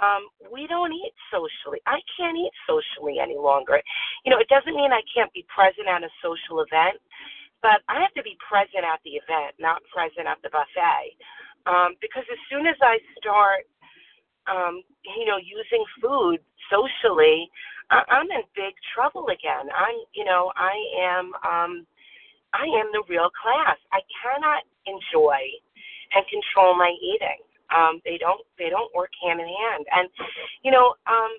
um, 0.00 0.28
we 0.52 0.66
don't 0.66 0.92
eat 0.92 1.12
socially. 1.30 1.80
I 1.86 2.00
can't 2.16 2.36
eat 2.36 2.52
socially 2.66 3.20
any 3.20 3.36
longer. 3.36 3.80
You 4.24 4.32
know, 4.32 4.40
it 4.40 4.48
doesn't 4.48 4.74
mean 4.74 4.92
I 4.92 5.02
can't 5.14 5.32
be 5.32 5.44
present 5.52 5.88
at 5.88 6.02
a 6.02 6.10
social 6.24 6.64
event, 6.64 6.98
but 7.62 7.84
I 7.88 8.00
have 8.00 8.14
to 8.16 8.22
be 8.24 8.36
present 8.40 8.84
at 8.84 9.00
the 9.04 9.20
event, 9.20 9.56
not 9.60 9.82
present 9.92 10.26
at 10.26 10.40
the 10.42 10.50
buffet. 10.50 11.16
Um, 11.68 11.96
because 12.00 12.24
as 12.32 12.40
soon 12.50 12.66
as 12.66 12.76
I 12.82 12.98
start, 13.20 13.68
um, 14.48 14.82
you 15.04 15.26
know, 15.26 15.38
using 15.38 15.84
food 16.00 16.40
socially, 16.70 17.50
I- 17.90 18.04
I'm 18.08 18.30
in 18.30 18.42
big 18.54 18.74
trouble 18.94 19.28
again. 19.28 19.70
I'm, 19.74 19.96
you 20.14 20.24
know, 20.24 20.52
I 20.56 20.74
am. 21.00 21.34
Um, 21.44 21.86
I 22.52 22.66
am 22.66 22.90
the 22.92 23.02
real 23.08 23.30
class. 23.30 23.78
I 23.92 24.00
cannot 24.22 24.62
enjoy 24.86 25.38
and 26.14 26.24
control 26.26 26.74
my 26.76 26.90
eating. 26.98 27.40
Um, 27.70 28.02
they 28.04 28.18
don't 28.18 28.42
they 28.58 28.68
don't 28.68 28.90
work 28.94 29.10
hand 29.22 29.40
in 29.40 29.46
hand. 29.46 29.86
And 29.94 30.08
you 30.62 30.70
know, 30.70 30.94
um, 31.06 31.32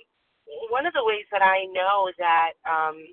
one 0.69 0.85
of 0.85 0.93
the 0.93 1.03
ways 1.03 1.27
that 1.31 1.43
I 1.43 1.67
know 1.75 2.07
that 2.17 2.55
um, 2.63 3.03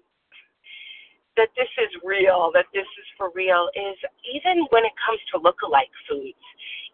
that 1.37 1.51
this 1.59 1.71
is 1.83 1.91
real, 2.05 2.51
that 2.55 2.67
this 2.75 2.87
is 2.87 3.09
for 3.17 3.31
real, 3.35 3.71
is 3.75 3.99
even 4.35 4.67
when 4.71 4.85
it 4.87 4.95
comes 5.03 5.23
to 5.35 5.39
look-alike 5.39 5.91
foods, 6.09 6.43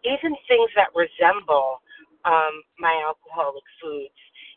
even 0.05 0.33
things 0.49 0.69
that 0.77 0.93
resemble 0.93 1.81
um, 2.25 2.61
my 2.77 2.93
alcoholic 3.05 3.65
foods 3.81 4.13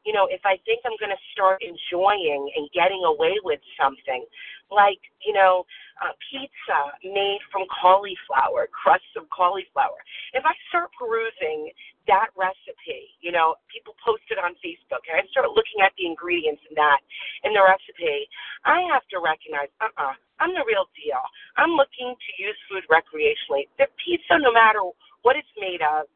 you 0.09 0.16
know, 0.16 0.24
if 0.30 0.40
I 0.49 0.57
think 0.64 0.80
I'm 0.88 0.96
going 0.96 1.12
to 1.12 1.24
start 1.36 1.61
enjoying 1.61 2.49
and 2.57 2.64
getting 2.72 3.05
away 3.05 3.36
with 3.44 3.61
something, 3.76 4.24
like, 4.70 5.00
you 5.24 5.32
know, 5.32 5.64
uh, 6.00 6.14
pizza 6.30 6.80
made 7.02 7.40
from 7.50 7.66
cauliflower, 7.68 8.68
crusts 8.70 9.12
of 9.16 9.26
cauliflower, 9.34 9.98
if 10.32 10.44
I 10.44 10.54
start 10.68 10.92
perusing 10.94 11.72
that 12.06 12.32
recipe, 12.38 13.12
you 13.20 13.32
know, 13.32 13.56
people 13.68 13.92
post 14.00 14.24
it 14.32 14.40
on 14.40 14.56
Facebook, 14.64 15.04
and 15.10 15.20
I 15.20 15.24
start 15.28 15.52
looking 15.52 15.84
at 15.84 15.92
the 16.00 16.08
ingredients 16.08 16.62
in 16.68 16.74
that, 16.76 17.00
in 17.44 17.52
the 17.52 17.60
recipe, 17.60 18.28
I 18.64 18.84
have 18.88 19.04
to 19.12 19.20
recognize, 19.20 19.68
uh 19.80 19.92
uh-uh, 19.92 20.12
uh, 20.12 20.16
I'm 20.40 20.54
the 20.54 20.62
real 20.64 20.86
deal. 20.94 21.20
I'm 21.58 21.74
looking 21.74 22.14
to 22.14 22.30
use 22.38 22.56
food 22.70 22.86
recreationally. 22.86 23.66
The 23.76 23.90
pizza, 23.98 24.38
no 24.38 24.54
matter 24.54 24.86
what 25.28 25.36
it's 25.36 25.60
made 25.60 25.84
of, 25.84 26.06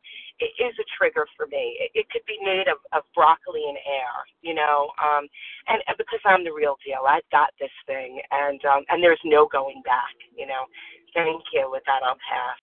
it 0.41 0.57
is 0.57 0.73
a 0.81 0.87
trigger 0.97 1.27
for 1.37 1.45
me. 1.47 1.77
It, 1.77 1.91
it 1.93 2.07
could 2.09 2.25
be 2.25 2.41
made 2.43 2.65
of, 2.65 2.81
of 2.97 3.03
broccoli 3.15 3.61
and 3.69 3.77
air, 3.85 4.25
you 4.41 4.55
know, 4.55 4.89
um, 4.97 5.29
and, 5.69 5.85
and 5.87 5.97
because 5.99 6.19
I'm 6.25 6.45
the 6.45 6.53
real 6.57 6.77
deal, 6.81 7.05
I've 7.07 7.29
got 7.31 7.53
this 7.61 7.71
thing, 7.87 8.23
and 8.31 8.59
um, 8.65 8.85
and 8.89 9.05
there's 9.05 9.21
no 9.23 9.47
going 9.53 9.83
back, 9.85 10.17
you 10.35 10.47
know. 10.47 10.65
Thank 11.13 11.43
you. 11.53 11.69
With 11.71 11.83
that, 11.85 12.01
I'll 12.03 12.17
pass. 12.17 12.57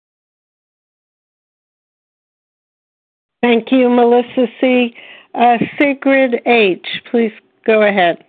Thank 3.43 3.71
you, 3.71 3.87
Melissa 3.89 4.47
C. 4.59 4.95
Uh, 5.35 5.57
Sigrid 5.79 6.41
H. 6.47 6.87
Please 7.11 7.31
go 7.63 7.83
ahead. 7.83 8.25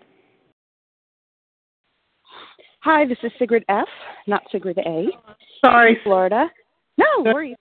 Hi, 2.83 3.07
this 3.07 3.19
is 3.23 3.33
Sigrid 3.39 3.65
F., 3.71 3.89
not 4.27 4.43
Sigrid 4.53 4.77
A. 4.77 5.07
Sorry, 5.65 5.99
Florida. 6.05 6.51
No 6.99 7.33
worries. 7.33 7.57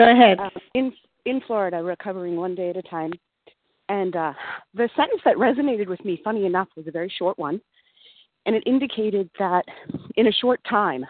Go 0.00 0.10
ahead. 0.10 0.40
Uh, 0.40 0.48
in 0.72 0.94
in 1.26 1.42
Florida, 1.46 1.82
recovering 1.82 2.36
one 2.36 2.54
day 2.54 2.70
at 2.70 2.76
a 2.78 2.82
time. 2.82 3.12
And 3.90 4.16
uh, 4.16 4.32
the 4.72 4.88
sentence 4.96 5.20
that 5.26 5.36
resonated 5.36 5.88
with 5.88 6.02
me, 6.06 6.18
funny 6.24 6.46
enough, 6.46 6.68
was 6.74 6.86
a 6.86 6.90
very 6.90 7.12
short 7.18 7.38
one, 7.38 7.60
and 8.46 8.56
it 8.56 8.62
indicated 8.64 9.28
that 9.38 9.66
in 10.16 10.26
a 10.26 10.32
short 10.32 10.58
time, 10.66 11.04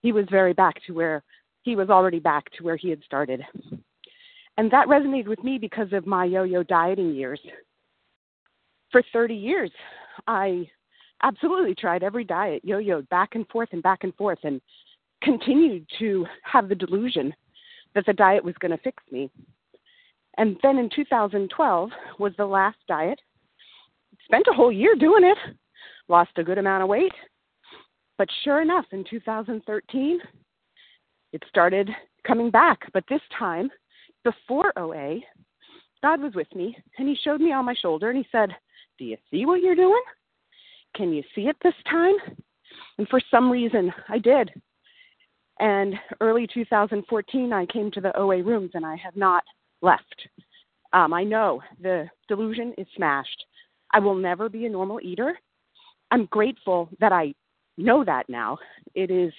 he 0.00 0.12
was 0.12 0.24
very 0.30 0.54
back 0.54 0.76
to 0.86 0.94
where 0.94 1.22
he 1.60 1.76
was 1.76 1.90
already 1.90 2.20
back 2.20 2.50
to 2.52 2.64
where 2.64 2.76
he 2.76 2.88
had 2.88 3.02
started. 3.04 3.42
And 4.56 4.70
that 4.70 4.88
resonated 4.88 5.28
with 5.28 5.44
me 5.44 5.58
because 5.58 5.92
of 5.92 6.06
my 6.06 6.24
yo-yo 6.24 6.62
dieting 6.62 7.14
years. 7.14 7.40
For 8.92 9.02
30 9.12 9.34
years, 9.34 9.70
I 10.26 10.70
absolutely 11.22 11.74
tried 11.74 12.02
every 12.02 12.24
diet, 12.24 12.64
yo-yoed 12.64 13.10
back 13.10 13.34
and 13.34 13.46
forth 13.48 13.68
and 13.72 13.82
back 13.82 14.04
and 14.04 14.14
forth, 14.14 14.38
and 14.42 14.58
continued 15.22 15.86
to 15.98 16.24
have 16.44 16.70
the 16.70 16.74
delusion 16.74 17.34
that 17.94 18.06
the 18.06 18.12
diet 18.12 18.44
was 18.44 18.54
going 18.60 18.70
to 18.70 18.82
fix 18.82 19.02
me. 19.10 19.30
And 20.38 20.56
then 20.62 20.78
in 20.78 20.88
2012 20.94 21.90
was 22.18 22.32
the 22.36 22.46
last 22.46 22.78
diet. 22.88 23.20
Spent 24.24 24.46
a 24.50 24.54
whole 24.54 24.72
year 24.72 24.94
doing 24.94 25.24
it, 25.24 25.38
lost 26.08 26.30
a 26.36 26.44
good 26.44 26.58
amount 26.58 26.82
of 26.82 26.88
weight. 26.88 27.12
But 28.18 28.28
sure 28.44 28.62
enough, 28.62 28.86
in 28.92 29.04
2013, 29.08 30.20
it 31.32 31.42
started 31.48 31.90
coming 32.26 32.50
back. 32.50 32.80
But 32.92 33.04
this 33.08 33.20
time, 33.38 33.70
before 34.24 34.72
OA, 34.76 35.20
God 36.02 36.20
was 36.20 36.34
with 36.34 36.52
me 36.54 36.76
and 36.98 37.08
He 37.08 37.16
showed 37.22 37.40
me 37.40 37.52
on 37.52 37.64
my 37.64 37.74
shoulder 37.74 38.10
and 38.10 38.18
He 38.18 38.26
said, 38.30 38.50
Do 38.98 39.04
you 39.04 39.16
see 39.30 39.46
what 39.46 39.60
you're 39.60 39.74
doing? 39.74 40.02
Can 40.96 41.12
you 41.12 41.22
see 41.34 41.42
it 41.42 41.56
this 41.62 41.74
time? 41.90 42.14
And 42.98 43.08
for 43.08 43.20
some 43.30 43.50
reason, 43.50 43.92
I 44.08 44.18
did. 44.18 44.50
And 45.60 45.94
early 46.20 46.46
2014, 46.52 47.52
I 47.52 47.66
came 47.66 47.90
to 47.92 48.00
the 48.00 48.16
OA 48.16 48.42
rooms 48.42 48.70
and 48.74 48.84
I 48.84 48.96
have 48.96 49.16
not 49.16 49.44
left. 49.80 50.28
Um, 50.92 51.12
I 51.12 51.24
know 51.24 51.62
the 51.80 52.08
delusion 52.28 52.74
is 52.78 52.86
smashed. 52.96 53.44
I 53.92 53.98
will 53.98 54.14
never 54.14 54.48
be 54.48 54.66
a 54.66 54.70
normal 54.70 55.00
eater. 55.02 55.38
I'm 56.10 56.26
grateful 56.26 56.88
that 57.00 57.12
I 57.12 57.34
know 57.78 58.04
that 58.04 58.28
now. 58.28 58.58
It 58.94 59.10
is 59.10 59.32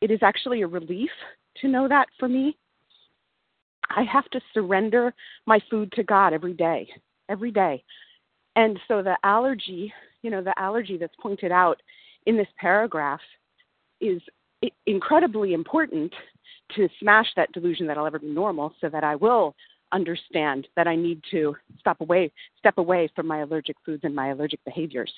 it 0.00 0.10
is 0.10 0.20
actually 0.22 0.62
a 0.62 0.66
relief 0.66 1.10
to 1.60 1.68
know 1.68 1.88
that 1.88 2.08
for 2.18 2.28
me. 2.28 2.56
I 3.94 4.02
have 4.04 4.28
to 4.30 4.40
surrender 4.54 5.14
my 5.46 5.60
food 5.70 5.92
to 5.92 6.02
God 6.02 6.32
every 6.32 6.54
day, 6.54 6.88
every 7.28 7.50
day. 7.50 7.84
And 8.56 8.78
so 8.88 9.02
the 9.02 9.16
allergy, 9.22 9.92
you 10.22 10.30
know, 10.30 10.42
the 10.42 10.58
allergy 10.58 10.96
that's 10.96 11.14
pointed 11.20 11.52
out 11.52 11.80
in 12.26 12.36
this 12.36 12.48
paragraph 12.58 13.20
is 14.00 14.20
incredibly 14.86 15.54
important 15.54 16.12
to 16.76 16.88
smash 17.00 17.26
that 17.36 17.52
delusion 17.52 17.86
that 17.86 17.98
I'll 17.98 18.06
ever 18.06 18.18
be 18.18 18.28
normal 18.28 18.74
so 18.80 18.88
that 18.88 19.04
I 19.04 19.16
will 19.16 19.54
understand 19.92 20.66
that 20.74 20.88
I 20.88 20.96
need 20.96 21.22
to 21.30 21.54
stop 21.78 22.00
away 22.00 22.32
step 22.58 22.78
away 22.78 23.10
from 23.14 23.26
my 23.26 23.40
allergic 23.40 23.76
foods 23.84 24.04
and 24.04 24.14
my 24.14 24.30
allergic 24.30 24.60
behaviors. 24.64 25.12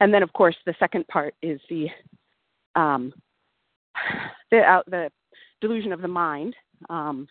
And 0.00 0.12
then 0.12 0.22
of 0.22 0.32
course 0.32 0.56
the 0.66 0.74
second 0.78 1.06
part 1.08 1.34
is 1.42 1.60
the 1.70 1.88
um, 2.74 3.12
the 4.50 4.58
uh, 4.58 4.82
the 4.86 5.10
delusion 5.60 5.92
of 5.92 6.02
the 6.02 6.08
mind. 6.08 6.54
Um, 6.90 7.26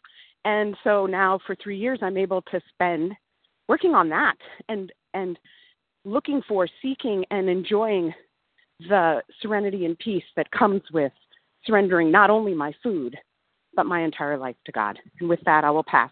and 0.45 0.76
so 0.84 1.06
now 1.06 1.39
for 1.45 1.56
3 1.56 1.78
years 1.78 1.99
I'm 2.01 2.18
able 2.18 2.41
to 2.43 2.60
spend 2.74 3.14
working 3.68 3.93
on 3.93 4.10
that 4.10 4.38
and 4.70 4.91
and 5.14 5.38
looking 6.06 6.41
for 6.47 6.68
seeking 6.82 7.24
and 7.32 7.47
enjoying 7.47 8.14
the 8.80 9.21
serenity 9.41 9.86
and 9.86 9.97
peace 9.99 10.24
that 10.36 10.49
comes 10.51 10.82
with 10.91 11.11
surrendering 11.65 12.11
not 12.11 12.30
only 12.30 12.53
my 12.53 12.74
food, 12.84 13.17
but 13.76 13.86
my 13.86 14.01
entire 14.01 14.38
life 14.38 14.55
to 14.65 14.71
God. 14.71 14.99
And 15.19 15.30
with 15.30 15.39
that, 15.45 15.63
I 15.63 15.71
will 15.71 15.84
pass. 15.84 16.11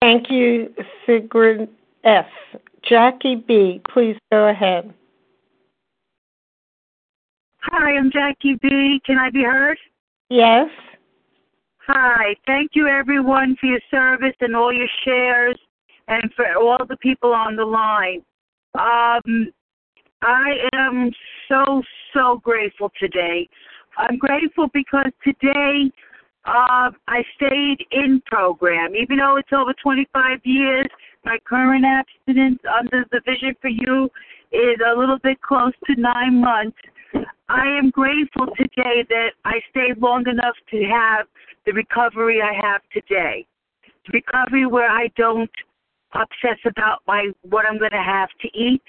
Thank 0.00 0.30
you, 0.30 0.74
Sigrid 1.06 1.68
F. 2.04 2.26
Jackie 2.82 3.36
B., 3.36 3.80
please 3.92 4.16
go 4.32 4.48
ahead. 4.48 4.92
Hi, 7.60 7.96
I'm 7.96 8.10
Jackie 8.10 8.58
B. 8.60 9.00
Can 9.06 9.18
I 9.18 9.30
be 9.30 9.44
heard? 9.44 9.78
Yes. 10.28 10.68
Hi. 11.86 12.34
Thank 12.46 12.72
you, 12.74 12.88
everyone, 12.88 13.56
for 13.60 13.66
your 13.66 13.80
service 13.90 14.34
and 14.40 14.56
all 14.56 14.72
your 14.72 14.88
shares 15.04 15.56
and 16.08 16.32
for 16.34 16.46
all 16.56 16.84
the 16.88 16.96
people 16.96 17.32
on 17.32 17.54
the 17.54 17.64
line. 17.64 18.22
Um, 18.74 19.52
I 20.22 20.52
am 20.74 21.10
so, 21.48 21.82
so 22.14 22.40
grateful 22.42 22.92
today. 22.98 23.48
I'm 23.96 24.18
grateful 24.18 24.68
because 24.72 25.10
today 25.24 25.90
uh, 26.44 26.90
I 27.08 27.22
stayed 27.36 27.84
in 27.90 28.22
program. 28.26 28.94
Even 28.94 29.18
though 29.18 29.36
it's 29.36 29.52
over 29.52 29.74
25 29.82 30.38
years, 30.44 30.86
my 31.24 31.38
current 31.44 31.84
abstinence 31.84 32.60
under 32.78 33.04
the 33.10 33.20
Vision 33.26 33.54
for 33.60 33.68
You 33.68 34.08
is 34.52 34.78
a 34.86 34.98
little 34.98 35.18
bit 35.18 35.40
close 35.42 35.72
to 35.86 36.00
nine 36.00 36.40
months. 36.40 36.78
I 37.48 37.66
am 37.66 37.90
grateful 37.90 38.46
today 38.56 39.04
that 39.08 39.30
I 39.44 39.60
stayed 39.70 39.98
long 39.98 40.26
enough 40.28 40.54
to 40.70 40.84
have 40.84 41.26
the 41.66 41.72
recovery 41.72 42.40
I 42.40 42.54
have 42.54 42.80
today. 42.92 43.46
The 44.06 44.20
recovery 44.22 44.66
where 44.66 44.88
I 44.88 45.08
don't 45.16 45.50
obsess 46.14 46.58
about 46.66 47.00
my 47.06 47.30
what 47.42 47.66
I'm 47.66 47.78
going 47.78 47.92
to 47.92 48.02
have 48.02 48.28
to 48.40 48.48
eat. 48.56 48.82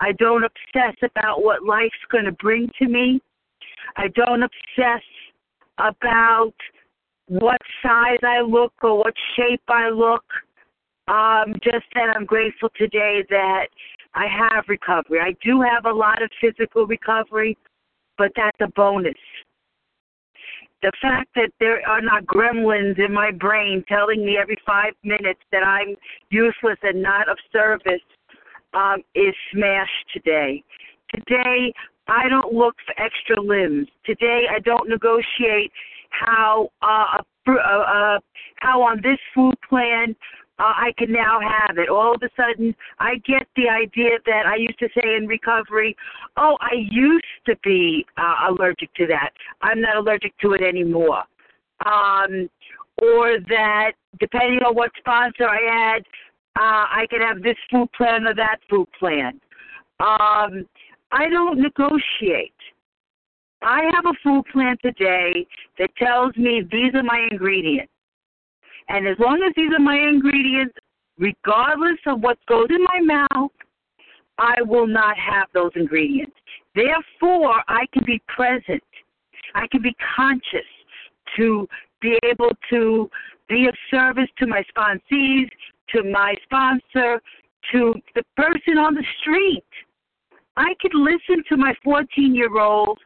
I 0.00 0.12
don't 0.12 0.44
obsess 0.44 0.96
about 1.02 1.42
what 1.42 1.64
life's 1.64 1.94
going 2.10 2.24
to 2.24 2.32
bring 2.32 2.70
to 2.78 2.88
me. 2.88 3.20
I 3.96 4.08
don't 4.08 4.42
obsess 4.42 5.02
about 5.78 6.54
what 7.26 7.58
size 7.82 8.18
I 8.22 8.40
look 8.40 8.72
or 8.82 8.98
what 8.98 9.14
shape 9.36 9.62
I 9.68 9.90
look. 9.90 10.24
Um, 11.08 11.54
just 11.64 11.86
that 11.94 12.14
I'm 12.14 12.26
grateful 12.26 12.68
today 12.76 13.24
that 13.30 13.68
I 14.14 14.26
have 14.26 14.64
recovery. 14.68 15.20
I 15.20 15.34
do 15.42 15.62
have 15.62 15.86
a 15.86 15.96
lot 15.96 16.22
of 16.22 16.30
physical 16.40 16.86
recovery, 16.86 17.56
but 18.18 18.30
that's 18.36 18.58
a 18.60 18.68
bonus. 18.76 19.14
The 20.82 20.92
fact 21.02 21.30
that 21.34 21.50
there 21.58 21.80
are 21.88 22.02
not 22.02 22.26
gremlins 22.26 23.04
in 23.04 23.12
my 23.12 23.30
brain 23.32 23.84
telling 23.88 24.24
me 24.24 24.36
every 24.40 24.58
five 24.66 24.92
minutes 25.02 25.40
that 25.50 25.64
I'm 25.64 25.96
useless 26.30 26.78
and 26.82 27.02
not 27.02 27.28
of 27.28 27.38
service 27.52 28.02
um, 28.74 29.02
is 29.14 29.34
smashed 29.52 30.06
today. 30.12 30.62
Today, 31.14 31.72
I 32.08 32.28
don't 32.28 32.52
look 32.52 32.76
for 32.86 33.00
extra 33.02 33.40
limbs. 33.40 33.88
Today, 34.04 34.44
I 34.50 34.60
don't 34.60 34.88
negotiate 34.88 35.72
how 36.10 36.70
uh, 36.82 37.22
uh, 37.46 37.52
uh, 37.52 38.18
how 38.56 38.82
on 38.82 39.00
this 39.02 39.18
food 39.34 39.54
plan 39.68 40.14
uh, 40.58 40.74
I 40.76 40.92
can 40.98 41.12
now 41.12 41.38
have 41.40 41.78
it. 41.78 41.88
All 41.88 42.14
of 42.14 42.22
a 42.22 42.28
sudden, 42.36 42.74
I 42.98 43.16
get 43.26 43.46
the 43.56 43.68
idea 43.68 44.18
that 44.26 44.46
I 44.46 44.56
used 44.56 44.78
to 44.80 44.88
say 44.94 45.14
in 45.16 45.26
recovery, 45.26 45.96
oh, 46.36 46.56
I 46.60 46.74
used 46.90 47.24
to 47.46 47.56
be 47.62 48.04
uh, 48.16 48.50
allergic 48.50 48.92
to 48.94 49.06
that. 49.06 49.30
I'm 49.62 49.80
not 49.80 49.96
allergic 49.96 50.36
to 50.40 50.52
it 50.52 50.62
anymore. 50.62 51.22
Um, 51.86 52.48
or 53.00 53.38
that 53.48 53.92
depending 54.18 54.60
on 54.66 54.74
what 54.74 54.90
sponsor 54.98 55.48
I 55.48 55.94
had, 55.94 56.02
uh, 56.58 56.86
I 56.90 57.06
can 57.08 57.20
have 57.20 57.40
this 57.40 57.56
food 57.70 57.88
plan 57.96 58.26
or 58.26 58.34
that 58.34 58.58
food 58.68 58.88
plan. 58.98 59.40
Um, 60.00 60.66
I 61.12 61.28
don't 61.30 61.60
negotiate. 61.60 62.52
I 63.62 63.82
have 63.94 64.06
a 64.06 64.18
food 64.24 64.42
plan 64.52 64.76
today 64.82 65.46
that 65.78 65.90
tells 65.96 66.36
me 66.36 66.62
these 66.70 66.94
are 66.94 67.02
my 67.04 67.28
ingredients. 67.30 67.92
And 68.88 69.06
as 69.06 69.16
long 69.20 69.40
as 69.46 69.52
these 69.56 69.70
are 69.72 69.82
my 69.82 69.96
ingredients, 69.96 70.74
regardless 71.16 71.98
of 72.06 72.20
what 72.20 72.38
goes 72.46 72.66
in 72.70 72.82
my 72.82 73.26
mouth, 73.30 73.50
I 74.38 74.60
will 74.62 74.86
not 74.86 75.16
have 75.16 75.46
those 75.54 75.72
ingredients. 75.76 76.36
Therefore, 76.74 77.62
I 77.68 77.86
can 77.92 78.04
be 78.04 78.20
present. 78.26 78.82
I 79.54 79.66
can 79.68 79.82
be 79.82 79.94
conscious 80.16 80.66
to 81.36 81.68
be 82.00 82.18
able 82.24 82.50
to 82.70 83.10
be 83.48 83.66
of 83.66 83.74
service 83.90 84.28
to 84.38 84.46
my 84.46 84.62
sponsees, 84.76 85.48
to 85.90 86.04
my 86.04 86.34
sponsor, 86.44 87.20
to 87.72 87.94
the 88.14 88.22
person 88.36 88.78
on 88.78 88.94
the 88.94 89.04
street. 89.20 89.64
I 90.56 90.74
could 90.80 90.94
listen 90.94 91.44
to 91.48 91.56
my 91.56 91.72
14 91.84 92.34
year 92.34 92.58
old 92.58 92.98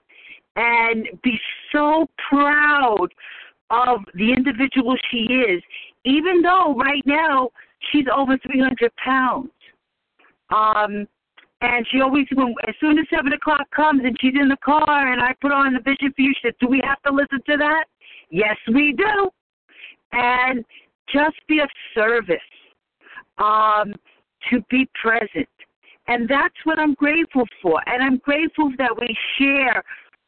and 0.57 1.09
be 1.22 1.38
so 1.70 2.07
proud 2.28 3.09
of 3.70 4.01
the 4.14 4.32
individual 4.32 4.97
she 5.11 5.18
is, 5.18 5.62
even 6.05 6.43
though 6.43 6.74
right 6.74 7.03
now 7.07 7.51
she's 7.90 8.05
over 8.14 8.38
300 8.38 8.93
pounds. 8.97 9.51
Um, 10.51 11.07
and 11.62 11.86
she 11.90 12.01
always, 12.01 12.26
when, 12.34 12.55
as 12.68 12.74
soon 12.80 12.99
as 12.99 13.07
7 13.14 13.32
o'clock 13.32 13.70
comes 13.74 14.03
and 14.05 14.16
she's 14.20 14.34
in 14.38 14.49
the 14.49 14.57
car 14.64 15.12
and 15.12 15.22
I 15.22 15.32
put 15.40 15.53
on 15.53 15.72
the 15.72 15.80
Vision 15.80 16.12
for 16.14 16.22
You, 16.22 16.34
she 16.34 16.49
says, 16.49 16.55
Do 16.61 16.66
we 16.66 16.80
have 16.84 17.01
to 17.03 17.12
listen 17.12 17.38
to 17.49 17.57
that? 17.57 17.84
Yes, 18.30 18.57
we 18.74 18.93
do. 18.93 19.30
And 20.13 20.65
just 21.13 21.37
be 21.49 21.61
of 21.61 21.69
service, 21.95 22.37
um, 23.39 23.95
to 24.51 24.63
be 24.71 24.89
present. 25.01 25.49
And 26.09 26.29
that's 26.29 26.55
what 26.65 26.79
I'm 26.79 26.95
grateful 26.95 27.45
for. 27.61 27.81
And 27.87 28.03
I'm 28.03 28.19
grateful 28.19 28.73
that 28.79 28.91
we 28.99 29.17
share 29.39 29.83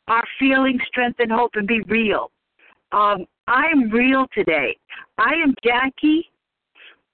our 0.09 0.23
feelings, 0.39 0.81
strength, 0.87 1.19
and 1.19 1.33
hope 1.33 1.53
and 1.55 1.67
be 1.67 1.81
real. 1.83 2.31
Um, 2.93 3.27
I'm 3.49 3.91
real 3.91 4.27
today. 4.33 4.77
I 5.19 5.35
am 5.35 5.55
Jackie 5.65 6.31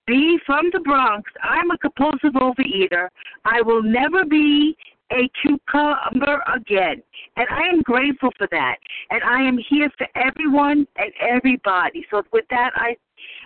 B 0.06 0.38
from 0.44 0.70
the 0.72 0.80
Bronx. 0.80 1.30
I'm 1.42 1.70
a 1.70 1.78
compulsive 1.78 2.32
overeater. 2.34 3.08
I 3.44 3.62
will 3.62 3.82
never 3.82 4.24
be 4.24 4.76
a 5.12 5.28
cucumber 5.42 6.42
again. 6.54 7.02
And 7.36 7.46
I 7.50 7.62
am 7.72 7.82
grateful 7.82 8.30
for 8.38 8.48
that. 8.50 8.76
And 9.10 9.22
I 9.24 9.42
am 9.42 9.58
here 9.68 9.90
for 9.98 10.06
everyone 10.14 10.86
and 10.96 11.12
everybody. 11.20 12.04
So 12.10 12.22
with 12.32 12.44
that 12.50 12.70
I 12.74 12.96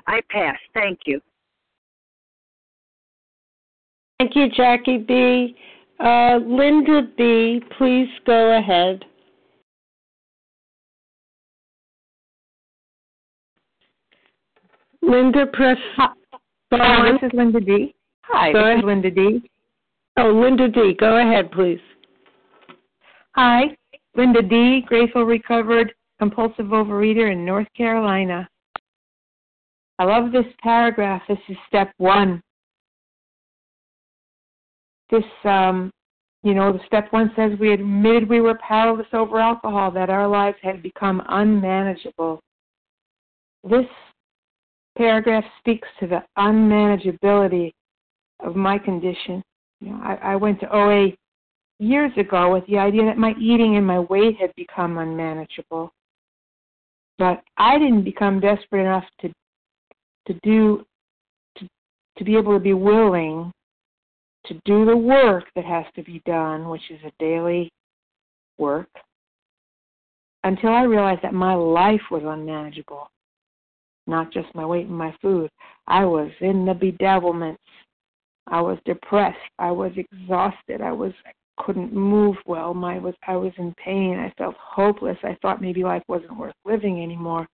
I 0.06 0.20
pass. 0.30 0.56
Thank 0.72 1.00
you. 1.06 1.20
Thank 4.18 4.36
you, 4.36 4.48
Jackie 4.50 4.98
B. 4.98 5.56
Uh, 5.98 6.38
Linda 6.44 7.02
B., 7.16 7.60
please 7.78 8.08
go 8.26 8.58
ahead. 8.58 9.04
Linda, 15.02 15.46
press. 15.52 15.76
Hi, 15.96 17.12
this 17.12 17.22
is 17.22 17.30
Linda 17.34 17.60
D. 17.60 17.94
Hi, 18.22 18.52
Go 18.52 18.58
this 18.58 18.66
ahead. 18.66 18.78
is 18.78 18.84
Linda 18.84 19.10
D. 19.10 19.50
Oh, 20.16 20.30
Linda 20.30 20.68
D., 20.68 20.94
go 20.98 21.16
ahead, 21.18 21.50
please. 21.50 21.80
Hi, 23.34 23.76
Linda 24.16 24.42
D. 24.42 24.82
Grateful 24.86 25.24
recovered 25.24 25.92
compulsive 26.20 26.66
overeater 26.66 27.32
in 27.32 27.44
North 27.44 27.66
Carolina. 27.76 28.48
I 29.98 30.04
love 30.04 30.30
this 30.30 30.46
paragraph. 30.62 31.22
This 31.28 31.38
is 31.48 31.56
step 31.66 31.92
one. 31.98 32.40
This, 35.10 35.24
um, 35.44 35.90
you 36.44 36.54
know, 36.54 36.72
the 36.72 36.80
step 36.86 37.12
one 37.12 37.32
says 37.34 37.52
we 37.58 37.72
admitted 37.72 38.28
we 38.28 38.40
were 38.40 38.58
powerless 38.66 39.06
over 39.12 39.40
alcohol, 39.40 39.90
that 39.90 40.10
our 40.10 40.28
lives 40.28 40.58
had 40.62 40.82
become 40.82 41.22
unmanageable. 41.28 42.40
This 43.68 43.86
paragraph 44.96 45.44
speaks 45.58 45.88
to 45.98 46.06
the 46.06 46.22
unmanageability 46.38 47.72
of 48.40 48.54
my 48.54 48.78
condition. 48.78 49.42
You 49.80 49.90
know, 49.90 50.00
I, 50.02 50.32
I 50.32 50.36
went 50.36 50.60
to 50.60 50.74
OA 50.74 51.08
years 51.78 52.12
ago 52.16 52.52
with 52.52 52.66
the 52.66 52.78
idea 52.78 53.04
that 53.04 53.18
my 53.18 53.34
eating 53.40 53.76
and 53.76 53.86
my 53.86 53.98
weight 53.98 54.36
had 54.40 54.54
become 54.56 54.98
unmanageable. 54.98 55.92
But 57.18 57.42
I 57.56 57.78
didn't 57.78 58.04
become 58.04 58.40
desperate 58.40 58.82
enough 58.82 59.04
to 59.20 59.32
to 60.26 60.40
do 60.42 60.84
to 61.58 61.68
to 62.18 62.24
be 62.24 62.36
able 62.36 62.54
to 62.54 62.60
be 62.60 62.74
willing 62.74 63.52
to 64.46 64.54
do 64.64 64.84
the 64.84 64.96
work 64.96 65.44
that 65.54 65.64
has 65.64 65.86
to 65.96 66.02
be 66.02 66.20
done, 66.26 66.68
which 66.68 66.90
is 66.90 67.00
a 67.04 67.12
daily 67.18 67.70
work, 68.58 68.88
until 70.42 70.70
I 70.70 70.82
realized 70.82 71.22
that 71.22 71.34
my 71.34 71.54
life 71.54 72.02
was 72.10 72.22
unmanageable 72.24 73.08
not 74.06 74.32
just 74.32 74.54
my 74.54 74.64
weight 74.64 74.86
and 74.86 74.96
my 74.96 75.14
food. 75.22 75.50
I 75.86 76.04
was 76.04 76.30
in 76.40 76.64
the 76.64 76.72
bedevilments. 76.72 77.56
I 78.46 78.60
was 78.60 78.78
depressed. 78.84 79.38
I 79.58 79.70
was 79.70 79.92
exhausted. 79.96 80.80
I 80.80 80.92
was 80.92 81.12
couldn't 81.58 81.92
move 81.92 82.36
well. 82.46 82.74
My 82.74 82.98
was 82.98 83.14
I 83.26 83.36
was 83.36 83.52
in 83.58 83.74
pain. 83.82 84.18
I 84.18 84.32
felt 84.36 84.56
hopeless. 84.58 85.16
I 85.22 85.36
thought 85.40 85.62
maybe 85.62 85.84
life 85.84 86.02
wasn't 86.08 86.36
worth 86.36 86.54
living 86.64 87.02
anymore. 87.02 87.46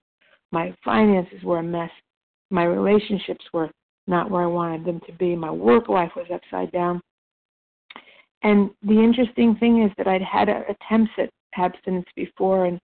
My 0.53 0.74
finances 0.84 1.43
were 1.45 1.59
a 1.59 1.62
mess. 1.62 1.91
My 2.51 2.64
relationships 2.64 3.45
were 3.53 3.70
not 4.07 4.30
where 4.30 4.43
I 4.43 4.47
wanted 4.47 4.84
them 4.84 5.01
to 5.07 5.12
be. 5.12 5.36
My 5.36 5.51
work 5.51 5.88
life 5.88 6.12
was 6.16 6.26
upside 6.32 6.72
down. 6.72 7.01
And 8.43 8.70
the 8.82 8.99
interesting 8.99 9.55
thing 9.57 9.84
is 9.84 9.93
that 9.99 10.09
I'd 10.09 10.22
had 10.22 10.49
uh, 10.49 10.62
attempts 10.68 11.12
at 11.18 11.30
abstinence 11.57 12.07
before 12.16 12.66
and 12.66 12.78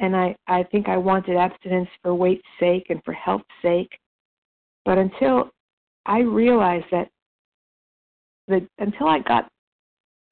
and 0.00 0.16
I, 0.16 0.34
I 0.48 0.64
think 0.64 0.88
I 0.88 0.96
wanted 0.96 1.36
abstinence 1.36 1.88
for 2.02 2.14
weight's 2.14 2.42
sake 2.58 2.86
and 2.88 3.00
for 3.04 3.12
health's 3.12 3.44
sake. 3.62 3.96
But 4.84 4.98
until 4.98 5.50
I 6.06 6.20
realized 6.20 6.86
that 6.90 7.08
the 8.48 8.66
until 8.78 9.08
I 9.08 9.20
got 9.20 9.48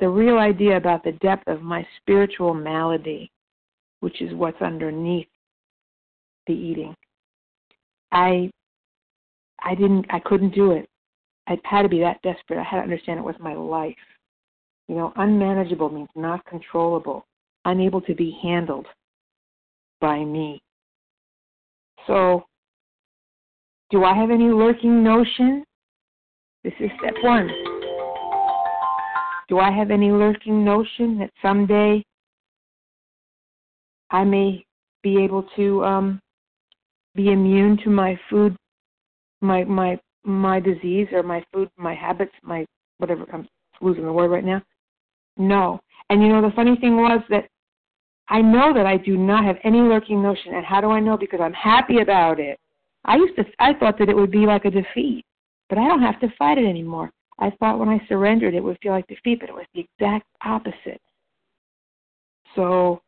the 0.01 0.09
real 0.09 0.39
idea 0.39 0.77
about 0.77 1.05
the 1.05 1.13
depth 1.13 1.49
of 1.49 1.63
my 1.63 1.87
spiritual 2.01 2.55
malady, 2.55 3.31
which 4.01 4.21
is 4.21 4.35
what's 4.35 4.61
underneath 4.61 5.29
the 6.47 6.55
eating, 6.55 6.95
I 8.11 8.51
I 9.63 9.75
didn't 9.75 10.07
I 10.11 10.19
couldn't 10.19 10.55
do 10.55 10.73
it. 10.73 10.89
I 11.47 11.59
had 11.65 11.83
to 11.83 11.89
be 11.89 12.01
that 12.01 12.23
desperate. 12.23 12.59
I 12.59 12.63
had 12.63 12.77
to 12.77 12.83
understand 12.83 13.19
it 13.19 13.25
was 13.25 13.37
my 13.41 13.55
life. 13.55 13.97
You 14.89 14.97
know, 14.97 15.13
unmanageable 15.17 15.91
means 15.91 16.09
not 16.15 16.45
controllable, 16.47 17.27
unable 17.65 18.01
to 18.03 18.15
be 18.15 18.39
handled 18.43 18.87
by 20.01 20.25
me. 20.25 20.61
So, 22.07 22.45
do 23.93 24.05
I 24.05 24.15
have 24.15 24.31
any 24.31 24.51
lurking 24.51 25.05
notion? 25.05 25.65
This 26.65 26.73
is 26.81 26.91
step 26.99 27.15
one. 27.23 27.49
Do 29.49 29.59
I 29.59 29.71
have 29.71 29.91
any 29.91 30.11
lurking 30.11 30.65
notion 30.65 31.19
that 31.19 31.31
someday 31.43 32.03
I 34.11 34.25
may 34.25 34.65
be 35.03 35.23
able 35.23 35.47
to 35.57 35.85
um, 35.85 36.21
be 37.15 37.33
immune 37.33 37.77
to 37.85 37.91
my 37.91 38.19
food, 38.31 38.57
my 39.43 39.63
my 39.65 40.01
my 40.25 40.59
disease 40.59 41.09
or 41.13 41.23
my 41.23 41.45
food, 41.53 41.69
my 41.77 41.95
habits, 41.95 42.33
my 42.43 42.65
whatever. 42.97 43.27
I'm 43.31 43.47
losing 43.83 44.07
the 44.07 44.13
word 44.13 44.31
right 44.31 44.45
now. 44.45 44.63
No. 45.37 45.81
And 46.09 46.23
you 46.23 46.29
know 46.29 46.41
the 46.41 46.55
funny 46.57 46.77
thing 46.77 46.97
was 46.97 47.21
that 47.29 47.47
I 48.29 48.41
know 48.41 48.73
that 48.73 48.87
I 48.87 48.97
do 48.97 49.19
not 49.19 49.45
have 49.45 49.57
any 49.65 49.81
lurking 49.81 50.23
notion. 50.23 50.55
And 50.55 50.65
how 50.65 50.81
do 50.81 50.91
I 50.91 51.01
know? 51.01 51.19
Because 51.19 51.41
I'm 51.43 51.53
happy 51.53 52.01
about 52.01 52.41
it. 52.41 52.59
I 53.05 53.17
used 53.17 53.37
to 53.37 53.45
I 53.59 53.75
thought 53.75 53.99
that 53.99 54.09
it 54.09 54.17
would 54.17 54.31
be 54.31 54.47
like 54.47 54.65
a 54.65 54.71
defeat, 54.71 55.25
but 55.69 55.79
I 55.79 55.87
don't 55.89 56.03
have 56.03 56.21
to 56.21 56.33
fight 56.39 56.59
it 56.59 56.67
anymore. 56.67 57.11
I 57.39 57.51
thought 57.59 57.79
when 57.79 57.89
I 57.89 58.01
surrendered 58.09 58.55
it 58.55 58.63
would 58.63 58.79
feel 58.83 58.93
like 58.93 59.07
defeat, 59.07 59.41
but 59.41 59.49
it 59.49 59.55
was 59.55 59.67
the 59.75 59.87
exact 59.99 60.27
opposite. 60.45 61.01
So 62.55 63.01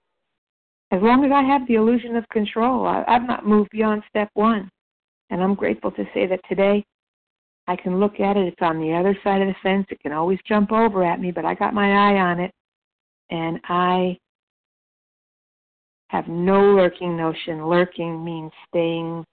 as 0.90 1.02
long 1.02 1.24
as 1.24 1.32
I 1.32 1.42
have 1.42 1.66
the 1.66 1.74
illusion 1.74 2.16
of 2.16 2.28
control, 2.28 2.86
I, 2.86 3.04
I've 3.06 3.26
not 3.26 3.46
moved 3.46 3.70
beyond 3.70 4.02
step 4.08 4.30
one. 4.34 4.70
And 5.30 5.42
I'm 5.42 5.54
grateful 5.54 5.90
to 5.92 6.04
say 6.14 6.26
that 6.26 6.40
today 6.48 6.84
I 7.66 7.76
can 7.76 7.98
look 7.98 8.20
at 8.20 8.36
it. 8.36 8.46
It's 8.46 8.62
on 8.62 8.80
the 8.80 8.92
other 8.92 9.16
side 9.24 9.40
of 9.40 9.48
the 9.48 9.54
fence. 9.62 9.86
It 9.90 10.00
can 10.00 10.12
always 10.12 10.38
jump 10.46 10.70
over 10.70 11.04
at 11.04 11.20
me, 11.20 11.30
but 11.30 11.44
I 11.44 11.54
got 11.54 11.74
my 11.74 12.12
eye 12.12 12.20
on 12.20 12.40
it. 12.40 12.52
And 13.30 13.58
I 13.64 14.18
have 16.08 16.28
no 16.28 16.60
lurking 16.74 17.16
notion. 17.16 17.66
Lurking 17.66 18.24
means 18.24 18.52
staying, 18.68 19.24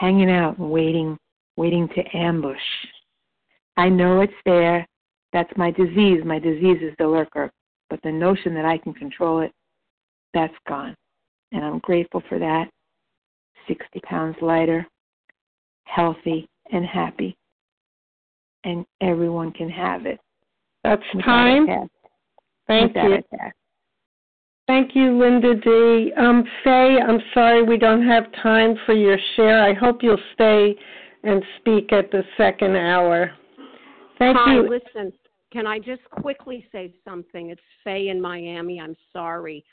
hanging 0.00 0.30
out 0.30 0.56
and 0.58 0.70
waiting, 0.70 1.18
waiting 1.56 1.86
to 1.88 2.16
ambush. 2.16 2.56
I 3.76 3.90
know 3.90 4.22
it's 4.22 4.32
there. 4.46 4.86
That's 5.34 5.52
my 5.56 5.70
disease. 5.70 6.22
My 6.24 6.38
disease 6.38 6.78
is 6.80 6.94
the 6.98 7.06
lurker. 7.06 7.50
But 7.90 8.00
the 8.02 8.10
notion 8.10 8.54
that 8.54 8.64
I 8.64 8.78
can 8.78 8.94
control 8.94 9.40
it, 9.40 9.52
that's 10.32 10.54
gone. 10.66 10.96
And 11.52 11.62
I'm 11.62 11.80
grateful 11.80 12.22
for 12.30 12.38
that. 12.38 12.70
60 13.68 14.00
pounds 14.00 14.36
lighter, 14.40 14.86
healthy, 15.84 16.48
and 16.72 16.86
happy. 16.86 17.36
And 18.64 18.86
everyone 19.02 19.52
can 19.52 19.68
have 19.68 20.06
it. 20.06 20.18
That's 20.82 21.02
time. 21.22 21.66
Thank 22.66 22.94
you. 22.96 23.18
Thank 24.70 24.94
you, 24.94 25.18
Linda 25.18 25.56
D. 25.56 26.12
Um, 26.16 26.44
Faye, 26.62 26.98
I'm 27.00 27.18
sorry 27.34 27.64
we 27.64 27.76
don't 27.76 28.06
have 28.06 28.22
time 28.40 28.76
for 28.86 28.94
your 28.94 29.18
share. 29.34 29.60
I 29.64 29.74
hope 29.74 30.00
you'll 30.00 30.16
stay 30.34 30.76
and 31.24 31.42
speak 31.58 31.92
at 31.92 32.12
the 32.12 32.22
second 32.36 32.76
hour. 32.76 33.32
Thank 34.20 34.36
Hi, 34.38 34.54
you. 34.54 34.70
listen, 34.70 35.12
can 35.52 35.66
I 35.66 35.80
just 35.80 36.04
quickly 36.12 36.64
say 36.70 36.94
something? 37.04 37.50
It's 37.50 37.60
Faye 37.82 38.10
in 38.10 38.20
Miami. 38.20 38.78
I'm 38.78 38.94
sorry. 39.12 39.64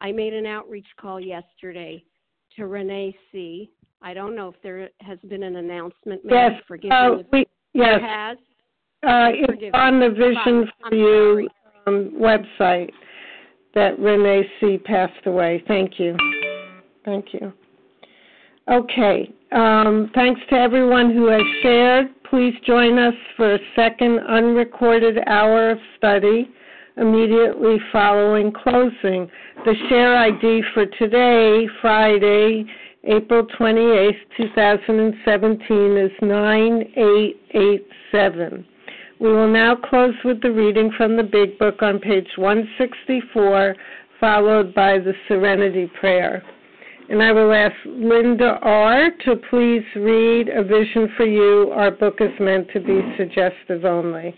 I 0.00 0.12
made 0.12 0.32
an 0.32 0.46
outreach 0.46 0.86
call 1.00 1.18
yesterday 1.18 2.04
to 2.54 2.68
Renee 2.68 3.12
C. 3.32 3.72
I 4.02 4.14
don't 4.14 4.36
know 4.36 4.50
if 4.50 4.62
there 4.62 4.88
has 5.00 5.18
been 5.28 5.42
an 5.42 5.56
announcement 5.56 6.24
made. 6.24 6.32
Yes, 6.32 6.52
Forgive 6.68 6.92
uh, 6.92 7.16
me. 7.16 7.24
we, 7.32 7.38
yes. 7.72 7.98
There 7.98 8.08
has. 8.08 8.38
Uh, 9.02 9.30
it's 9.34 9.74
on 9.74 9.98
the. 9.98 10.10
Vision 10.10 10.70
for 10.80 10.94
You 10.94 11.48
um, 11.88 12.12
website 12.20 12.92
that 13.74 13.98
Renee 13.98 14.48
C. 14.60 14.78
passed 14.78 15.26
away. 15.26 15.62
Thank 15.66 15.98
you. 15.98 16.16
Thank 17.04 17.32
you. 17.32 17.52
Okay. 18.70 19.32
Um, 19.52 20.10
thanks 20.14 20.40
to 20.50 20.56
everyone 20.56 21.12
who 21.12 21.26
has 21.26 21.42
shared. 21.62 22.06
Please 22.28 22.54
join 22.66 22.98
us 22.98 23.14
for 23.36 23.54
a 23.54 23.58
second 23.76 24.20
unrecorded 24.20 25.18
hour 25.26 25.70
of 25.70 25.78
study 25.96 26.48
immediately 26.96 27.76
following 27.92 28.50
closing. 28.52 29.28
The 29.64 29.74
share 29.88 30.16
ID 30.16 30.62
for 30.72 30.86
today, 30.98 31.68
Friday, 31.80 32.64
April 33.04 33.46
28, 33.56 34.14
2017, 34.36 35.96
is 35.96 36.10
9887. 36.22 38.66
We 39.24 39.32
will 39.32 39.48
now 39.48 39.74
close 39.74 40.12
with 40.22 40.42
the 40.42 40.52
reading 40.52 40.92
from 40.98 41.16
the 41.16 41.22
Big 41.22 41.58
Book 41.58 41.80
on 41.80 41.98
page 41.98 42.28
164, 42.36 43.74
followed 44.20 44.74
by 44.74 44.98
the 44.98 45.14
Serenity 45.28 45.90
Prayer. 45.98 46.42
And 47.08 47.22
I 47.22 47.32
will 47.32 47.50
ask 47.50 47.74
Linda 47.86 48.58
R. 48.60 49.08
to 49.24 49.36
please 49.48 49.82
read 49.96 50.50
A 50.50 50.62
Vision 50.62 51.08
for 51.16 51.24
You. 51.24 51.70
Our 51.74 51.90
book 51.90 52.16
is 52.20 52.38
meant 52.38 52.68
to 52.74 52.80
be 52.80 53.00
suggestive 53.16 53.86
only. 53.86 54.36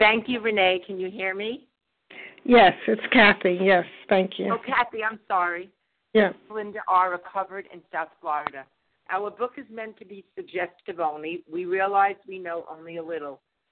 Thank 0.00 0.28
you, 0.28 0.40
Renee. 0.40 0.82
Can 0.84 0.98
you 0.98 1.08
hear 1.08 1.32
me? 1.32 1.68
Yes, 2.42 2.72
it's 2.88 3.06
Kathy. 3.12 3.60
Yes, 3.62 3.84
thank 4.08 4.40
you. 4.40 4.52
Oh, 4.52 4.58
Kathy, 4.66 5.04
I'm 5.08 5.20
sorry. 5.28 5.70
Yeah. 6.14 6.32
Linda 6.52 6.80
R. 6.88 7.12
Recovered 7.12 7.68
in 7.72 7.80
South 7.92 8.08
Florida. 8.20 8.64
Our 9.08 9.30
book 9.30 9.52
is 9.56 9.66
meant 9.70 9.96
to 9.98 10.04
be 10.04 10.24
suggestive 10.34 10.98
only. 10.98 11.44
We 11.48 11.64
realize 11.64 12.16
we 12.26 12.40
know 12.40 12.64
only 12.68 12.96
a 12.96 13.04
little. 13.04 13.40